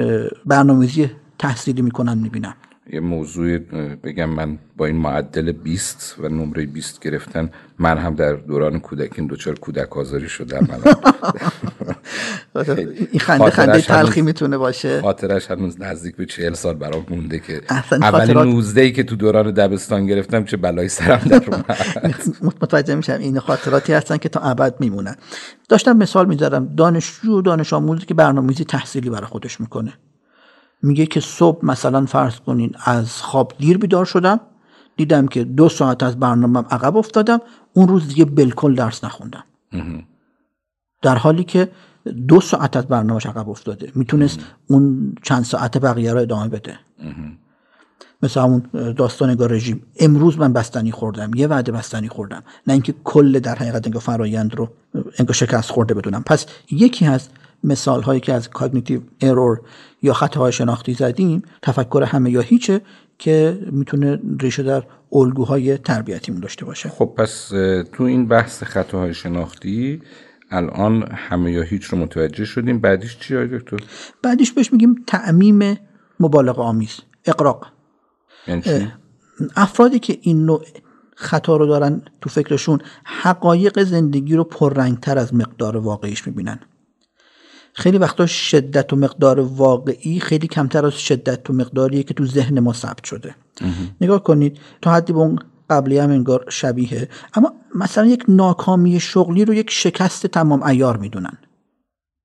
برنامه‌ریزی 0.45 1.11
تحصیلی 1.39 1.81
می‌کنن 1.81 2.17
می‌بینم. 2.17 2.53
یه 2.93 2.99
موضوع 2.99 3.57
بگم 4.03 4.29
من 4.29 4.57
با 4.77 4.85
این 4.85 4.95
معدل 4.95 5.51
20 5.51 6.15
و 6.19 6.29
نمره 6.29 6.65
20 6.65 7.01
گرفتن 7.01 7.49
من 7.79 7.97
هم 7.97 8.15
در 8.15 8.33
دوران 8.33 8.79
کودکی 8.79 9.21
دوچار 9.21 9.59
کودک 9.59 9.97
آزاری 9.97 10.29
شدم 10.29 10.67
این 13.11 13.19
خنده 13.19 13.49
خنده 13.49 13.81
تلخی 13.81 14.21
می‌تونه 14.21 14.57
باشه؟ 14.57 15.01
خاطرش 15.01 15.51
هنوز 15.51 15.81
نزدیک 15.81 16.15
به 16.15 16.25
40 16.25 16.53
سال 16.53 16.73
برام 16.73 17.05
مونده 17.09 17.39
که 17.39 17.61
اولین 17.91 18.37
19 18.37 18.81
ای 18.81 18.91
که 18.91 19.03
تو 19.03 19.15
دوران 19.15 19.51
دبستان 19.51 20.05
گرفتم 20.05 20.43
چه 20.43 20.57
بلایی 20.57 20.89
سرم 20.89 21.21
در 21.29 21.43
اومد. 21.47 22.15
متوجه 22.61 22.95
میشم 22.95 23.17
این 23.19 23.39
خاطراتی 23.39 23.93
هستن 23.93 24.17
که 24.17 24.29
تا 24.29 24.39
ابد 24.39 24.75
میمونن. 24.79 25.15
داشتم 25.69 25.97
مثال 25.97 26.27
می‌ذارم 26.27 26.75
دانشجو 26.75 27.41
دانش 27.41 27.73
آموزی 27.73 28.05
که 28.05 28.13
برنامه‌ریزی 28.13 28.65
تحصیلی 28.65 29.09
برای 29.09 29.27
خودش 29.27 29.61
می‌کنه. 29.61 29.93
میگه 30.85 31.05
که 31.05 31.19
صبح 31.19 31.65
مثلا 31.65 32.05
فرض 32.05 32.35
کنین 32.35 32.75
از 32.85 33.21
خواب 33.21 33.53
دیر 33.59 33.77
بیدار 33.77 34.05
شدم 34.05 34.39
دیدم 34.97 35.27
که 35.27 35.43
دو 35.43 35.69
ساعت 35.69 36.03
از 36.03 36.19
برنامه 36.19 36.59
عقب 36.59 36.97
افتادم 36.97 37.39
اون 37.73 37.87
روز 37.87 38.07
دیگه 38.07 38.25
بالکل 38.25 38.75
درس 38.75 39.03
نخوندم. 39.03 39.43
در 41.01 41.15
حالی 41.15 41.43
که 41.43 41.71
دو 42.27 42.41
ساعت 42.41 42.77
از 42.77 42.87
برنامهش 42.87 43.25
عقب 43.25 43.49
افتاده 43.49 43.91
می‌تونست 43.95 44.39
اون 44.67 45.13
چند 45.23 45.43
ساعت 45.43 45.77
بقیه 45.77 46.13
رو 46.13 46.19
ادامه 46.19 46.47
بده. 46.47 46.79
مثل 48.23 48.41
همون 48.41 48.61
داستان 48.97 49.37
رژیم. 49.39 49.83
امروز 49.99 50.37
من 50.37 50.53
بستنی 50.53 50.91
خوردم 50.91 51.31
یه 51.35 51.47
وعده 51.47 51.71
بستنی 51.71 52.07
خوردم. 52.07 52.43
نه 52.67 52.73
اینکه 52.73 52.93
کل 53.03 53.39
در 53.39 53.55
حقیقت 53.55 53.87
انگار 53.87 54.01
فرایند 54.01 54.55
رو 54.55 54.69
انگار 55.19 55.33
شکست 55.33 55.71
خورده 55.71 55.93
بدونم. 55.93 56.23
پس 56.23 56.45
یکی 56.71 57.05
از 57.05 57.29
مثال 57.63 58.01
هایی 58.01 58.19
که 58.19 58.33
از 58.33 58.49
cognitive 58.49 59.01
error 59.21 59.61
یا 60.01 60.13
خطاهای 60.13 60.51
شناختی 60.51 60.93
زدیم 60.93 61.41
تفکر 61.61 62.03
همه 62.03 62.31
یا 62.31 62.41
هیچه 62.41 62.81
که 63.17 63.59
می‌تونه 63.71 64.19
ریشه 64.39 64.63
در 64.63 64.83
الگوهای 65.11 65.77
تربیتیمون 65.77 66.41
داشته 66.41 66.65
باشه. 66.65 66.89
خب 66.89 67.13
پس 67.17 67.49
تو 67.91 68.03
این 68.03 68.27
بحث 68.27 68.63
خطاهای 68.63 69.13
شناختی 69.13 70.01
الان 70.51 71.11
همه 71.11 71.51
یا 71.51 71.61
هیچ 71.61 71.85
رو 71.85 71.97
متوجه 71.97 72.45
شدیم. 72.45 72.79
بعدیش 72.79 73.19
چی 73.19 73.35
آقای 73.35 73.59
دکتر؟ 73.59 73.77
بعدیش 74.23 74.51
بهش 74.51 74.73
میگیم 74.73 75.03
تعمیم 75.07 75.77
مبالغه 76.19 76.61
آمیز 76.61 76.99
اقراق. 77.25 77.67
یعنی؟ 78.47 78.91
افرادی 79.55 79.99
که 79.99 80.17
این 80.21 80.45
نوع 80.45 80.65
خطا 81.15 81.57
رو 81.57 81.65
دارن 81.65 82.01
تو 82.21 82.29
فکرشون 82.29 82.79
حقایق 83.03 83.83
زندگی 83.83 84.35
رو 84.35 84.43
پررنگتر 84.43 85.17
از 85.17 85.33
مقدار 85.33 85.77
واقعیش 85.77 86.27
می‌بینن. 86.27 86.59
خیلی 87.77 87.97
وقتا 87.97 88.25
شدت 88.25 88.93
و 88.93 88.95
مقدار 88.95 89.39
واقعی 89.39 90.19
خیلی 90.19 90.47
کمتر 90.47 90.85
از 90.85 90.93
شدت 90.93 91.49
و 91.49 91.53
مقداریه 91.53 92.03
که 92.03 92.13
تو 92.13 92.25
ذهن 92.25 92.59
ما 92.59 92.73
ثبت 92.73 93.03
شده. 93.03 93.35
نگاه 94.01 94.23
کنید 94.23 94.57
تا 94.81 94.91
حدی 94.91 95.13
به 95.13 95.19
اون 95.19 95.39
قبلی 95.69 95.97
هم 95.97 96.09
انگار 96.09 96.45
شبیه. 96.49 97.09
اما 97.33 97.53
مثلا 97.75 98.05
یک 98.05 98.23
ناکامی 98.27 98.99
شغلی 98.99 99.45
رو 99.45 99.53
یک 99.53 99.69
شکست 99.69 100.27
تمام 100.27 100.63
ایار 100.63 100.97
می‌دونن. 100.97 101.37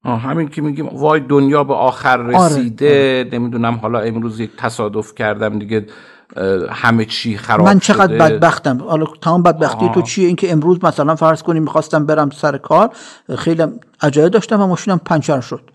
آه 0.05 0.21
همین 0.21 0.49
که 0.49 0.63
میگیم 0.63 0.87
وای 0.87 1.21
دنیا 1.21 1.65
به 1.65 1.75
آخر 1.75 2.21
آره، 2.21 2.37
رسیده. 2.37 3.21
آره. 3.21 3.39
نمی‌دونم 3.39 3.75
حالا 3.75 4.01
امروز 4.01 4.41
یک 4.41 4.51
تصادف 4.57 5.15
کردم 5.15 5.59
دیگه. 5.59 5.87
همه 6.71 7.05
چی 7.05 7.37
خراب 7.37 7.67
من 7.67 7.79
چقدر 7.79 8.19
بدبختم. 8.19 8.83
حالا 8.83 9.07
تمام 9.23 9.43
بدبختی 9.43 9.91
تو 9.95 10.03
چیه؟ 10.03 10.27
اینکه 10.27 10.53
امروز 10.53 10.85
مثلا 10.85 11.15
فرض 11.15 11.43
کنیم 11.43 11.63
می‌خواستم 11.63 12.07
برم 12.07 12.31
سر 12.31 12.59
کار 12.59 12.91
خیلی 13.39 13.65
عجله 14.01 14.29
داشتم 14.29 14.61
و 14.61 14.67
ماشینم 14.67 14.99
پنچر 14.99 15.41
شد. 15.41 15.71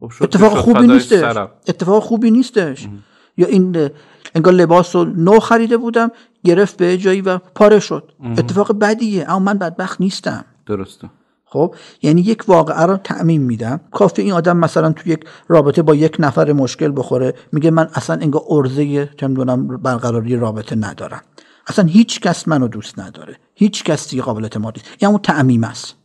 خب 0.00 0.22
اتفاق 0.22 0.58
خوبی 0.58 0.86
نیستش. 0.86 1.36
اتفاق 1.68 2.02
خوبی 2.02 2.30
نیستش. 2.30 2.88
یا 3.36 3.46
این 3.46 3.90
انگار 4.34 4.54
لباس 4.54 4.96
رو 4.96 5.04
نو 5.04 5.40
خریده 5.40 5.76
بودم 5.76 6.10
گرفت 6.44 6.76
به 6.76 6.98
جایی 6.98 7.20
و 7.20 7.38
پاره 7.38 7.80
شد. 7.80 8.12
اتفاق 8.38 8.78
بدیه 8.78 9.24
اما 9.30 9.38
من 9.38 9.58
بدبخت 9.58 10.00
نیستم. 10.00 10.44
درسته. 10.66 11.10
خب؟ 11.50 11.74
یعنی 12.02 12.20
یک 12.20 12.48
واقعه 12.48 12.82
رو 12.82 12.96
تعمین 12.96 13.42
میدم. 13.42 13.80
کافی 13.92 14.22
این 14.22 14.32
آدم 14.32 14.56
مثلا 14.56 14.92
تو 14.92 15.08
یک 15.08 15.24
رابطه 15.48 15.82
با 15.82 15.94
یک 15.94 16.16
نفر 16.18 16.52
مشکل 16.52 16.92
بخوره. 16.96 17.34
میگه 17.52 17.70
من 17.70 17.88
اصلا 17.94 18.16
انگار 18.22 18.42
ارزه 18.50 19.08
چه 19.20 19.28
برقراری 19.28 20.36
رابطه 20.36 20.76
ندارم. 20.76 21.22
اصلا 21.66 21.84
هیچ 21.84 22.20
کس 22.20 22.48
منو 22.48 22.68
دوست 22.68 22.98
نداره. 22.98 23.36
هیچ 23.54 23.84
کس 23.84 24.10
دیگه 24.10 24.22
قابل 24.22 24.42
اعتماد 24.42 24.76
نیست. 24.76 25.02
یعنی 25.02 25.12
اون 25.12 25.22
تعمیم 25.22 25.64
است. 25.64 25.97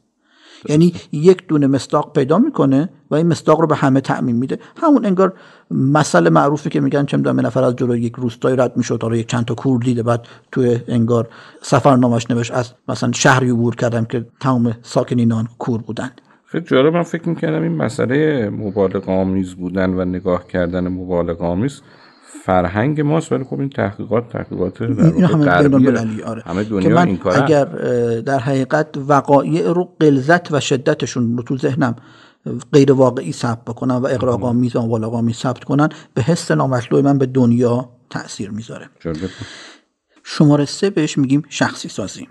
یعنی 0.70 0.93
یک 1.11 1.47
دونه 1.47 1.68
مستاق 1.68 2.14
پیدا 2.14 2.38
می‌کنه 2.38 2.89
و 3.11 3.16
این 3.16 3.28
مستاق 3.28 3.61
رو 3.61 3.68
به 3.68 3.76
همه 3.76 4.01
تعمین 4.01 4.36
میده. 4.36 4.59
همون 4.82 5.05
انگار 5.05 5.34
مسئله 5.72 6.30
معروفی 6.30 6.70
که 6.70 6.82
میگن 6.82 7.05
چه 7.05 7.18
می‌دونم 7.18 7.45
نفر 7.45 7.64
از 7.64 7.76
جلوی 7.76 8.01
یک 8.01 8.14
روستایی 8.16 8.55
رد 8.55 8.78
می‌شد 8.78 8.97
تا 8.97 9.16
یک 9.16 9.28
چند 9.28 9.45
تا 9.45 9.55
کور 9.55 9.82
دیده 9.82 10.03
بعد 10.03 10.28
توی 10.51 10.80
انگار 10.88 11.28
سفرنامش 11.61 12.32
نوشت 12.32 12.51
از 12.51 12.74
مثلا 12.88 13.11
شهری 13.11 13.49
عبور 13.49 13.76
کردم 13.76 14.05
که 14.05 14.26
تمام 14.39 14.76
ساکنین 14.82 15.32
آن 15.32 15.47
کور 15.57 15.82
بودن. 15.82 16.11
خیلی 16.45 16.66
جالب 16.66 16.93
من 16.93 17.03
فکر 17.03 17.30
می‌کردم 17.30 17.61
این 17.61 17.76
مسئله 17.76 18.49
مبالغ 18.49 19.09
آمیز 19.09 19.55
بودن 19.55 19.89
و 19.89 20.05
نگاه 20.05 20.47
کردن 20.47 20.88
مبالغ 20.88 21.41
آمیز 21.41 21.82
فرهنگ 22.45 23.01
ماست 23.01 23.31
ولی 23.31 23.43
خب 23.43 23.59
این 23.59 23.69
تحقیقات 23.69 24.29
تحقیقات 24.29 24.81
این 24.81 25.23
همه 25.23 26.23
آره. 26.25 26.43
همه 26.45 26.63
دنیا 26.63 27.01
این 27.01 27.17
کار 27.17 27.43
اگر 27.43 27.65
در 28.21 28.39
حقیقت 28.39 28.88
وقایع 29.07 29.71
رو 29.71 29.89
قلزت 29.99 30.51
و 30.51 30.59
شدتشون 30.59 31.38
رو 31.38 31.43
تو 31.43 31.57
ذهنم 31.57 31.95
غیر 32.73 32.91
واقعی 32.91 33.31
ثبت 33.31 33.65
بکنن 33.65 33.95
و 33.95 34.05
اقراق‌آمیز 34.05 34.75
و 34.75 34.81
مبالغه‌آمیز 34.81 35.36
ثبت 35.36 35.63
کنن 35.63 35.89
به 36.13 36.21
حس 36.21 36.51
نامطلوب 36.51 37.05
من 37.05 37.17
به 37.17 37.25
دنیا 37.25 37.89
تاثیر 38.09 38.49
می‌ذاره. 38.49 38.89
شماره 40.23 40.65
سه 40.65 40.89
بهش 40.89 41.17
میگیم 41.17 41.43
شخصی 41.49 41.89
سازی. 41.89 42.27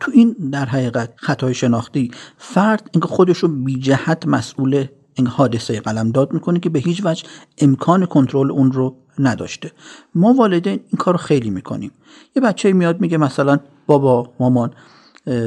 تو 0.00 0.12
این 0.14 0.36
در 0.52 0.64
حقیقت 0.64 1.12
خطای 1.16 1.54
شناختی 1.54 2.10
فرد 2.38 2.90
اینکه 2.92 3.08
خودش 3.08 3.38
رو 3.38 3.48
بی 3.48 3.78
جهت 3.78 4.26
مسئول 4.26 4.86
این 5.18 5.26
حادثه 5.26 5.80
قلمداد 5.80 6.32
می‌کنه 6.32 6.60
که 6.60 6.70
به 6.70 6.78
هیچ 6.78 7.02
وجه 7.04 7.24
امکان 7.58 8.06
کنترل 8.06 8.50
اون 8.50 8.72
رو 8.72 8.96
نداشته. 9.18 9.72
ما 10.14 10.32
والدین 10.32 10.72
این 10.72 10.98
کار 10.98 11.16
خیلی 11.16 11.50
می‌کنیم. 11.50 11.90
یه 12.36 12.42
بچه 12.42 12.72
میاد 12.72 13.00
میگه 13.00 13.18
مثلا 13.18 13.58
بابا 13.86 14.32
مامان 14.40 14.70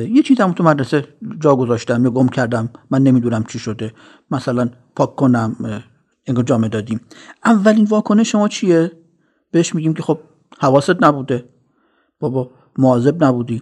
یه 0.09 0.23
چیزم 0.23 0.51
تو 0.51 0.63
مدرسه 0.63 1.07
جا 1.39 1.55
گذاشتم 1.55 2.03
یا 2.03 2.09
گم 2.09 2.27
کردم 2.27 2.69
من 2.89 3.03
نمی‌دونم 3.03 3.43
چی 3.43 3.59
شده. 3.59 3.93
مثلا 4.31 4.69
پاک 4.95 5.15
کنم 5.15 5.81
انگار 6.27 6.43
جامعه 6.43 6.69
دادیم. 6.69 7.01
اولین 7.45 7.85
واکنش 7.85 8.31
شما 8.31 8.47
چیه؟ 8.47 8.91
بهش 9.51 9.75
میگیم 9.75 9.93
که 9.93 10.03
خب 10.03 10.19
حواست 10.59 11.03
نبوده. 11.03 11.49
بابا 12.19 12.51
مواظب 12.77 13.23
نبودی. 13.23 13.61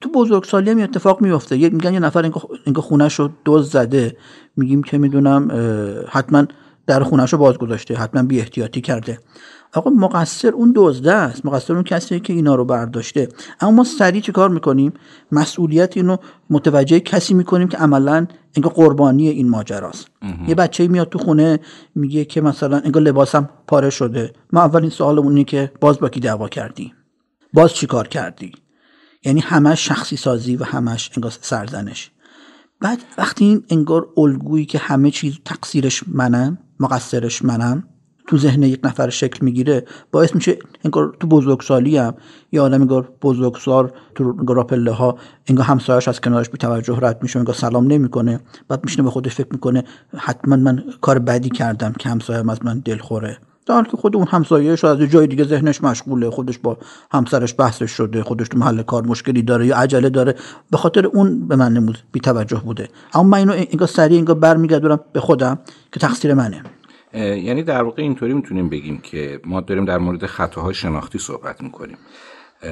تو 0.00 0.08
بزرگسالی 0.08 0.70
هم 0.70 0.82
اتفاق 0.82 1.20
میفته 1.20 1.56
یه 1.56 1.68
میگن 1.68 1.94
یه 1.94 2.00
نفر 2.00 2.22
اینکه 2.64 2.80
خونه 2.80 3.08
رو 3.08 3.30
دوز 3.44 3.70
زده. 3.70 4.16
میگیم 4.56 4.82
که 4.82 4.98
می‌دونم 4.98 5.48
حتما 6.08 6.44
در 6.86 7.02
خونش 7.02 7.32
رو 7.32 7.38
باز 7.38 7.58
گذاشته 7.58 7.94
حتما 7.94 8.22
بی 8.22 8.40
احتیاطی 8.40 8.80
کرده. 8.80 9.18
آقا 9.74 9.90
مقصر 9.90 10.48
اون 10.48 10.72
دزده 10.76 11.12
است. 11.12 11.46
مقصر 11.46 11.74
اون 11.74 11.82
کسی 11.82 12.20
که 12.20 12.32
اینا 12.32 12.54
رو 12.54 12.64
برداشته. 12.64 13.28
اما 13.60 13.70
ما 13.70 13.84
سریع 13.84 14.20
چه 14.20 14.32
کار 14.32 14.48
می‌کنیم؟ 14.50 14.92
مسئولیت 15.32 15.96
اینو 15.96 16.16
متوجه 16.50 17.00
کسی 17.00 17.34
می‌کنیم 17.34 17.68
که 17.68 17.76
عملا 17.76 18.26
انگار 18.56 18.72
قربانی 18.72 19.28
این 19.28 19.48
ماجراست. 19.48 20.08
یه 20.48 20.54
بچه 20.54 20.88
میاد 20.88 21.08
تو 21.08 21.18
خونه 21.18 21.60
میگه 21.94 22.24
که 22.24 22.40
مثلا 22.40 22.76
انگار 22.78 23.02
لباسم 23.02 23.48
پاره 23.66 23.90
شده. 23.90 24.32
ما 24.52 24.60
اولین 24.60 24.90
سوال 24.90 25.18
اینه 25.18 25.44
که 25.44 25.72
باز 25.80 25.98
با 25.98 26.08
کی 26.08 26.20
دعوا 26.20 26.48
کردی؟ 26.48 26.92
باز 27.52 27.72
چی 27.72 27.86
کار 27.86 28.08
کردی؟ 28.08 28.52
یعنی 29.24 29.40
همش 29.40 29.88
شخصی 29.88 30.16
سازی 30.16 30.56
و 30.56 30.64
همش 30.64 31.10
انگار 31.16 31.32
سرزنش. 31.40 32.10
بعد 32.80 32.98
وقتی 33.18 33.44
این 33.44 33.64
انگار 33.70 34.08
الگویی 34.16 34.66
که 34.66 34.78
همه 34.78 35.10
چیز 35.10 35.38
تقصیرش 35.44 36.04
منم 36.06 36.58
مقصرش 36.80 37.44
منم 37.44 37.84
تو 38.26 38.38
ذهن 38.38 38.62
یک 38.62 38.80
نفر 38.84 39.10
شکل 39.10 39.44
می‌گیره 39.44 39.84
باعث 40.12 40.34
میشه 40.34 40.58
انگار 40.84 41.16
تو 41.20 41.26
بزرگسالی 41.26 41.96
هم 41.96 42.14
یه 42.52 42.60
آدم 42.60 42.80
انگار 42.80 43.12
بزرگسال 43.22 43.92
تو 44.14 44.32
راپله 44.48 44.92
ها 44.92 45.18
انگار 45.46 45.66
همسایش 45.66 46.08
از 46.08 46.20
کنارش 46.20 46.48
بی 46.48 46.58
توجه 46.58 46.98
رد 47.02 47.22
میشه 47.22 47.38
انگار 47.38 47.54
سلام 47.54 47.86
نمی‌کنه. 47.86 48.40
بعد 48.68 48.84
میشنه 48.84 49.02
به 49.04 49.10
خودش 49.10 49.34
فکر 49.34 49.48
می‌کنه 49.50 49.84
حتما 50.16 50.56
من 50.56 50.84
کار 51.00 51.18
بدی 51.18 51.48
کردم 51.48 51.92
که 51.92 52.08
همسایم 52.08 52.48
از 52.48 52.64
من 52.64 52.78
دلخوره. 52.78 53.38
در 53.68 53.82
که 53.82 53.96
خود 53.96 54.16
اون 54.16 54.26
همسایهش 54.26 54.84
از 54.84 54.98
جای 54.98 55.26
دیگه 55.26 55.44
ذهنش 55.44 55.82
مشغوله 55.82 56.30
خودش 56.30 56.58
با 56.58 56.78
همسرش 57.12 57.54
بحثش 57.58 57.90
شده 57.90 58.22
خودش 58.22 58.48
تو 58.48 58.58
محل 58.58 58.82
کار 58.82 59.06
مشکلی 59.06 59.42
داره 59.42 59.66
یا 59.66 59.76
عجله 59.76 60.10
داره. 60.10 60.34
به 60.70 60.76
خاطر 60.76 61.06
اون 61.06 61.48
به 61.48 61.56
من 61.56 61.72
نمود 61.72 61.98
بی 62.12 62.20
توجه 62.20 62.60
بوده. 62.60 62.88
اما 63.14 63.22
من 63.22 63.38
اینو 63.38 63.52
انگار 63.52 63.88
سریع 63.88 64.18
انگار 64.18 64.36
برمیگردونم 64.36 65.00
به 65.12 65.20
خودم 65.20 65.58
که 65.92 66.00
تقصیر 66.00 66.34
منه. 66.34 66.62
یعنی 67.14 67.62
در 67.62 67.82
واقع 67.82 68.02
اینطوری 68.02 68.34
می‌تونیم 68.34 68.68
بگیم 68.68 68.98
که 68.98 69.40
ما 69.44 69.60
داریم 69.60 69.84
در 69.84 69.98
مورد 69.98 70.26
خطاهای 70.26 70.74
شناختی 70.74 71.18
صحبت 71.18 71.62
می‌کنیم. 71.62 71.96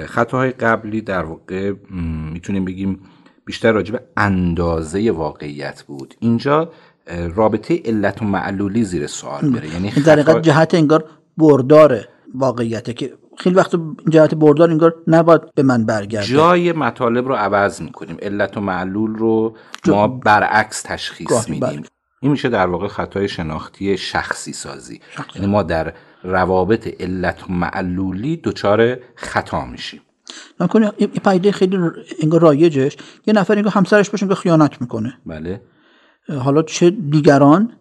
خطاهای 0.06 0.50
قبلی 0.50 1.00
در 1.00 1.24
واقع 1.24 1.72
می‌تونیم 2.32 2.64
بگیم 2.64 3.00
بیشتر 3.44 3.72
راجع 3.72 3.92
به 3.92 4.00
اندازه 4.16 5.10
واقعیت 5.10 5.82
بود. 5.82 6.14
اینجا 6.20 6.70
رابطه 7.34 7.82
علت 7.84 8.22
و 8.22 8.24
معلولی 8.24 8.84
زیر 8.84 9.06
سوال 9.06 9.44
میره 9.44 9.68
یعنی 9.74 9.90
در 9.90 10.22
خطا... 10.22 10.40
جهت 10.40 10.74
انگار 10.74 11.04
بردار 11.36 12.00
واقعیته 12.34 12.92
که 12.92 13.12
خیلی 13.38 13.56
وقت 13.56 13.70
جهت 14.08 14.34
بردار 14.34 14.70
انگار 14.70 14.94
نباید 15.06 15.54
به 15.54 15.62
من 15.62 15.86
برگرده. 15.86 16.26
جای 16.26 16.72
مطالب 16.72 17.28
رو 17.28 17.34
عوض 17.34 17.82
می‌کنیم. 17.82 18.16
علت 18.22 18.56
و 18.56 18.60
معلول 18.60 19.14
رو 19.14 19.56
ما 19.86 20.08
برعکس 20.08 20.82
تشخیص 20.82 21.48
میدیم. 21.48 21.60
بله. 21.60 21.82
این 22.22 22.32
میشه 22.32 22.48
در 22.48 22.66
واقع 22.66 22.88
خطای 22.88 23.28
شناختی 23.28 23.98
شخصی 23.98 24.52
سازی. 24.52 25.00
یعنی 25.34 25.46
ما 25.46 25.62
در 25.62 25.92
روابط 26.24 27.00
علت 27.00 27.50
و 27.50 27.52
معلولی 27.52 28.40
دچار 28.44 28.96
خطا 29.14 29.64
میشیم. 29.64 30.00
نکنه 30.60 30.92
این 30.96 31.10
پایده 31.24 31.52
خیلی 31.52 31.78
انگار 32.22 32.40
رایجش. 32.40 32.96
یه 33.26 33.34
نفر 33.34 33.56
انگار 33.56 33.72
همسرش 33.72 34.10
باشه 34.10 34.28
که 34.28 34.34
خیانت 34.34 34.80
می‌کنه. 34.80 35.18
بله. 35.26 35.60
حالا 36.28 36.62
چه 36.62 36.90
دیگران 36.90 37.72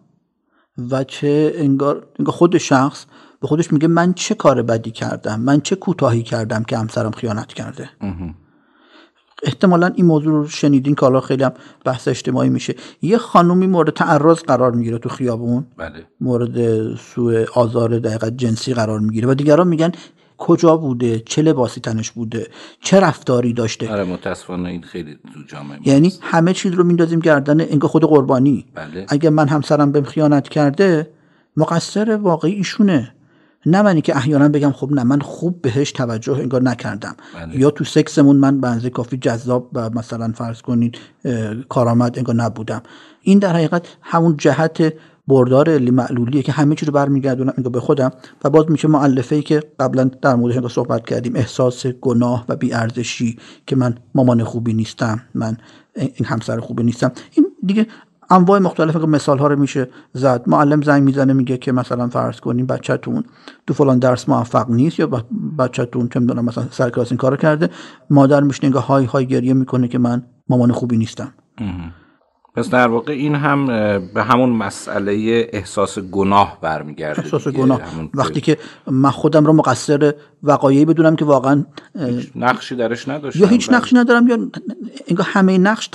و 0.90 1.04
چه 1.04 1.52
انگار, 1.54 2.06
انگار 2.18 2.34
خود 2.34 2.58
شخص 2.58 3.06
به 3.40 3.46
خودش 3.46 3.72
میگه 3.72 3.88
من 3.88 4.12
چه 4.12 4.34
کار 4.34 4.62
بدی 4.62 4.90
کردم؟ 4.90 5.40
من 5.40 5.60
چه 5.60 5.76
کوتاهی 5.76 6.22
کردم 6.22 6.62
که 6.62 6.78
همسرم 6.78 7.10
خیانت 7.10 7.46
کرده؟ 7.46 7.90
احتمالا 9.42 9.86
این 9.86 10.06
موضوع 10.06 10.32
رو 10.32 10.48
شنیدین 10.48 10.94
که 10.94 11.00
حالا 11.00 11.20
خیلی 11.20 11.44
هم 11.44 11.52
بحث 11.84 12.08
اجتماعی 12.08 12.48
میشه. 12.48 12.74
یه 13.02 13.18
خانومی 13.18 13.66
مورد 13.66 13.90
تعرض 13.90 14.42
قرار 14.42 14.72
می‌گیره 14.72 14.98
تو 14.98 15.08
خیابون. 15.08 15.66
بله. 15.76 16.06
مورد 16.20 16.94
سوء 16.96 17.44
آزار 17.54 17.98
دقیقت 17.98 18.36
جنسی 18.36 18.74
قرار 18.74 19.00
می‌گیره 19.00 19.28
و 19.28 19.34
دیگران 19.34 19.68
میگن 19.68 19.92
کجا 20.38 20.76
بوده؟ 20.76 21.18
چه 21.18 21.42
لباسی 21.42 21.80
تنش 21.80 22.10
بوده؟ 22.10 22.46
چه 22.80 23.00
رفتاری 23.00 23.52
داشته؟ 23.52 23.92
آره 23.92 24.04
متاسفانه 24.04 24.68
این 24.68 24.82
خیلی 24.82 25.18
تو 25.34 25.40
جامعه 25.48 25.78
یعنی 25.84 26.12
همه 26.20 26.52
چیز 26.52 26.72
رو 26.72 26.84
میندازیم 26.84 27.20
گردن 27.20 27.60
انگار 27.60 27.90
خود 27.90 28.04
قربانی. 28.04 28.66
بله. 28.74 29.06
اگه 29.08 29.30
من 29.30 29.48
همسرم 29.48 29.92
بهم 29.92 30.04
خیانت 30.04 30.48
کرده 30.48 31.10
مقصر 31.56 32.16
واقعی 32.16 32.52
ایشونه. 32.52 33.12
نه 33.66 33.82
منی 33.82 34.00
که 34.00 34.16
احیانا 34.16 34.48
بگم 34.48 34.72
خب 34.72 34.92
نه 34.92 35.02
من 35.02 35.20
خوب 35.20 35.62
بهش 35.62 35.92
توجه 35.92 36.32
انگار 36.32 36.62
نکردم. 36.62 37.16
بله. 37.34 37.58
یا 37.58 37.70
تو 37.70 37.84
سکسمون 37.84 38.36
من 38.36 38.60
بنزه 38.60 38.90
کافی 38.90 39.16
جذاب 39.16 39.70
و 39.72 39.90
مثلا 39.90 40.32
فرض 40.34 40.62
کنید 40.62 40.98
کارآمد 41.68 42.18
انگار 42.18 42.34
نبودم. 42.34 42.82
این 43.22 43.38
در 43.38 43.56
حقیقت 43.56 43.86
همون 44.02 44.36
جهت 44.36 44.92
بردار 45.28 45.78
معلولیه 45.78 46.42
که 46.42 46.52
همه 46.52 46.74
چی 46.74 46.86
رو 46.86 46.92
برمیگردونم 46.92 47.52
انگار 47.56 47.72
به 47.72 47.80
خودم 47.80 48.10
و 48.44 48.50
باز 48.50 48.70
میشه 48.70 48.88
مؤلفه 48.88 49.36
ای 49.36 49.42
که 49.42 49.62
قبلا 49.80 50.04
در 50.22 50.34
موردش 50.34 50.72
صحبت 50.72 51.06
کردیم. 51.06 51.36
احساس 51.36 51.86
گناه 51.86 52.44
و 52.48 52.56
بیارزشی 52.56 53.38
که 53.66 53.76
من 53.76 53.94
مامان 54.14 54.44
خوبی 54.44 54.72
نیستم 54.72 55.20
من 55.34 55.56
این 55.94 56.24
همسر 56.24 56.60
خوبی 56.60 56.82
نیستم. 56.82 57.12
این 57.32 57.46
دیگه 57.66 57.86
انواع 58.30 58.58
مختلف 58.58 58.96
مثال 58.96 59.38
ها 59.38 59.46
رو 59.46 59.58
میشه 59.58 59.88
زد. 60.12 60.42
معلم 60.46 60.82
زنگ 60.82 61.02
می‌زنه 61.02 61.32
میگه 61.32 61.56
که 61.58 61.72
مثلا 61.72 62.08
فرض 62.08 62.40
کنیم 62.40 62.66
بچهتون 62.66 63.24
تو 63.66 63.74
فلان 63.74 63.98
درس 63.98 64.28
موفق 64.28 64.70
نیست 64.70 64.98
یا 64.98 65.06
بچهتون 65.58 66.08
چه 66.08 66.20
می‌دونم 66.20 66.44
مثلا 66.44 66.64
سر 66.70 66.90
کلاس 66.90 67.12
این 67.12 67.18
کارو 67.18 67.36
کرده. 67.36 67.70
مادر 68.10 68.40
میشنه 68.40 68.80
های 68.80 69.04
های 69.04 69.26
گریه 69.26 69.54
می‌کنه 69.54 69.88
که 69.88 69.98
من 69.98 70.22
مامان 70.48 70.72
خوبی 70.72 70.96
نیستم. 70.96 71.32
پس 72.56 72.70
در 72.70 72.88
واقع 72.88 73.12
این 73.12 73.34
هم 73.34 73.66
به 74.14 74.22
همون 74.22 74.50
مسئله 74.50 75.48
احساس 75.52 75.98
گناه 75.98 76.58
برمیگرده 76.60 77.20
احساس 77.22 77.48
گناه. 77.48 77.80
وقتی 78.14 78.40
که 78.40 78.58
من 78.86 79.10
خودم 79.10 79.44
رو 79.46 79.52
مقصر 79.52 80.14
وقایعی 80.42 80.84
بدونم 80.84 81.16
که 81.16 81.24
واقعا 81.24 81.64
نقشی 82.34 82.76
درش 82.76 83.08
نداشتم. 83.08 83.40
یا 83.40 83.46
هیچ 83.46 83.70
نقشی 83.70 83.96
ندارم 83.96 84.28
یا 84.28 84.38
انگار 85.08 85.26
همه 85.26 85.58
نقش 85.58 85.90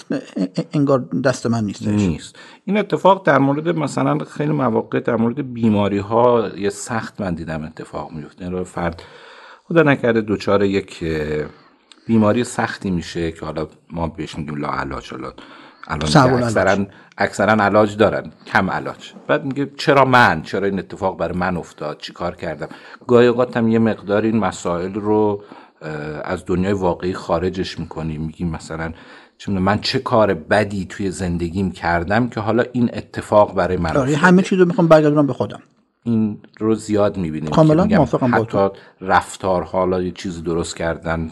انگار 0.73 0.99
دست 1.23 1.47
من 1.47 1.63
نیست. 1.63 1.87
نیست. 1.87 2.35
این 2.65 2.77
اتفاق 2.77 3.25
در 3.25 3.37
مورد 3.37 3.69
مثلا 3.69 4.17
خیلی 4.17 4.51
مواقع 4.51 4.99
در 4.99 5.15
مورد 5.15 5.53
بیماری 5.53 5.99
ها 5.99 6.49
یه 6.57 6.69
سخت 6.69 7.21
من 7.21 7.35
دیدم 7.35 7.63
اتفاق 7.63 8.11
میفته 8.11 8.45
این 8.45 8.63
فرد 8.63 9.03
خدا 9.63 9.83
نکرده 9.83 10.21
دوچار 10.21 10.63
یک 10.63 11.03
بیماری 12.07 12.43
سختی 12.43 12.91
میشه 12.91 13.31
که 13.31 13.45
حالا 13.45 13.67
ما 13.91 14.07
بهش 14.07 14.37
میگیم 14.37 14.55
لاعلاج 14.55 15.13
الان 15.87 16.43
اکثرا 16.43 16.85
اکثرا 17.17 17.63
علاج 17.63 17.97
دارن. 17.97 18.31
کم 18.47 18.69
علاج. 18.69 19.13
بعد 19.27 19.45
میگه 19.45 19.71
چرا 19.77 20.05
من؟ 20.05 20.41
چرا 20.41 20.67
این 20.67 20.79
اتفاق 20.79 21.17
برای 21.17 21.37
من 21.37 21.57
افتاد؟ 21.57 21.97
چیکار 21.97 22.35
کردم؟ 22.35 22.67
گاهی 23.07 23.27
اوقات 23.27 23.57
هم 23.57 23.67
یه 23.67 23.79
مقدار 23.79 24.21
این 24.21 24.37
مسائل 24.37 24.93
رو 24.93 25.43
از 26.23 26.45
دنیای 26.45 26.73
واقعی 26.73 27.13
خارجش 27.13 27.79
می‌کنیم 27.79 28.21
میگیم 28.21 28.49
مثلا 28.49 28.93
من 29.47 29.79
چه 29.81 29.99
کار 29.99 30.33
بدی 30.33 30.85
توی 30.85 31.11
زندگیم 31.11 31.71
کردم 31.71 32.29
که 32.29 32.39
حالا 32.39 32.63
این 32.73 32.89
اتفاق 32.93 33.55
برای 33.55 33.77
من 33.77 33.97
آره 33.97 34.15
همه 34.15 34.41
چیز 34.41 34.59
رو 34.59 34.65
می‌خوام 34.65 34.87
برگردونم 34.87 35.27
به 35.27 35.33
خودم. 35.33 35.59
این 36.03 36.37
رو 36.59 36.75
زیاد 36.75 37.17
می‌بینیم 37.17 37.49
کاملا 37.49 37.85
موافقم 37.85 38.31
با 38.31 38.37
حتی 38.37 38.69
رفتار 39.01 39.63
حالا 39.63 40.01
یه 40.01 40.11
چیزی 40.11 40.41
درست 40.41 40.75
کردن 40.75 41.31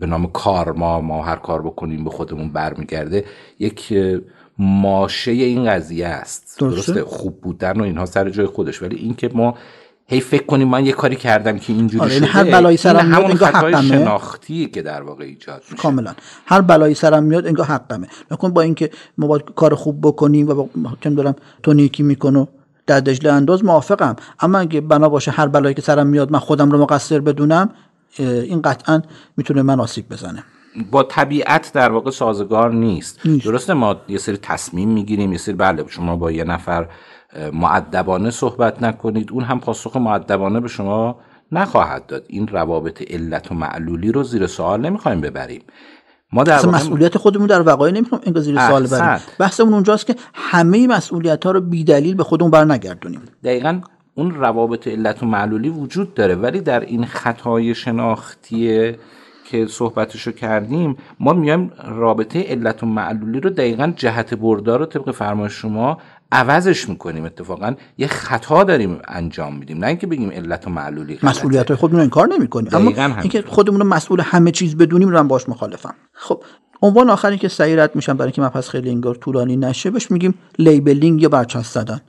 به 0.00 0.06
نام 0.06 0.26
کار 0.26 0.72
ما 0.72 1.00
ما 1.00 1.24
هر 1.24 1.36
کار 1.36 1.62
بکنیم 1.62 2.04
به 2.04 2.10
خودمون 2.10 2.52
برمیگرده 2.52 3.24
یک 3.58 3.94
ماشه 4.58 5.30
این 5.30 5.70
قضیه 5.70 6.06
است. 6.06 6.56
درسته؟, 6.58 7.04
خوب 7.04 7.40
بودن 7.40 7.80
و 7.80 7.82
اینها 7.82 8.06
سر 8.06 8.30
جای 8.30 8.46
خودش. 8.46 8.82
ولی 8.82 8.96
اینکه 8.96 9.30
ما 9.34 9.54
هی 10.06 10.20
فکر 10.20 10.46
کنیم 10.46 10.68
من 10.68 10.86
یه 10.86 10.92
کاری 10.92 11.16
کردم 11.16 11.58
که 11.58 11.72
اینجوری 11.72 12.04
آره، 12.04 12.14
شده 12.14 12.26
هر 12.26 12.44
بلایی 12.44 12.76
سرم 12.76 13.06
میاد 13.06 13.18
همون 13.18 13.30
انگار 13.30 13.52
خطای 13.52 13.74
حقمه. 13.74 13.88
شناختی 13.88 14.66
که 14.66 14.82
در 14.82 15.02
واقع 15.02 15.24
ایجاد 15.24 15.62
میشه. 15.70 15.82
کاملا. 15.82 16.14
هر 16.46 16.60
بلایی 16.60 16.94
سرم 16.94 17.22
میاد 17.22 17.46
انگار 17.46 17.66
حقمه. 17.66 18.06
نکن 18.30 18.50
با 18.50 18.62
اینکه 18.62 18.90
ما 19.18 19.26
باید 19.26 19.42
کار 19.56 19.74
خوب 19.74 20.00
بکنیم 20.02 20.48
و 20.48 20.54
با 20.54 20.68
چه 21.00 21.10
دارم 21.10 21.34
تو 21.62 21.72
نیکی 21.72 22.02
می‌کنه 22.02 22.48
در 22.86 23.00
دجله 23.00 23.32
انداز 23.32 23.64
موافقم. 23.64 24.16
اما 24.40 24.58
اگه 24.58 24.80
بنا 24.80 25.08
باشه 25.08 25.30
هر 25.30 25.46
بلایی 25.46 25.74
که 25.74 25.82
سرم 25.82 26.06
میاد 26.06 26.32
من 26.32 26.38
خودم 26.38 26.70
رو 26.70 26.78
مقصر 26.78 27.20
بدونم 27.20 27.70
این 28.18 28.62
قطعا 28.62 29.02
می‌تونه 29.36 29.62
من 29.62 29.80
آسیب 29.80 30.08
بزنه. 30.08 30.44
با 30.90 31.02
طبیعت 31.02 31.72
در 31.74 31.92
واقع 31.92 32.10
سازگار 32.10 32.72
نیست. 32.72 33.20
درسته 33.44 33.74
ما 33.74 33.96
یه 34.08 34.18
سری 34.18 34.36
تصمیم 34.36 34.88
می‌گیریم 34.88 35.32
یه 35.32 35.38
سری 35.38 35.54
بله 35.54 35.84
شما 35.88 36.16
با 36.16 36.30
یه 36.30 36.44
نفر 36.44 36.88
معدبانه 37.52 38.30
صحبت 38.30 38.82
نکنید 38.82 39.32
اون 39.32 39.44
هم 39.44 39.60
پاسخ 39.60 39.96
معدبانه 39.96 40.60
به 40.60 40.68
شما 40.68 41.20
نخواهد 41.52 42.06
داد. 42.06 42.24
این 42.28 42.48
روابط 42.48 43.02
علت 43.12 43.52
و 43.52 43.54
معلولی 43.54 44.12
رو 44.12 44.22
زیر 44.22 44.46
سوال 44.46 44.80
نمی‌خوایم 44.80 45.20
ببریم. 45.20 45.62
ما 46.32 46.44
در 46.44 46.56
واقع 46.56 46.68
مسئولیت 46.78 47.18
خودمون 47.18 47.46
در 47.46 47.62
وقایع 47.62 47.94
نمی‌تونیم 47.94 48.22
انگار 48.26 48.42
زیر 48.42 48.66
سوال 48.66 48.86
بریم. 48.86 49.20
بحثمون 49.38 49.74
اونجاست 49.74 50.06
که 50.06 50.16
همه 50.34 50.86
مسئولیت 50.86 51.46
ها 51.46 51.50
رو 51.50 51.60
بی 51.60 51.84
دلیل 51.84 52.14
به 52.14 52.24
خودمون 52.24 52.50
بر 52.50 52.64
نگردونیم 52.64 53.20
دقیقا 53.44 53.80
اون 54.18 54.34
روابط 54.34 54.88
علت 54.88 55.22
و 55.22 55.26
معلولی 55.26 55.68
وجود 55.68 56.14
داره. 56.14 56.34
ولی 56.34 56.60
در 56.60 56.80
این 56.80 57.04
خطای 57.04 57.74
شناختی 57.74 58.92
که 59.50 59.66
صحبتشو 59.66 60.32
کردیم 60.32 60.96
ما 61.20 61.32
میایم 61.32 61.72
رابطه 61.88 62.42
علت 62.42 62.82
و 62.82 62.86
معلولی 62.86 63.40
رو 63.40 63.50
دقیقا 63.50 63.92
جهت 63.96 64.34
بردار 64.34 64.78
رو 64.78 64.86
طبق 64.86 65.10
فرمای 65.10 65.50
شما 65.50 65.98
عوضش 66.32 66.88
می‌کنیم. 66.88 67.24
اتفاقا 67.24 67.74
یه 67.98 68.06
خطا 68.06 68.64
داریم 68.64 68.98
انجام 69.08 69.56
میدیم. 69.56 69.78
نه 69.78 69.86
اینکه 69.86 70.06
بگیم 70.06 70.30
علت 70.30 70.66
و 70.66 70.70
معلولی 70.70 71.14
غلطه. 71.14 71.26
مسئولیت 71.26 71.68
های 71.68 71.76
خودمون 71.76 71.98
رو 71.98 72.04
انکار 72.04 72.26
نمی 72.26 72.48
کنیم 72.48 72.68
اما 72.72 72.90
همینطور. 72.90 73.20
اینکه 73.20 73.42
خودمون 73.42 73.80
رو 73.80 73.86
مسئول 73.86 74.20
همه 74.20 74.50
چیز 74.50 74.76
بدونیم 74.76 75.08
رو 75.08 75.18
هم 75.18 75.28
باش 75.28 75.48
مخالفم. 75.48 75.94
خب 76.12 76.42
عنوان 76.82 77.10
آخری 77.10 77.38
که 77.38 77.48
سریع 77.48 77.76
رد 77.76 77.96
میشم 77.96 78.16
برای 78.16 78.32
که 78.32 78.42
مبحث 78.42 78.68
خیلی 78.68 78.90
انگار 78.90 79.14
طولانی 79.14 79.56
نشه 79.56 79.90
بهش 79.90 80.10
میگیم 80.10 80.34
labeling 80.58 81.22
یا 81.22 81.28
برچسب 81.28 81.80
زدن. 81.80 82.00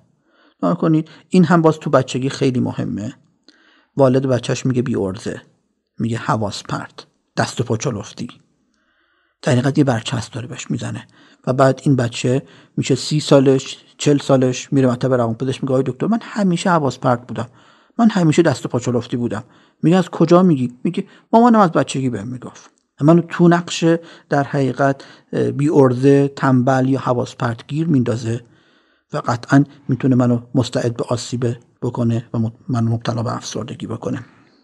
نگاه 0.63 0.77
کنید 0.77 1.09
این 1.29 1.45
هم 1.45 1.61
باز 1.61 1.79
تو 1.79 1.89
بچگی 1.89 2.29
خیلی 2.29 2.59
مهمه. 2.59 3.13
والد 3.97 4.25
بچهش 4.25 4.65
میگه 4.65 4.81
بی 4.81 4.95
عرضه. 4.95 5.41
میگه 5.99 6.17
حواس 6.17 6.63
پرت. 6.63 7.05
دست 7.37 7.61
و 7.61 7.63
پا 7.63 7.77
چلفتی. 7.77 8.27
در 9.41 9.77
یه 9.77 9.83
برچسب 9.83 10.33
داره 10.33 10.47
بهش 10.47 10.71
می‌زنه. 10.71 11.07
و 11.47 11.53
بعد 11.53 11.81
این 11.83 11.95
بچه 11.95 12.41
میشه 12.77 12.95
سی 12.95 13.19
سالش 13.19 13.77
چل 13.97 14.17
سالش 14.17 14.73
میره 14.73 14.87
مطب 14.87 15.13
روانپزشک 15.13 15.63
میگه 15.63 15.73
آقای 15.73 15.83
دکتر 15.87 16.07
من 16.07 16.19
همیشه 16.21 16.69
حواس 16.69 16.99
پرت 16.99 17.27
بودم. 17.27 17.47
من 17.97 18.09
همیشه 18.09 18.41
دست 18.41 18.65
و 18.65 18.69
پا 18.69 18.79
چلفتی 18.79 19.17
بودم. 19.17 19.43
میگه 19.83 19.97
از 19.97 20.09
کجا 20.09 20.43
میگی؟ 20.43 20.73
میگه 20.83 21.05
مامانم 21.33 21.59
از 21.59 21.71
بچگی 21.71 22.09
بهم 22.09 22.27
می‌گفت. 22.27 22.69
منو 23.01 23.21
تو 23.21 23.47
نقش 23.47 23.85
در 24.29 24.43
حقیقت 24.43 25.03
بی 25.57 25.69
ارزه 25.69 26.27
تنبل 26.27 26.89
یا 26.89 26.99
حواس 26.99 27.35
پرت 27.35 27.67
گیر 27.67 27.87
میندازه. 27.87 28.41
و 29.13 29.17
قطعا 29.17 29.63
می‌تونه 29.87 30.15
منو 30.15 30.39
مستعد 30.55 30.97
به 30.97 31.03
آسیب 31.09 31.45
بکنه 31.81 32.25
و 32.33 32.37
منو 32.69 32.91
مبتلا 32.91 33.23
به 33.23 33.35
افسردگی 33.35 33.87
بکنه. 33.87 34.19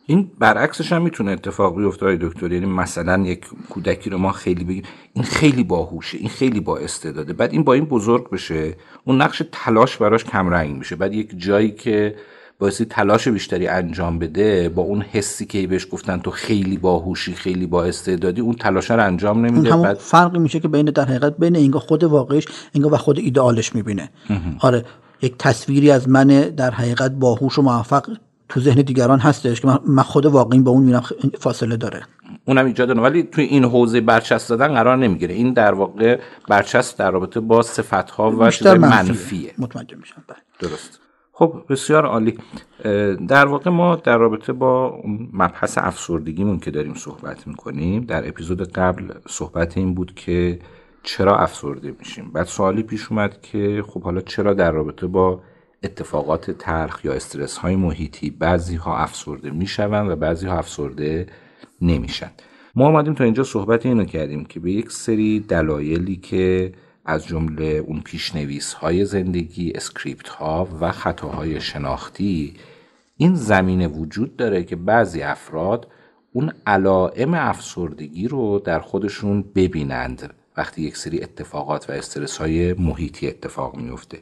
این 0.05 0.31
برعکسش 0.39 0.91
هم 0.91 1.01
می‌تونه 1.01 1.31
اتفاق 1.31 1.77
بیفته 1.77 2.15
دکتر. 2.21 2.51
یعنی 2.51 2.65
مثلا 2.65 3.23
یک 3.23 3.45
کودکی 3.69 4.09
رو 4.09 4.17
ما 4.17 4.31
خیلی 4.31 4.63
بگیم 4.63 4.83
این 5.13 5.23
خیلی 5.23 5.63
باهوشه 5.63 6.17
این 6.17 6.29
خیلی 6.29 6.59
با 6.59 6.77
استعداده. 6.77 7.33
بعد 7.33 7.51
این 7.51 7.63
با 7.63 7.73
این 7.73 7.85
بزرگ 7.85 8.29
بشه 8.29 8.77
اون 9.03 9.21
نقش 9.21 9.41
تلاش 9.51 9.97
براش 9.97 10.23
کمرنگ 10.23 10.77
میشه. 10.77 10.95
بعد 10.95 11.13
یک 11.13 11.33
جایی 11.37 11.71
که 11.71 12.15
بایستی 12.59 12.85
تلاش 12.85 13.27
بیشتری 13.27 13.67
انجام 13.67 14.19
بده 14.19 14.69
با 14.69 14.81
اون 14.81 15.01
حسی 15.01 15.45
که 15.45 15.67
بهش 15.67 15.87
گفتن 15.91 16.17
تو 16.19 16.31
خیلی 16.31 16.77
باهوشی 16.77 17.33
خیلی 17.33 17.67
با 17.67 17.83
استعدادی 17.83 18.41
اون 18.41 18.53
تلاش 18.55 18.91
رو 18.91 19.03
انجام 19.05 19.37
اون 19.37 19.45
نمیده 19.45 19.71
همون 19.71 19.83
بعد 19.83 19.97
فرقی 19.97 20.39
میشه 20.39 20.59
که 20.59 20.67
بین 20.67 20.85
در 20.85 21.05
حقیقت 21.05 21.37
بین 21.37 21.55
انگار 21.55 21.81
خود 21.81 22.03
واقعیش 22.03 22.45
انگار 22.75 22.93
و 22.93 22.97
خود 22.97 23.19
ایدئالش 23.19 23.75
می‌بینه. 23.75 24.09
آره 24.59 24.85
یک 25.21 25.35
تصویری 25.39 25.91
از 25.91 26.09
من 26.09 26.27
در 26.27 26.71
حقیقت 26.71 27.11
باهوش 27.11 27.57
و 27.57 27.61
موفق 27.61 28.09
تو 28.49 28.59
ذهن 28.59 28.81
دیگران 28.81 29.19
هستش 29.19 29.61
که 29.61 29.67
من- 29.85 30.03
خود 30.03 30.25
واقعی 30.25 30.59
با 30.59 30.71
اون 30.71 31.01
خ- 31.01 31.37
فاصله 31.39 31.77
داره. 31.77 32.01
اونم 32.45 32.65
ایجاد 32.65 32.91
نه 32.91 33.01
ولی 33.01 33.23
توی 33.23 33.43
این 33.43 33.63
حوزه 33.63 34.01
برچسب 34.01 34.49
دادن 34.49 34.73
قرار 34.73 34.97
نمی‌گیره. 34.97 35.33
این 35.35 35.53
در 35.53 35.73
واقع 35.73 36.19
برچسب 36.47 36.97
در 36.97 37.11
رابطه 37.11 37.39
با 37.39 37.61
صفت 37.61 38.09
ها 38.09 38.31
و 38.31 38.35
منفیه. 38.35 38.73
منفیه. 38.73 39.53
متوجه 39.57 39.97
میشم. 39.97 40.23
بله. 40.27 40.37
درست. 40.59 40.99
خب 41.37 41.63
بسیار 41.69 42.05
عالی. 42.05 42.37
در 43.27 43.45
واقع 43.45 43.69
ما 43.69 43.95
در 43.95 44.17
رابطه 44.17 44.53
با 44.53 45.01
مبحث 45.33 45.77
افسردگیمون 45.77 46.59
که 46.59 46.71
داریم 46.71 46.93
صحبت 46.93 47.47
می‌کنیم 47.47 48.01
در 48.01 48.27
اپیزود 48.27 48.71
قبل 48.71 49.13
صحبت 49.27 49.77
این 49.77 49.93
بود 49.93 50.13
که 50.15 50.59
چرا 51.03 51.37
افسرده 51.37 51.95
میشیم. 51.99 52.31
بعد 52.33 52.45
سوالی 52.45 52.83
پیش 52.83 53.11
اومد 53.11 53.41
که 53.41 53.83
خب 53.87 54.01
حالا 54.03 54.21
چرا 54.21 54.53
در 54.53 54.71
رابطه 54.71 55.07
با 55.07 55.39
اتفاقات 55.83 56.51
تلخ 56.51 57.05
یا 57.05 57.13
استرس 57.13 57.57
های 57.57 57.75
محیطی 57.75 58.29
بعضی 58.29 58.75
ها 58.75 58.97
افسرده 58.97 59.49
می‌شوند 59.49 60.09
و 60.09 60.15
بعضی 60.15 60.47
ها 60.47 60.57
افسرده 60.57 61.27
نمیشن؟ 61.81 62.31
ما 62.75 62.85
آمدیم 62.85 63.13
تا 63.13 63.23
اینجا 63.23 63.43
صحبت 63.43 63.85
اینو 63.85 64.05
کردیم 64.05 64.45
که 64.45 64.59
به 64.59 64.71
یک 64.71 64.91
سری 64.91 65.39
دلایلی 65.39 66.15
که 66.15 66.73
از 67.05 67.25
جمله 67.27 67.65
اون 67.65 68.01
پیشنویس 68.01 68.73
های 68.73 69.05
زندگی 69.05 69.71
script 69.75 70.27
ها 70.27 70.67
و 70.81 70.91
خطاهای 70.91 71.61
شناختی 71.61 72.53
این 73.17 73.35
زمینه 73.35 73.87
وجود 73.87 74.35
داره 74.35 74.63
که 74.63 74.75
بعضی 74.75 75.21
افراد 75.21 75.87
اون 76.33 76.51
علائم 76.67 77.33
افسردگی 77.33 78.27
رو 78.27 78.59
در 78.59 78.79
خودشون 78.79 79.41
ببینند 79.55 80.33
وقتی 80.57 80.81
یک 80.81 80.97
سری 80.97 81.23
اتفاقات 81.23 81.89
و 81.89 81.93
استرس 81.93 82.37
های 82.37 82.73
محیطی 82.73 83.27
اتفاق 83.27 83.75
میفته 83.75 84.21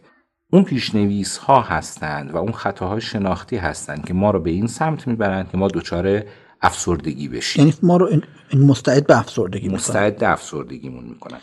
اون 0.52 0.64
پیشنویس 0.64 1.38
ها 1.38 1.62
هستند 1.62 2.34
و 2.34 2.38
اون 2.38 2.52
خطاهای 2.52 3.02
شناختی 3.02 3.58
هستند 3.58 4.06
که 4.06 4.14
ما 4.14 4.32
رو 4.32 4.40
به 4.40 4.50
این 4.50 4.68
سمت 4.68 5.08
می‌برند 5.08 5.50
که 5.52 5.58
ما 5.58 5.68
دچار 5.68 6.24
افسردگی 6.62 7.28
بشیم. 7.28 7.62
یعنی 7.66 7.78
ما 7.84 7.98
رو 7.98 8.06
این- 8.06 8.24
مستعد 8.66 9.08
به 9.08 9.20
افسردگی 9.20 9.70
مستعد 9.70 10.24
افسردگیمون 10.24 11.04
می‌کنن. 11.04 11.38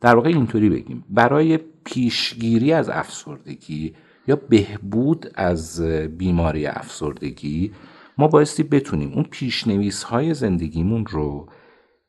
در 0.00 0.14
واقع 0.14 0.28
اینطوری 0.28 0.70
بگیم. 0.70 1.04
برای 1.10 1.58
پیشگیری 1.84 2.72
از 2.72 2.88
افسردگی 2.88 3.94
یا 4.28 4.36
بهبود 4.36 5.30
از 5.34 5.80
بیماری 6.18 6.66
افسردگی 6.66 7.72
ما 8.18 8.28
بایستی 8.28 8.62
بتونیم 8.62 9.12
اون 9.12 9.24
پیشنویس 9.30 10.02
های 10.02 10.34
زندگیمون 10.34 11.06
رو 11.06 11.48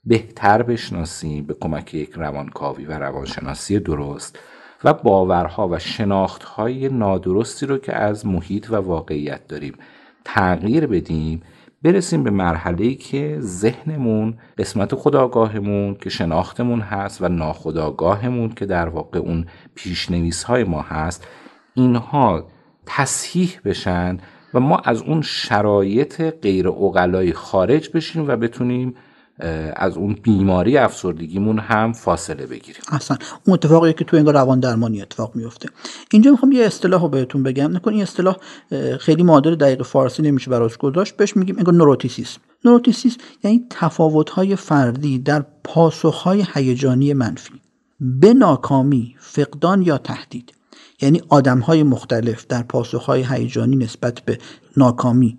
بهتر 0.03 0.63
بشناسیم 0.63 1.45
به 1.45 1.53
کمک 1.53 1.93
یک 1.93 2.11
روانکاوی 2.15 2.85
و 2.85 2.99
روانشناسی 2.99 3.79
درست 3.79 4.39
و 4.83 4.93
باورها 4.93 5.67
و 5.67 5.79
شناختهای 5.79 6.89
نادرستی 6.89 7.65
رو 7.65 7.77
که 7.77 7.95
از 7.95 8.25
محیط 8.25 8.71
و 8.71 8.75
واقعیت 8.75 9.47
داریم 9.47 9.73
تغییر 10.25 10.87
بدیم 10.87 11.41
برسیم 11.83 12.23
به 12.23 12.29
مرحله 12.29 12.85
ای 12.85 12.95
که 12.95 13.37
ذهنمون 13.39 14.33
قسمت 14.57 14.95
خداگاهمون 14.95 15.95
که 15.95 16.09
شناختمون 16.09 16.81
هست 16.81 17.21
و 17.21 17.27
ناخداگاهمون 17.27 18.49
که 18.49 18.65
در 18.65 18.89
واقع 18.89 19.19
اون 19.19 19.45
پیشنویس 19.75 20.43
های 20.43 20.63
ما 20.63 20.81
هست 20.81 21.27
اینها 21.75 22.47
تصحیح 22.85 23.59
بشن 23.65 24.17
و 24.53 24.59
ما 24.59 24.77
از 24.77 25.01
اون 25.01 25.21
شرایط 25.21 26.21
غیر 26.21 26.67
اقلایی 26.67 27.33
خارج 27.33 27.89
بشیم 27.93 28.27
و 28.27 28.35
بتونیم 28.35 28.95
از 29.75 29.97
اون 29.97 30.13
بیماری 30.23 30.77
افسردگیمون 30.77 31.59
هم 31.59 31.93
فاصله 31.93 32.45
بگیریم. 32.45 32.81
اصلا. 32.91 33.17
اون 33.45 33.53
اتفاقی 33.53 33.93
که 33.93 34.05
تو 34.05 34.17
انگار 34.17 34.33
روان 34.33 34.59
درمانی 34.59 35.01
اتفاق 35.01 35.35
میفته 35.35 35.69
اینجا 36.11 36.31
می‌خوام 36.31 36.51
یه 36.51 36.65
اصطلاح 36.65 37.01
رو 37.01 37.09
بهتون 37.09 37.43
بگم. 37.43 37.75
نکن 37.75 37.93
این 37.93 38.01
اصطلاح 38.01 38.35
خیلی 38.99 39.23
معادل 39.23 39.55
دقیق 39.55 39.83
فارسی 39.83 40.21
نمیشه 40.21 40.51
براش 40.51 40.77
گذاشت. 40.77 41.17
بهش 41.17 41.37
میگیم 41.37 41.57
انگار 41.57 41.73
نوروتیسیسم. 41.73 42.39
نوروتیسیسم 42.65 43.17
یعنی 43.43 43.65
تفاوت‌های 43.69 44.55
فردی 44.55 45.19
در 45.19 45.45
پاسخ‌های 45.63 46.45
هیجانی 46.53 47.13
منفی. 47.13 47.53
به 47.99 48.33
ناکامی 48.33 49.15
فقدان 49.19 49.81
یا 49.81 49.97
تهدید. 49.97 50.53
یعنی 51.01 51.21
آدم‌های 51.29 51.83
مختلف 51.83 52.47
در 52.47 52.63
پاسخ‌های 52.63 53.25
هیجانی 53.29 53.75
نسبت 53.75 54.19
به 54.19 54.37
ناکامی 54.77 55.37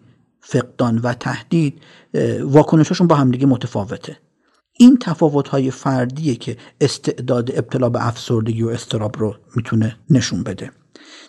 فقدان 0.50 0.98
و 0.98 1.14
تهدید 1.14 1.80
اه، 2.14 2.42
واکنشاشون 2.42 3.06
با 3.06 3.14
همدیگه 3.14 3.46
متفاوته. 3.46 4.16
این 4.78 4.98
تفاوت 4.98 5.48
های 5.48 5.70
فردیه 5.70 6.34
که 6.34 6.56
استعداد 6.80 7.50
ابتلا 7.54 7.88
به 7.88 8.06
افسردگی 8.06 8.62
و 8.62 8.68
استراب 8.68 9.18
رو 9.18 9.34
می‌تونه 9.56 9.96
نشون 10.10 10.42
بده. 10.42 10.70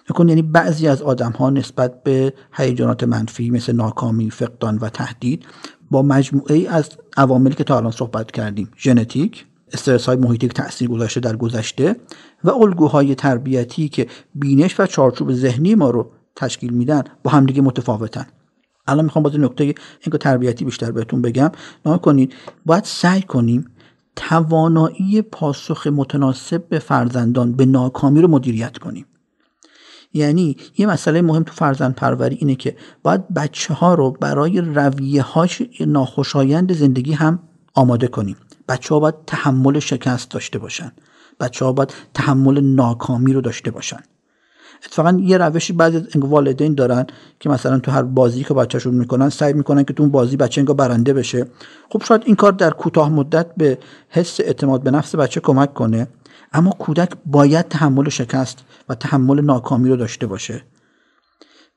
نکن 0.10 0.30
یعنی 0.30 0.42
بعضی 0.42 0.88
از 0.88 1.02
آدم 1.02 1.32
ها 1.32 1.50
نسبت 1.50 2.04
به 2.04 2.34
هیجانات 2.54 3.04
منفی 3.04 3.50
مثل 3.50 3.74
ناکامی، 3.74 4.32
فقدان 4.32 4.78
و 4.78 4.90
تهدید 4.90 5.46
با 5.92 6.02
مجموعه 6.02 6.56
ای 6.56 6.68
از 6.68 6.90
عواملی 7.18 7.56
که 7.56 7.64
تا 7.64 7.78
الان 7.78 7.92
صحبت 7.92 8.32
کردیم 8.32 8.72
ژنتیک، 8.78 9.46
استرس 9.74 10.06
های 10.06 10.18
محیطی 10.18 10.48
که 10.48 10.54
تاثیر 10.54 10.88
گذاشته 10.88 11.20
در 11.20 11.36
گذشته 11.36 11.96
و 12.44 12.50
الگوهای 12.50 13.16
تربیتی 13.16 13.90
که 13.90 14.08
بینش 14.36 14.80
و 14.80 14.86
چارچوب 14.86 15.34
ذهنی 15.34 15.76
ما 15.76 15.90
رو 15.90 16.12
تشکیل 16.36 16.74
میدن 16.74 17.04
با 17.24 17.32
همدیگه 17.32 17.62
متفاوتن. 17.62 18.26
الان 18.88 19.06
می‌خوام 19.06 19.24
باز 19.24 19.40
نکته 19.40 19.64
اینکه 19.64 20.18
تربیتی 20.20 20.66
بیشتر 20.66 20.92
بهتون 20.92 21.22
بگم. 21.22 21.52
نگاه 21.86 22.02
کنید 22.02 22.34
باید 22.66 22.84
سعی 22.84 23.22
کنیم 23.22 23.66
توانایی 24.16 25.22
پاسخ 25.22 25.88
متناسب 25.88 26.70
به 26.70 26.80
فرزندان 26.80 27.54
به 27.54 27.66
ناکامی 27.66 28.22
رو 28.22 28.28
مدیریت 28.28 28.78
کنیم. 28.78 29.06
یعنی 30.14 30.58
یه 30.78 30.88
مسئله 30.88 31.22
مهم 31.22 31.44
تو 31.44 31.54
فرزند 31.54 31.96
پروری 31.96 32.36
اینه 32.36 32.56
که 32.56 32.78
باید 33.04 33.34
بچه 33.34 33.74
ها 33.74 33.94
رو 33.94 34.12
برای 34.12 34.62
رویه 34.62 35.22
هاش 35.22 35.62
ناخوشایند 35.80 36.74
زندگی 36.74 37.14
هم 37.14 37.40
آماده 37.74 38.08
کنیم. 38.08 38.36
بچه 38.68 38.94
ها 38.94 39.00
باید 39.00 39.16
تحمل 39.28 39.80
شکست 39.80 40.32
داشته 40.32 40.60
باشن. 40.60 40.92
بچه 41.40 41.66
ها 41.66 41.74
باید 41.74 41.94
تحمل 42.14 42.62
ناکامی 42.62 43.34
رو 43.34 43.42
داشته 43.42 43.72
باشن. 43.72 44.00
اتفاقا 44.86 45.18
یه 45.22 45.38
روشی 45.38 45.74
بعضی 45.74 45.98
از 45.98 46.06
والدین 46.16 46.76
دارن 46.76 47.06
که 47.40 47.50
مثلا 47.50 47.80
تو 47.80 47.92
هر 47.92 48.04
بازی 48.04 48.44
که 48.44 48.54
بچهشون 48.54 48.94
می‌کنن 48.94 49.30
سعی 49.30 49.54
می‌کنن 49.54 49.84
که 49.84 49.94
تو 49.94 50.04
اون 50.04 50.12
بازی 50.12 50.38
بچه 50.38 50.62
انگار 50.62 50.76
برنده 50.76 51.14
بشه. 51.14 51.46
خب 51.90 52.04
شاید 52.04 52.22
این 52.26 52.36
کار 52.36 52.52
در 52.52 52.70
کوتاه 52.70 53.10
مدت 53.10 53.56
به 53.58 53.78
حس 54.10 54.40
اعتماد 54.40 54.84
به 54.84 54.92
نفس 54.92 55.16
بچه 55.16 55.40
کمک 55.40 55.74
کنه 55.74 56.08
اما 56.54 56.72
کودک 56.72 57.10
باید 57.26 57.68
تحمل 57.68 58.10
شکست 58.10 58.60
و 58.90 58.96
تحمل 58.96 59.42
ناکامی 59.42 59.90
رو 59.90 59.96
داشته 59.96 60.28
باشه. 60.28 60.64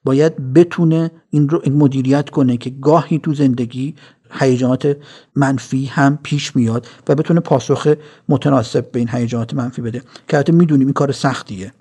باید 0.05 0.53
بتونه 0.53 1.11
این 1.31 1.49
رو 1.49 1.63
مدیریت 1.71 2.31
کنه 2.31 2.57
که 2.57 2.71
گاهی 2.71 3.19
تو 3.19 3.35
زندگی 3.35 3.95
هیجانات 4.31 4.97
منفی 5.37 5.87
هم 5.87 6.19
پیش 6.23 6.57
میاد 6.57 6.87
و 7.09 7.15
بتونه 7.15 7.41
پاسخ 7.41 7.95
متناسب 8.29 8.91
به 8.91 8.99
این 8.99 9.09
هیجانات 9.09 9.55
منفی 9.55 9.83
بده. 9.83 10.03
که 10.29 10.37
البته 10.37 10.53
می‌دونیم 10.53 10.87
این 10.87 10.95
کار 10.95 11.13
سختیه. 11.13 11.73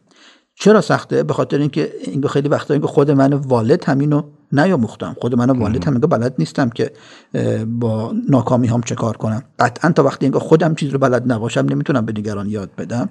چرا 0.56 0.82
سخته؟ 0.82 1.24
به 1.24 1.34
خاطر 1.34 1.58
اینکه 1.58 1.94
این 2.04 2.28
خیلی 2.28 2.50
وقتا 2.50 2.74
اینکه 2.74 2.88
خود 2.88 3.12
من 3.12 3.34
والد 3.34 3.84
همینو 3.84 4.24
نیاموختم. 4.52 5.16
خود 5.22 5.36
من 5.36 5.50
والد 5.50 5.88
هم 5.88 6.00
بلد 6.00 6.36
نیستم 6.40 6.70
که 6.70 6.92
با 7.66 8.14
ناکامی 8.30 8.68
هم 8.68 8.82
چه 8.82 8.96
کار 8.96 9.18
کنم. 9.18 9.44
قطعا 9.60 9.92
تا 9.92 10.04
وقتی 10.04 10.26
اینکه 10.26 10.40
خودم 10.40 10.76
چیز 10.76 10.90
رو 10.90 11.00
بلد 11.00 11.32
نباشم 11.32 11.66
نمی‌تونم 11.70 12.06
به 12.06 12.12
دیگران 12.12 12.50
یاد 12.50 12.76
بدم. 12.78 13.10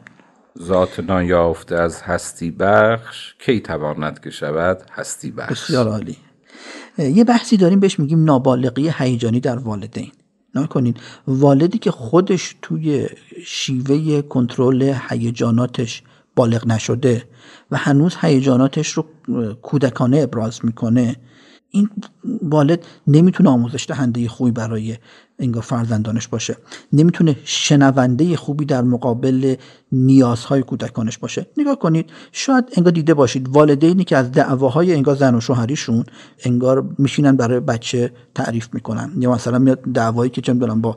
ذات 0.62 1.00
نایافته 1.00 1.76
از 1.76 2.02
هستی 2.02 2.50
بخش 2.50 3.34
کی 3.38 3.60
تواند 3.60 4.20
که 4.20 4.30
شود 4.30 4.82
هستی 4.92 5.30
بخش؟ 5.30 5.50
بسیار 5.50 5.88
عالی. 5.88 6.16
یه 6.98 7.24
بحثی 7.24 7.56
داریم 7.56 7.80
بهش 7.80 7.98
میگیم 7.98 8.24
نابالغی 8.24 8.92
هیجانی 8.98 9.40
در 9.40 9.58
والدین. 9.58 10.12
نکنین 10.54 10.94
والدی 11.26 11.78
که 11.78 11.90
خودش 11.90 12.56
توی 12.62 13.06
شیوه 13.46 14.22
کنترل 14.22 14.94
هیجاناتش 15.08 16.02
بالغ 16.36 16.66
نشده 16.66 17.24
و 17.72 17.76
هنوز 17.76 18.16
هیجاناتش 18.20 18.92
رو 18.92 19.06
کودکانه 19.62 20.18
ابراز 20.18 20.64
می‌کنه. 20.64 21.16
این 21.70 21.90
والد 22.42 22.86
نمی‌تونه 23.06 23.50
آموزش 23.50 23.86
دهنده 23.88 24.28
خوبی 24.28 24.50
برای 24.50 24.96
انگار 25.42 25.62
فرزندانش 25.62 26.28
باشه. 26.28 26.56
نمی‌تونه 26.92 27.36
شنونده 27.44 28.36
خوبی 28.36 28.64
در 28.64 28.82
مقابل 28.82 29.54
نیازهای 29.92 30.62
کودکانش 30.62 31.18
باشه. 31.18 31.46
نگاه 31.56 31.78
کنید 31.78 32.10
شاید 32.32 32.64
انگار 32.76 32.92
دیده 32.92 33.14
باشید 33.14 33.48
والدینی 33.48 34.04
که 34.04 34.16
از 34.16 34.32
دعواهای 34.32 34.94
انگار 34.94 35.14
زن 35.14 35.34
و 35.34 35.40
شوهریشون 35.40 36.04
انگار 36.44 36.84
میشینن 36.98 37.36
برای 37.36 37.60
بچه 37.60 38.12
تعریف 38.34 38.68
می‌کنن. 38.72 39.12
یا 39.18 39.32
مثلا 39.32 39.58
میاد 39.58 39.80
دعوایی 39.94 40.30
که 40.30 40.40
چه 40.40 40.52
می‌دونم 40.52 40.80
با 40.80 40.96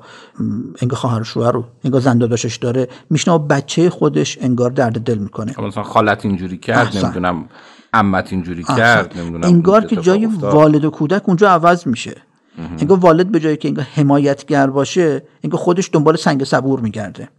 انگار 0.81 0.99
خواهر 0.99 1.23
شوهر 1.23 1.51
رو 1.51 1.65
انگار 1.83 2.01
زن 2.01 2.17
داداشش 2.17 2.55
داره 2.55 2.87
میشنه 3.09 3.37
بچه 3.37 3.89
خودش 3.89 4.37
انگار 4.41 4.69
درد 4.69 4.99
دل 4.99 5.17
می‌کنه. 5.17 5.53
خب 5.53 5.63
مثلا 5.63 5.83
خالت 5.83 6.25
اینجوری 6.25 6.57
کرد 6.57 6.97
نمی‌دونم 6.97 7.45
عمت 7.93 8.33
اینجوری 8.33 8.63
کرد 8.63 9.17
نمی‌دونم 9.17 9.43
انگار 9.43 9.85
که 9.85 9.95
جای 9.95 10.25
والد 10.25 10.85
و 10.85 10.89
کودک 10.89 11.29
اونجا 11.29 11.49
عوض 11.49 11.87
میشه. 11.87 12.15
انگار 12.58 12.99
والد 12.99 13.28
به 13.28 13.39
جایی 13.39 13.58
که 13.58 13.68
انگار 13.68 13.86
حمایتگر 13.86 14.68
باشه 14.68 15.24
انگار 15.43 15.60
خودش 15.60 15.89
دنبال 15.93 16.16
سنگ 16.16 16.43
صبور 16.43 16.80
میگرده. 16.80 17.30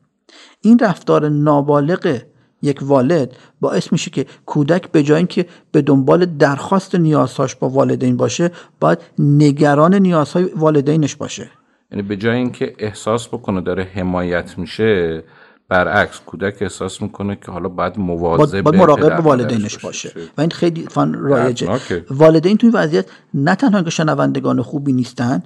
این 0.61 0.79
رفتار 0.79 1.29
نابالغ 1.29 2.21
یک 2.63 2.79
والد 2.83 3.37
باعث 3.61 3.93
میشه 3.93 4.11
که 4.11 4.27
کودک 4.47 4.91
به 4.91 5.03
جای 5.03 5.17
اینکه 5.17 5.47
به 5.73 5.83
دنبال 5.83 6.25
درخواست 6.25 6.95
نیازهاش 6.95 7.55
با 7.55 7.69
والدین 7.69 8.17
باشه 8.17 8.51
باید 8.81 8.99
نگران 9.19 9.95
نیازهای 9.95 10.45
والدینش 10.45 11.17
باشه. 11.17 11.51
یعنی 11.91 12.03
به 12.03 12.17
جای 12.17 12.37
اینکه 12.37 12.75
احساس 12.79 13.29
بکنه 13.29 13.61
داره 13.61 13.85
حمایت 13.85 14.59
میشه 14.59 15.23
برعکس 15.69 16.21
کودک 16.27 16.55
احساس 16.61 17.03
می‌کنه 17.03 17.37
که 17.37 17.53
حالا 17.53 17.69
باید 17.69 17.99
مواظب 17.99 18.61
باید 18.63 18.77
مراقب 18.77 19.27
والدینش 19.27 19.79
باشه. 19.79 20.13
و 20.39 20.41
این 20.41 20.51
خیلی 20.51 20.87
فان 20.91 21.15
رایجه. 21.15 21.81
والدین 22.11 22.57
توی 22.57 22.71
وضعیت 22.71 23.07
نه 23.35 23.55
تنها 23.55 23.83
که 23.83 23.91
شنوندگان 23.91 24.63
خوبی 24.63 24.93
نیستن 24.93 25.43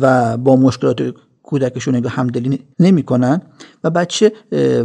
و 0.00 0.36
با 0.36 0.56
مشکلات 0.56 1.14
کودکشون 1.42 1.94
نگاه 1.94 2.12
همدلی 2.12 2.58
نمی‌کنن 2.80 3.42
و 3.84 3.90
بچه 3.90 4.32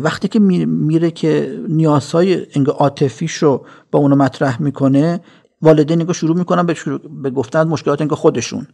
وقتی 0.03 0.27
که 0.27 0.39
میره 0.39 1.11
که 1.11 1.59
نیازهای 1.69 2.45
انگار 2.55 2.75
عاطفیش 2.75 3.33
رو 3.33 3.65
با 3.91 3.99
اونو 3.99 4.15
مطرح 4.15 4.61
می‌کنه 4.61 5.19
والدین 5.61 6.01
نگاه 6.01 6.13
شروع 6.13 6.37
می‌کنن 6.37 6.65
به, 6.65 6.73
شروع 6.73 6.99
به 7.23 7.29
گفتن 7.29 7.59
از 7.59 7.67
مشکلات 7.67 8.01
انگار 8.01 8.17
خودشون. 8.17 8.67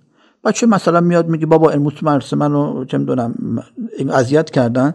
بچه 0.44 0.66
مثلا 0.68 1.02
میاد 1.02 1.28
میگه 1.28 1.46
بابا 1.46 1.72
امروز 1.72 1.94
مرسه 2.02 2.36
منو 2.36 2.86
چه 2.86 2.98
می‌دونم 2.98 3.64
اذیت 4.10 4.50
کردن. 4.50 4.94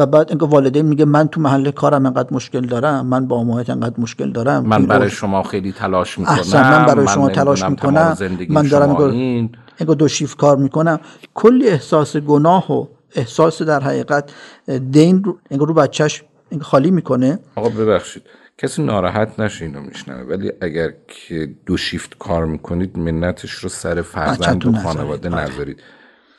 و 0.00 0.06
بعد 0.06 0.28
اینکه 0.28 0.44
والدین 0.44 0.86
میگه 0.86 1.04
من 1.04 1.28
تو 1.28 1.40
محل 1.40 1.70
کارم 1.70 2.06
انقدر 2.06 2.34
مشکل 2.34 2.66
دارم 2.66 3.06
من 3.06 3.26
با 3.26 3.44
محیط 3.44 3.70
انقدر 3.70 3.94
مشکل 3.98 4.32
دارم 4.32 4.66
من 4.66 4.86
برای 4.86 5.10
شما 5.10 5.42
خیلی 5.42 5.72
تلاش 5.72 6.18
می‌کنم 6.18 6.36
من 6.54 6.86
برای 6.86 7.08
شما 7.08 7.28
تلاش 7.28 7.64
می‌کنم 7.64 8.16
من 8.48 8.66
دارم 8.66 8.96
این. 8.96 9.50
دو 9.98 10.08
شیفت 10.08 10.36
کار 10.36 10.56
می‌کنم. 10.56 11.00
کلی 11.34 11.68
احساس 11.68 12.16
گناه 12.16 12.72
و 12.72 12.86
احساس 13.16 13.62
در 13.62 13.80
حقیقت 13.80 14.32
دین 14.90 15.24
رو 15.24 15.38
رو 15.50 15.74
بچهش 15.74 16.22
خالی 16.60 16.90
می‌کنه. 16.90 17.38
آقا 17.56 17.68
ببخشید 17.68 18.22
کسی 18.58 18.82
ناراحت 18.82 19.40
نشه 19.40 19.64
اینو 19.64 19.80
میشنوه 19.80 20.22
ولی 20.22 20.52
اگر 20.60 20.92
که 21.08 21.54
دو 21.66 21.76
شیفت 21.76 22.18
کار 22.18 22.44
می‌کنید 22.44 22.98
منتش 22.98 23.50
رو 23.50 23.68
سر 23.68 24.02
فرزند 24.02 24.66
و 24.66 24.72
خانواده 24.72 25.30
بله. 25.30 25.42
نذارید. 25.42 25.82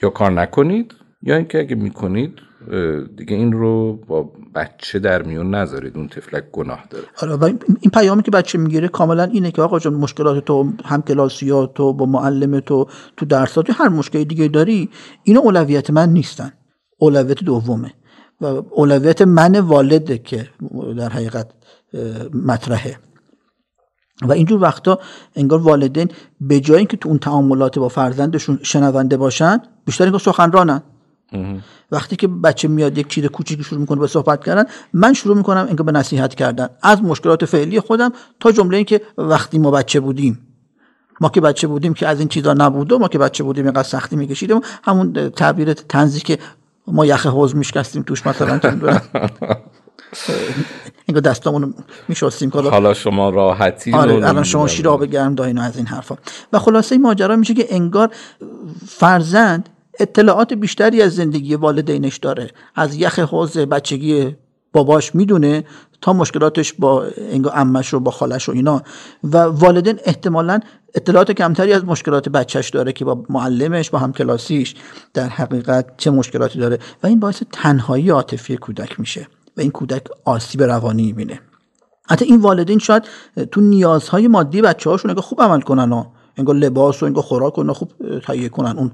یا 0.04 0.10
کار 0.10 0.32
نکنید 0.32 0.94
یا 1.24 1.36
اینکه 1.36 1.60
اگه 1.60 1.76
می‌کنید 1.76 2.40
دیگه 3.18 3.36
این 3.36 3.52
رو 3.52 4.00
با 4.08 4.32
بچه 4.56 5.00
در 5.00 5.22
میون 5.22 5.56
نذارید 5.56 5.98
اون 5.98 6.08
تفلک 6.08 6.44
گناه 6.52 6.86
داره. 6.90 7.06
آره 7.22 7.36
و 7.36 7.44
این 7.82 7.92
پیامی 7.94 8.24
که 8.24 8.32
بچه 8.32 8.58
می‌گیره 8.58 8.88
کاملا 8.88 9.24
اینه 9.24 9.52
که 9.52 9.62
آقا 9.62 9.80
جان 9.80 9.94
مشکلات 9.94 10.46
تو 10.46 10.72
هم 10.86 11.02
کلاسیات 11.02 11.74
تو 11.74 11.94
با 11.94 12.06
معلم 12.06 12.60
تو 12.60 12.88
تو 13.18 13.26
درسات 13.26 13.70
هر 13.70 13.90
مشکلی 13.90 14.26
دیگه 14.26 14.48
داری 14.48 14.90
اینا 15.24 15.40
اولویت 15.40 15.90
من 15.90 16.10
نیستن. 16.10 16.52
اولویت 16.98 17.44
دومه. 17.44 17.94
و 18.42 18.46
اولویت 18.72 19.22
من 19.22 19.60
والده 19.60 20.18
که 20.18 20.48
در 20.98 21.10
حقیقت 21.10 21.48
مطرحه. 22.34 22.98
و 24.22 24.32
اینجور 24.32 24.62
وقتا 24.62 25.00
انگار 25.36 25.60
والدین 25.60 26.10
به 26.42 26.60
جای 26.60 26.78
اینکه 26.78 26.98
تو 26.98 27.10
اون 27.10 27.20
تعاملات 27.20 27.80
با 27.80 27.90
فرزندشون 27.90 28.60
شنونده 28.64 29.18
باشن 29.18 29.62
بیشتر 29.86 30.04
انگار 30.04 30.20
سخنرانن. 30.20 30.82
وقتی 31.92 32.16
که 32.16 32.28
بچه 32.28 32.68
میاد 32.68 32.98
یک 32.98 33.08
چیز 33.08 33.26
کوچیکی 33.26 33.64
شروع 33.64 33.82
می‌کنه 33.82 34.00
به 34.00 34.08
صحبت 34.08 34.46
کردن 34.46 34.64
من 34.94 35.14
شروع 35.14 35.38
می‌کنم 35.38 35.66
اینکه 35.68 35.84
به 35.84 35.92
نصیحت 35.92 36.36
کردن. 36.36 36.70
از 36.82 37.04
مشکلات 37.04 37.46
فعلی 37.46 37.80
خودم 37.80 38.12
تا 38.40 38.52
جمله 38.52 38.78
اینکه 38.78 39.02
وقتی 39.18 39.60
ما 39.60 39.72
بچه 39.72 40.00
بودیم. 40.00 40.48
ما 41.22 41.30
که 41.30 41.42
بچه 41.42 41.68
بودیم 41.68 41.94
که 41.94 42.08
از 42.08 42.20
این 42.20 42.28
چیزا 42.28 42.54
نبود 42.54 42.92
و 42.92 43.00
ما 43.00 43.08
که 43.08 43.18
بچه 43.18 43.44
بودیم 43.44 43.66
اینقدر 43.66 43.84
سختی 43.84 44.16
میکشیدیم 44.16 44.62
همون 44.84 45.30
تعبیر 45.30 45.74
تنزی 45.74 46.20
که 46.20 46.38
ما 46.88 47.06
یخ 47.06 47.26
حوز 47.26 47.56
میشکستیم 47.56 48.04
توش 48.04 48.28
مثلا 48.28 48.60
اینگاه 51.06 51.22
دستامونو 51.24 51.72
میشستیم. 52.08 52.50
حالا 52.50 52.94
شما 52.94 53.30
راحتی 53.30 53.94
آره 53.94 54.14
الان 54.14 54.44
شما 54.44 54.68
شیر 54.68 54.90
آب 54.90 55.06
گرم 55.06 55.36
داین 55.36 55.58
از 55.58 55.78
این 55.78 55.86
حرفا. 55.86 56.16
و 56.54 56.60
خلاصه 56.60 56.96
این 56.96 57.02
ماجرا 57.02 57.36
میشه 57.36 57.54
که 57.54 57.66
انگار 57.70 58.10
فرزند 58.88 59.70
اطلاعات 60.02 60.54
بیشتری 60.54 61.02
از 61.02 61.16
زندگی 61.16 61.56
والدینش 61.56 62.18
داره. 62.18 62.50
از 62.76 62.96
یخ 62.96 63.20
حوز 63.20 63.58
بچگی 63.58 64.36
باباش 64.74 65.16
می‌دونه 65.16 65.64
تا 66.02 66.14
مشکلاتش 66.14 66.74
با 66.74 67.06
انگا 67.18 67.52
امش 67.52 67.94
و 67.94 68.00
با 68.00 68.12
خالش 68.12 68.50
و 68.50 68.52
اینا. 68.52 68.82
و 69.24 69.38
والدین 69.38 70.00
احتمالا 70.06 70.60
اطلاعات 70.96 71.32
کمتری 71.32 71.74
از 71.74 71.86
مشکلات 71.86 72.30
بچهش 72.30 72.70
داره 72.70 72.94
که 72.94 73.06
با 73.06 73.24
معلمش 73.30 73.90
با 73.90 74.00
همکلاسیش 74.00 74.76
در 75.14 75.28
حقیقت 75.28 75.98
چه 75.98 76.12
مشکلاتی 76.12 76.60
داره. 76.60 76.80
و 77.04 77.08
این 77.08 77.20
باعث 77.20 77.44
تنهایی 77.52 78.10
عاطفی 78.10 78.58
کودک 78.58 79.00
میشه 79.00 79.28
و 79.58 79.62
این 79.62 79.72
کودک 79.72 80.04
آسیب 80.26 80.64
روانی 80.64 81.06
می‌بینه. 81.06 81.40
حتی 82.10 82.26
این 82.26 82.42
والدین 82.42 82.80
شاید 82.80 83.04
تو 83.52 83.62
نیازهای 83.62 84.28
مادی 84.28 84.62
بچه 84.62 84.90
هاشون 84.90 85.16
خوب 85.16 85.42
عمل 85.42 85.62
کنن 85.62 85.92
و 85.92 86.06
انگار 86.38 86.56
لباس 86.56 87.04
و 87.04 87.06
انگار 87.06 87.24
خوراک 87.24 87.58
و 87.58 87.74
خوب 87.74 87.92
تهیه 88.26 88.50
کنن 88.50 88.78
اون 88.78 88.92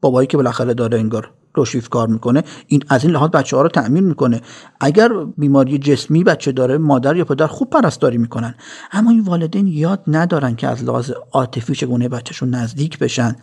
بابایی 0.00 0.26
که 0.26 0.36
بالاخره 0.36 0.74
داره 0.74 0.98
انگار 0.98 1.30
دو 1.54 1.64
کار 1.90 2.08
می‌کنه 2.08 2.42
این 2.66 2.82
از 2.88 3.04
این 3.04 3.12
لحاظ 3.12 3.30
بچه 3.30 3.56
ها 3.56 3.62
رو 3.62 3.68
تأمین 3.68 4.04
می‌کنه. 4.04 4.40
اگر 4.80 5.10
بیماری 5.38 5.78
جسمی 5.78 6.24
بچه 6.24 6.52
داره 6.52 6.78
مادر 6.78 7.16
یا 7.16 7.24
پدر 7.24 7.46
خوب 7.46 7.70
پرستاری 7.70 8.18
می‌کنن. 8.18 8.54
اما 8.92 9.10
این 9.10 9.20
والدین 9.20 9.66
یاد 9.66 10.02
ندارن 10.06 10.56
که 10.56 10.68
از 10.68 10.84
لحاظ 10.84 11.10
عاطفی 11.32 11.74
چگونه 11.74 12.08
بچهشون 12.08 12.50
نزدیک 12.50 12.98
بشن 12.98 13.36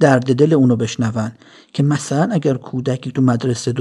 درد 0.00 0.34
دل 0.34 0.52
اونو 0.52 0.76
بشنون. 0.76 1.32
که 1.72 1.82
مثلا 1.82 2.28
اگر 2.32 2.54
کودکی 2.54 3.12
تو 3.12 3.22
مدرسه 3.22 3.74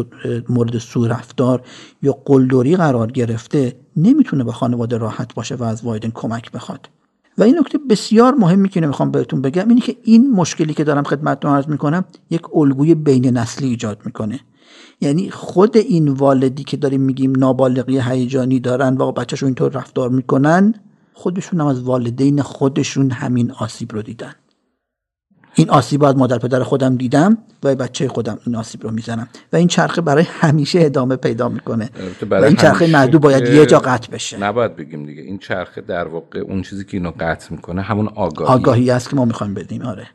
مورد 0.50 0.78
سوء 0.78 1.08
رفتار 1.08 1.62
یا 2.02 2.18
قلدری 2.26 2.76
قرار 2.76 3.12
گرفته 3.12 3.76
نمی‌تونه 3.96 4.44
به 4.44 4.52
خانواده 4.52 4.98
راحت 4.98 5.34
باشه 5.34 5.56
و 5.56 5.64
از 5.64 5.84
والدین 5.84 6.12
کمک 6.12 6.52
بخواد. 6.52 6.90
و 7.40 7.44
این 7.44 7.60
نکته 7.60 7.78
بسیار 7.90 8.36
مهمی 8.36 8.70
که 8.70 8.82
نمی‌خوام 8.82 9.12
بهتون 9.12 9.42
بگم 9.42 9.70
اینه 9.70 9.82
که 9.82 9.98
این 10.04 10.32
مشکلی 10.32 10.74
که 10.74 10.84
دارم 10.84 11.04
خدمتتون 11.04 11.52
عرض 11.52 11.68
می‌کنم 11.68 12.06
یک 12.30 12.56
الگوی 12.56 12.96
بین 12.96 13.38
نسلی 13.38 13.68
ایجاد 13.68 14.02
می‌کنه. 14.06 14.40
یعنی 15.02 15.30
خود 15.30 15.78
این 15.78 16.08
والدی 16.08 16.64
که 16.64 16.78
داریم 16.78 17.02
میگیم 17.02 17.34
نابالغی 17.38 18.00
هیجانی 18.00 18.60
دارن 18.60 18.98
و 18.98 19.12
بچهشون 19.12 19.48
اینطور 19.48 19.72
رفتار 19.72 20.10
می‌کنن 20.10 20.74
خودشون 21.14 21.62
هم 21.62 21.68
از 21.68 21.82
والدین 21.82 22.42
خودشون 22.42 23.12
همین 23.12 23.52
آسیب 23.52 23.94
رو 23.94 24.02
دیدن. 24.02 24.36
این 25.60 25.70
آسیب 25.70 26.04
از 26.04 26.16
مادر 26.16 26.38
پدر 26.38 26.64
خودم 26.64 26.96
دیدم 26.96 27.38
و 27.64 27.76
بچه 27.76 28.08
خودم 28.08 28.40
این 28.46 28.56
آسیب 28.56 28.84
رو 28.84 28.92
می‌زنم. 28.92 29.28
و 29.54 29.56
این 29.56 29.68
چرخه 29.68 30.02
برای 30.02 30.24
همیشه 30.28 30.80
ادامه 30.82 31.16
پیدا 31.16 31.50
می‌کنه. 31.50 31.90
و 32.32 32.34
این 32.34 32.56
چرخه 32.56 32.88
معدو 32.88 33.20
باید 33.20 33.48
یه 33.48 33.66
جا 33.66 33.80
قطع 33.80 34.12
بشه. 34.12 34.38
نباید 34.38 34.76
بگیم 34.76 35.06
دیگه. 35.06 35.22
این 35.22 35.38
چرخه 35.38 35.82
در 35.82 36.08
واقع 36.08 36.40
اون 36.40 36.62
چیزی 36.62 36.84
که 36.84 36.98
اینو 36.98 37.12
قطع 37.20 37.54
می‌کنه 37.54 37.82
همون 37.82 38.08
آگاهی. 38.08 38.54
آگاهی 38.54 38.92
است 38.92 39.10
که 39.10 39.16
ما 39.16 39.26
می‌خوایم 39.26 39.54
بدیم. 39.54 39.82
آره. 39.82 40.08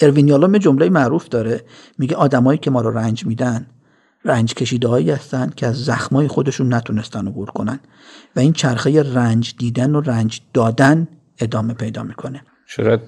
اروین 0.00 0.28
یالوم 0.28 0.58
جمله 0.58 0.90
معروف 0.90 1.28
داره. 1.28 1.64
میگه 1.98 2.16
آدمایی 2.16 2.58
که 2.58 2.70
ما 2.70 2.80
رو 2.80 2.90
رنج 2.90 3.26
میدن 3.26 3.66
رنج 4.24 4.54
کشیده 4.54 4.88
هایی 4.88 5.10
هستن 5.10 5.50
که 5.56 5.66
از 5.66 5.84
زخمای 5.84 6.28
خودشون 6.28 6.74
نتونستن 6.74 7.26
عبور 7.28 7.50
کنن. 7.50 7.80
و 8.36 8.40
این 8.40 8.52
چرخه 8.52 9.12
رنج 9.14 9.54
دیدن 9.58 9.94
و 9.94 10.00
رنج 10.00 10.40
دادن 10.54 11.08
ادامه 11.38 11.74
پیدا 11.74 12.02
می‌کنه. 12.02 12.42
چرا 12.68 12.98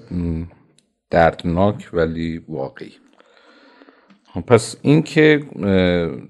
دردناک 1.11 1.89
ولی 1.93 2.43
واقعی. 2.49 2.93
خب، 4.33 4.41
پس 4.41 4.75
اینکه 4.81 5.43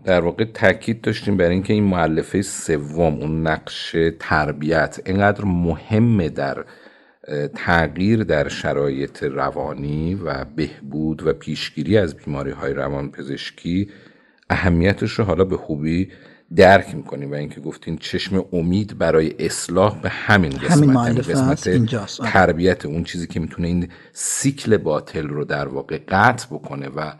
در 0.04 0.22
واقع 0.22 0.44
تاکید 0.44 1.02
داشتیم 1.02 1.38
بر 1.38 1.50
اینکه 1.50 1.74
این 1.74 1.84
معلفه 1.84 2.42
سوم 2.42 3.14
اون 3.14 3.48
نقش 3.48 3.96
تربیت 4.20 5.00
اینقدر 5.06 5.46
مهمه 5.46 6.30
در 6.30 6.66
تغییر 7.56 8.24
در 8.24 8.48
شرایط 8.48 9.24
روانی 9.24 10.16
و 10.16 10.46
بهبود 10.56 11.28
و 11.28 11.34
پیشگیری 11.34 11.98
از 11.98 12.16
بیماری 12.16 12.52
های 12.52 12.74
روان 12.74 13.12
پزشکی 13.12 13.90
اهمیتش 14.50 15.12
رو 15.12 15.26
حالا 15.26 15.44
به 15.44 15.58
خوبی 15.58 16.10
درک 16.56 16.96
می‌کنیم 16.96 17.32
و 17.32 17.36
اینکه 17.36 17.62
گفتین 17.62 17.98
چشم 17.98 18.46
امید 18.54 18.98
برای 18.98 19.34
اصلاح 19.40 20.02
به 20.02 20.10
همین 20.10 20.52
قسمت 20.52 20.72
همین 20.72 20.94
یعنی 20.94 21.22
قسمت 21.22 21.68
آره. 21.68 22.32
تربیت 22.32 22.86
اون 22.86 23.04
چیزی 23.04 23.28
که 23.28 23.40
می‌تونه 23.40 23.68
این 23.68 23.90
سیکل 24.14 24.78
باطل 24.78 25.28
رو 25.28 25.46
در 25.46 25.68
واقع 25.68 26.00
قطع 26.08 26.48
بکنه 26.48 26.90
و 26.90 27.12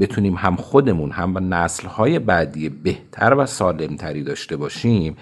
بتونیم 0.00 0.34
هم 0.34 0.56
خودمون 0.56 1.10
هم 1.10 1.54
نسل 1.54 1.88
های 1.88 2.18
بعدی 2.18 2.68
بهتر 2.68 3.34
و 3.34 3.46
سالمتری 3.46 4.22
داشته 4.22 4.56
باشیم 4.56 5.16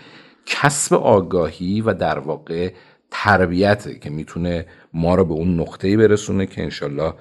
کسب 0.46 0.94
آگاهی 0.94 1.80
و 1.80 1.94
در 1.94 2.18
واقع 2.18 2.72
تربیته 3.10 3.98
که 3.98 4.10
می‌تونه 4.10 4.66
ما 4.92 5.14
رو 5.14 5.24
به 5.24 5.34
اون 5.34 5.60
نقطه‌ای 5.60 5.96
برسونه 5.96 6.46
که 6.46 6.62
انشالله 6.62 7.12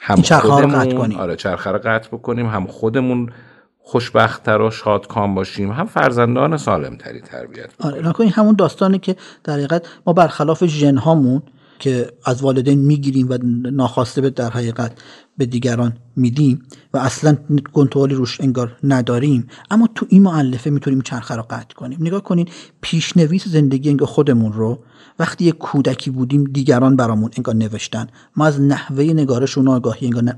هم 0.00 0.22
خودمون 0.22 1.14
آره 1.14 1.36
چرخه 1.36 1.70
رو 1.70 1.78
قطع 1.78 2.08
بکنیم 2.08 2.46
هم 2.46 2.66
خودمون 2.66 3.32
خوشبختتر 3.88 4.60
و 4.60 4.70
شادکام 4.70 5.34
باشیم. 5.34 5.72
هم 5.72 5.86
فرزندان 5.86 6.56
سالمتری 6.56 7.20
تربیت 7.20 7.70
آره 7.80 8.20
این 8.20 8.30
همون 8.30 8.54
داستانی 8.54 8.98
که 8.98 9.16
در 9.44 9.54
حقیقت 9.54 9.86
ما 10.06 10.12
برخلاف 10.12 10.64
ژن 10.64 10.96
هامون 10.96 11.42
که 11.78 12.10
از 12.24 12.42
والدین 12.42 12.78
می‌گیریم 12.78 13.30
و 13.30 13.38
ناخواسته 13.70 14.20
به 14.20 14.30
در 14.30 14.50
حقیقت 14.50 14.92
به 15.38 15.46
دیگران 15.46 15.96
میدیم 16.16 16.62
و 16.94 16.98
اصلا 16.98 17.36
کنترلی 17.72 18.14
روش 18.14 18.40
انگار 18.40 18.76
نداریم 18.84 19.48
اما 19.70 19.88
تو 19.94 20.06
این 20.08 20.22
معلفه 20.22 20.70
می‌تونیم 20.70 21.00
چرخه 21.00 21.34
رو 21.34 21.42
قطع 21.50 21.74
کنیم. 21.74 21.98
نگاه 22.00 22.22
کنین 22.22 22.48
پیشنویس 22.80 23.48
زندگی 23.48 23.90
انگار 23.90 24.08
خودمون 24.08 24.52
رو 24.52 24.78
وقتی 25.18 25.44
یک 25.44 25.58
کودکی 25.58 26.10
بودیم 26.10 26.44
دیگران 26.44 26.96
برامون 26.96 27.30
انگار 27.36 27.54
نوشتن. 27.54 28.06
ما 28.36 28.46
از 28.46 28.60
نحوه 28.60 29.04
نگارشون 29.04 29.68
آگاهی 29.68 30.06
انگار 30.06 30.34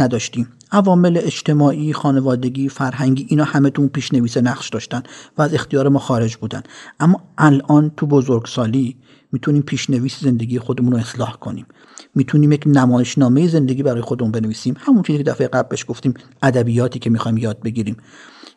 نداشتیم. 0.00 0.48
عوامل 0.72 1.20
اجتماعی 1.22 1.92
خانوادگی 1.92 2.68
فرهنگی 2.68 3.26
اینا 3.28 3.44
همه 3.44 3.70
تو 3.70 3.82
اون 3.82 3.88
پیشنویس 3.88 4.36
نقش 4.36 4.68
داشتن 4.68 5.02
و 5.38 5.42
از 5.42 5.54
اختیار 5.54 5.88
ما 5.88 5.98
خارج 5.98 6.36
بودن. 6.36 6.62
اما 7.00 7.22
الان 7.38 7.90
تو 7.96 8.06
بزرگسالی 8.06 8.96
می‌تونیم 9.32 9.62
پیشنویس 9.62 10.20
زندگی 10.20 10.58
خودمون 10.58 10.92
رو 10.92 10.98
اصلاح 10.98 11.32
کنیم. 11.32 11.66
می‌تونیم 12.14 12.52
یک 12.52 12.62
نمایشنامه 12.66 13.48
زندگی 13.48 13.82
برای 13.82 14.00
خودمون 14.00 14.32
بنویسیم. 14.32 14.76
همون 14.78 15.02
چیزی 15.02 15.18
که 15.18 15.24
دفعه 15.24 15.48
قبل 15.48 15.76
گفتیم 15.88 16.14
ادبیاتی 16.42 16.98
که 16.98 17.10
می‌خوایم 17.10 17.38
یاد 17.38 17.60
بگیریم. 17.62 17.96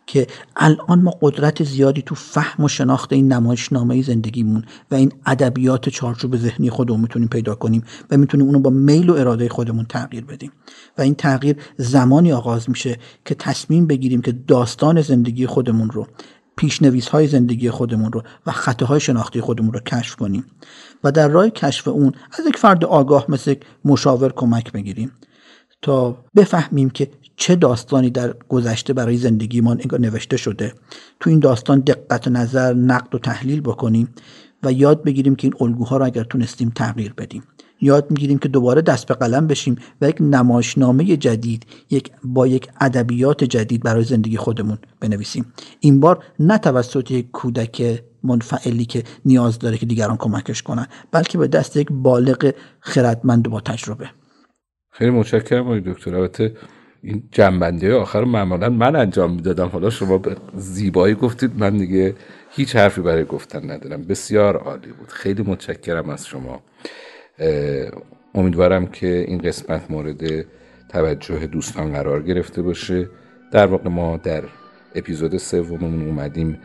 که 0.07 0.27
الان 0.55 1.01
ما 1.01 1.11
قدرت 1.21 1.63
زیادی 1.63 2.01
تو 2.01 2.15
فهم 2.15 2.63
و 2.63 2.67
شناخت 2.67 3.13
این 3.13 3.33
نمایشنامه 3.33 4.01
زندگیمون 4.01 4.65
و 4.91 4.95
این 4.95 5.11
ادبیات 5.25 5.89
چارچوب 5.89 6.37
ذهنی 6.37 6.69
خودمون 6.69 6.99
می‌تونیم 7.01 7.27
پیدا 7.27 7.55
کنیم 7.55 7.83
و 8.11 8.17
می‌تونیم 8.17 8.45
اونو 8.45 8.59
با 8.59 8.69
میل 8.69 9.09
و 9.09 9.13
اراده 9.13 9.49
خودمون 9.49 9.85
تغییر 9.85 10.25
بدیم. 10.25 10.51
و 10.97 11.01
این 11.01 11.15
تغییر 11.15 11.55
زمانی 11.77 12.31
آغاز 12.31 12.69
میشه 12.69 12.97
که 13.25 13.35
تصمیم 13.35 13.87
بگیریم 13.87 14.21
که 14.21 14.31
داستان 14.31 15.01
زندگی 15.01 15.47
خودمون 15.47 15.89
رو 15.89 16.07
پیشنویس 16.55 17.07
های 17.07 17.27
زندگی 17.27 17.69
خودمون 17.69 18.11
رو 18.11 18.23
و 18.45 18.51
خطاهای 18.51 18.99
شناختی 18.99 19.41
خودمون 19.41 19.73
رو 19.73 19.79
کشف 19.79 20.15
کنیم. 20.15 20.45
و 21.03 21.11
در 21.11 21.27
راه 21.27 21.49
کشف 21.49 21.87
اون 21.87 22.11
از 22.31 22.45
یک 22.47 22.57
فرد 22.57 22.85
آگاه 22.85 23.25
مثل 23.29 23.55
مشاور 23.85 24.33
کمک 24.35 24.71
بگیریم 24.71 25.11
تا 25.81 26.17
بفهمیم 26.35 26.89
که 26.89 27.09
چه 27.36 27.55
داستانی 27.55 28.09
در 28.09 28.34
گذشته 28.49 28.93
برای 28.93 29.17
زندگیمان 29.17 29.81
نوشته 29.99 30.38
شده. 30.38 30.73
تو 31.19 31.29
این 31.29 31.39
داستان 31.39 31.79
دقت 31.79 32.27
نظر 32.27 32.73
نقد 32.73 33.15
و 33.15 33.19
تحلیل 33.19 33.61
بکنیم 33.61 34.09
و 34.63 34.71
یاد 34.71 35.03
بگیریم 35.03 35.36
که 35.36 35.47
این 35.47 35.53
الگوها 35.59 35.97
رو 35.97 36.05
اگر 36.05 36.23
تونستیم 36.23 36.71
تغییر 36.75 37.13
بدیم. 37.13 37.43
یاد 37.81 38.11
می‌گیریم 38.11 38.38
که 38.38 38.49
دوباره 38.49 38.81
دست 38.81 39.07
به 39.07 39.13
قلم 39.13 39.47
بشیم 39.47 39.75
و 40.01 40.09
یک 40.09 40.17
نمایشنامه 40.19 41.17
جدید 41.17 41.65
یک 41.89 42.11
با 42.23 42.47
یک 42.47 42.67
ادبیات 42.81 43.43
جدید 43.43 43.84
برای 43.84 44.03
زندگی 44.03 44.38
خودمون 44.38 44.77
بنویسیم. 44.99 45.53
این 45.79 45.99
بار 45.99 46.23
نه 46.39 46.57
توسط 46.57 47.11
یک 47.11 47.31
کودک 47.31 48.03
منفعلی 48.23 48.86
که 48.86 49.03
نیاز 49.25 49.59
داره 49.59 49.77
که 49.77 49.86
دیگران 49.86 50.17
کمکش 50.17 50.61
کنن 50.61 50.88
بلکه 51.11 51.38
به 51.38 51.47
دست 51.47 51.77
یک 51.77 51.88
بالغ 51.91 52.51
خردمند 52.79 53.49
با 53.49 53.61
تجربه. 53.61 54.09
خیلی 54.91 55.11
متشکرم 55.11 55.65
آقای 55.65 55.81
دکتر. 55.81 56.15
البته 56.15 56.53
این 57.03 57.23
جنبندی 57.31 57.91
آخر 57.91 58.23
معمولا 58.23 58.69
من 58.69 58.95
انجام 58.95 59.33
می‌دادم. 59.33 59.67
حالا 59.67 59.89
شما 59.89 60.17
به 60.17 60.35
زیبایی 60.55 61.15
گفتید 61.15 61.51
من 61.57 61.77
دیگه 61.77 62.15
هیچ 62.51 62.75
حرفی 62.75 63.01
برای 63.01 63.25
گفتن 63.25 63.71
ندارم. 63.71 64.03
بسیار 64.03 64.57
عالی 64.57 64.91
بود. 64.91 65.07
خیلی 65.07 65.43
متشکرم 65.43 66.09
از 66.09 66.27
شما. 66.27 66.61
امیدوارم 68.35 68.87
که 68.87 69.25
این 69.27 69.37
قسمت 69.37 69.91
مورد 69.91 70.45
توجه 70.89 71.47
دوستان 71.47 71.91
قرار 71.91 72.21
گرفته 72.23 72.61
باشه. 72.61 73.09
در 73.51 73.65
واقع 73.65 73.89
ما 73.89 74.17
در 74.17 74.43
اپیزود 74.95 75.37
سوممون 75.37 76.07
اومدیم 76.07 76.59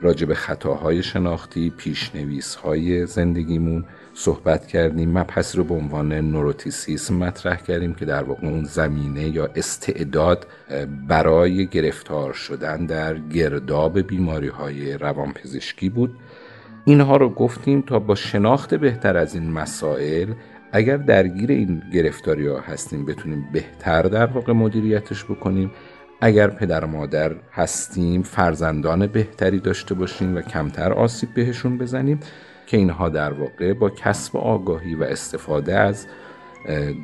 راجع 0.00 0.26
به 0.26 0.34
خطاهای 0.34 1.02
شناختی 1.02 1.70
پیشنویس 1.70 2.54
های 2.54 3.06
زندگیمون 3.06 3.84
صحبت 4.14 4.66
کردیم 4.66 5.18
مبحثی 5.18 5.58
رو 5.58 5.64
به 5.64 5.74
عنوان 5.74 6.12
نوروتیسیسم 6.12 7.14
مطرح 7.14 7.56
کردیم 7.56 7.94
که 7.94 8.04
در 8.04 8.22
واقع 8.22 8.46
اون 8.46 8.64
زمینه 8.64 9.28
یا 9.28 9.48
استعداد 9.56 10.46
برای 11.08 11.66
گرفتار 11.66 12.32
شدن 12.32 12.86
در 12.86 13.18
گرداب 13.18 14.00
بیماری 14.00 14.48
های 14.48 14.92
روانپزشکی 14.98 15.88
بود. 15.88 16.16
اینها 16.84 17.16
رو 17.16 17.28
گفتیم 17.28 17.80
تا 17.80 17.98
با 17.98 18.14
شناخت 18.14 18.74
بهتر 18.74 19.16
از 19.16 19.34
این 19.34 19.50
مسائل 19.52 20.32
اگر 20.72 20.96
درگیر 20.96 21.50
این 21.50 21.82
گرفتاری 21.92 22.46
ها 22.46 22.60
هستیم 22.60 23.06
بتونیم 23.06 23.48
بهتر 23.52 24.02
در 24.02 24.26
واقع 24.26 24.52
مدیریتش 24.52 25.24
بکنیم. 25.24 25.70
اگر 26.20 26.48
پدر 26.48 26.84
و 26.84 26.88
مادر 26.88 27.32
هستیم 27.52 28.22
فرزندان 28.22 29.06
بهتری 29.06 29.60
داشته 29.60 29.94
باشیم 29.94 30.36
و 30.36 30.40
کمتر 30.40 30.92
آسیب 30.92 31.34
بهشون 31.34 31.78
بزنیم. 31.78 32.20
که 32.74 32.78
اینها 32.78 33.08
در 33.08 33.32
واقع 33.32 33.72
با 33.72 33.90
کسب 33.90 34.36
آگاهی 34.36 34.94
و 34.94 35.02
استفاده 35.02 35.78
از 35.78 36.06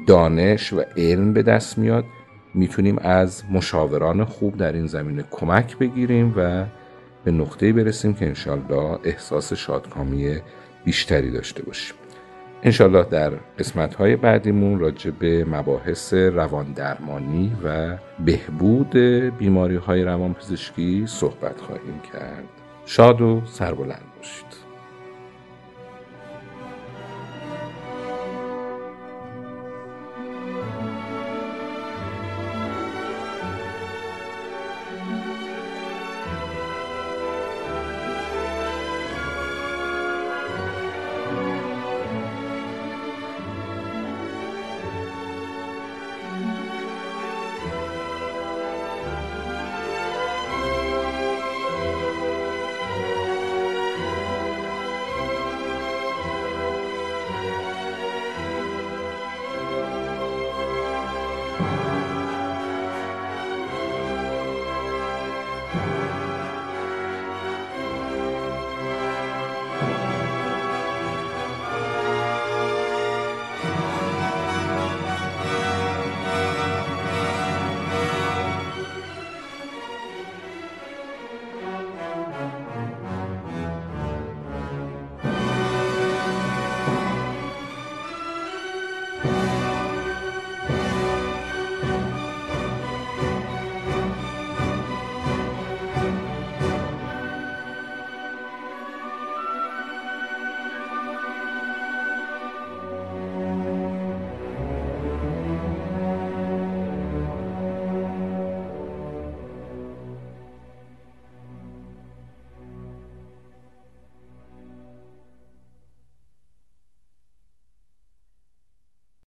دانش 0.07 0.73
و 0.73 0.83
علم 0.97 1.33
به 1.33 1.43
دست 1.43 1.79
میاد. 1.79 2.05
می‌تونیم 2.55 2.99
از 2.99 3.45
مشاوران 3.51 4.25
خوب 4.25 4.57
در 4.57 4.73
این 4.73 4.87
زمینه 4.87 5.25
کمک 5.31 5.79
بگیریم 5.79 6.35
و 6.37 6.65
به 7.25 7.31
نقطه 7.31 7.73
برسیم 7.73 8.15
که 8.15 8.27
انشالله 8.27 8.99
احساس 9.05 9.53
شادکامی 9.53 10.37
بیشتری 10.85 11.31
داشته 11.31 11.63
باشیم. 11.63 11.97
انشالله 12.63 13.05
در 13.05 13.31
قسمت 13.59 13.95
های 13.95 14.17
بعدیمون 14.17 14.79
راجع 14.79 15.11
به 15.11 15.45
مباحث 15.45 16.15
روان 16.15 16.73
درمانی 16.73 17.57
و 17.65 17.97
بهبود 18.25 18.97
بیماری 19.39 19.77
های 19.77 20.03
روان 20.03 20.35
پزشکی 20.35 21.05
صحبت 21.07 21.61
خواهیم 21.61 22.01
کرد. 22.13 22.45
شاد 22.87 23.21
و 23.21 23.43
سربلند 23.47 24.05
باشید. 24.17 24.60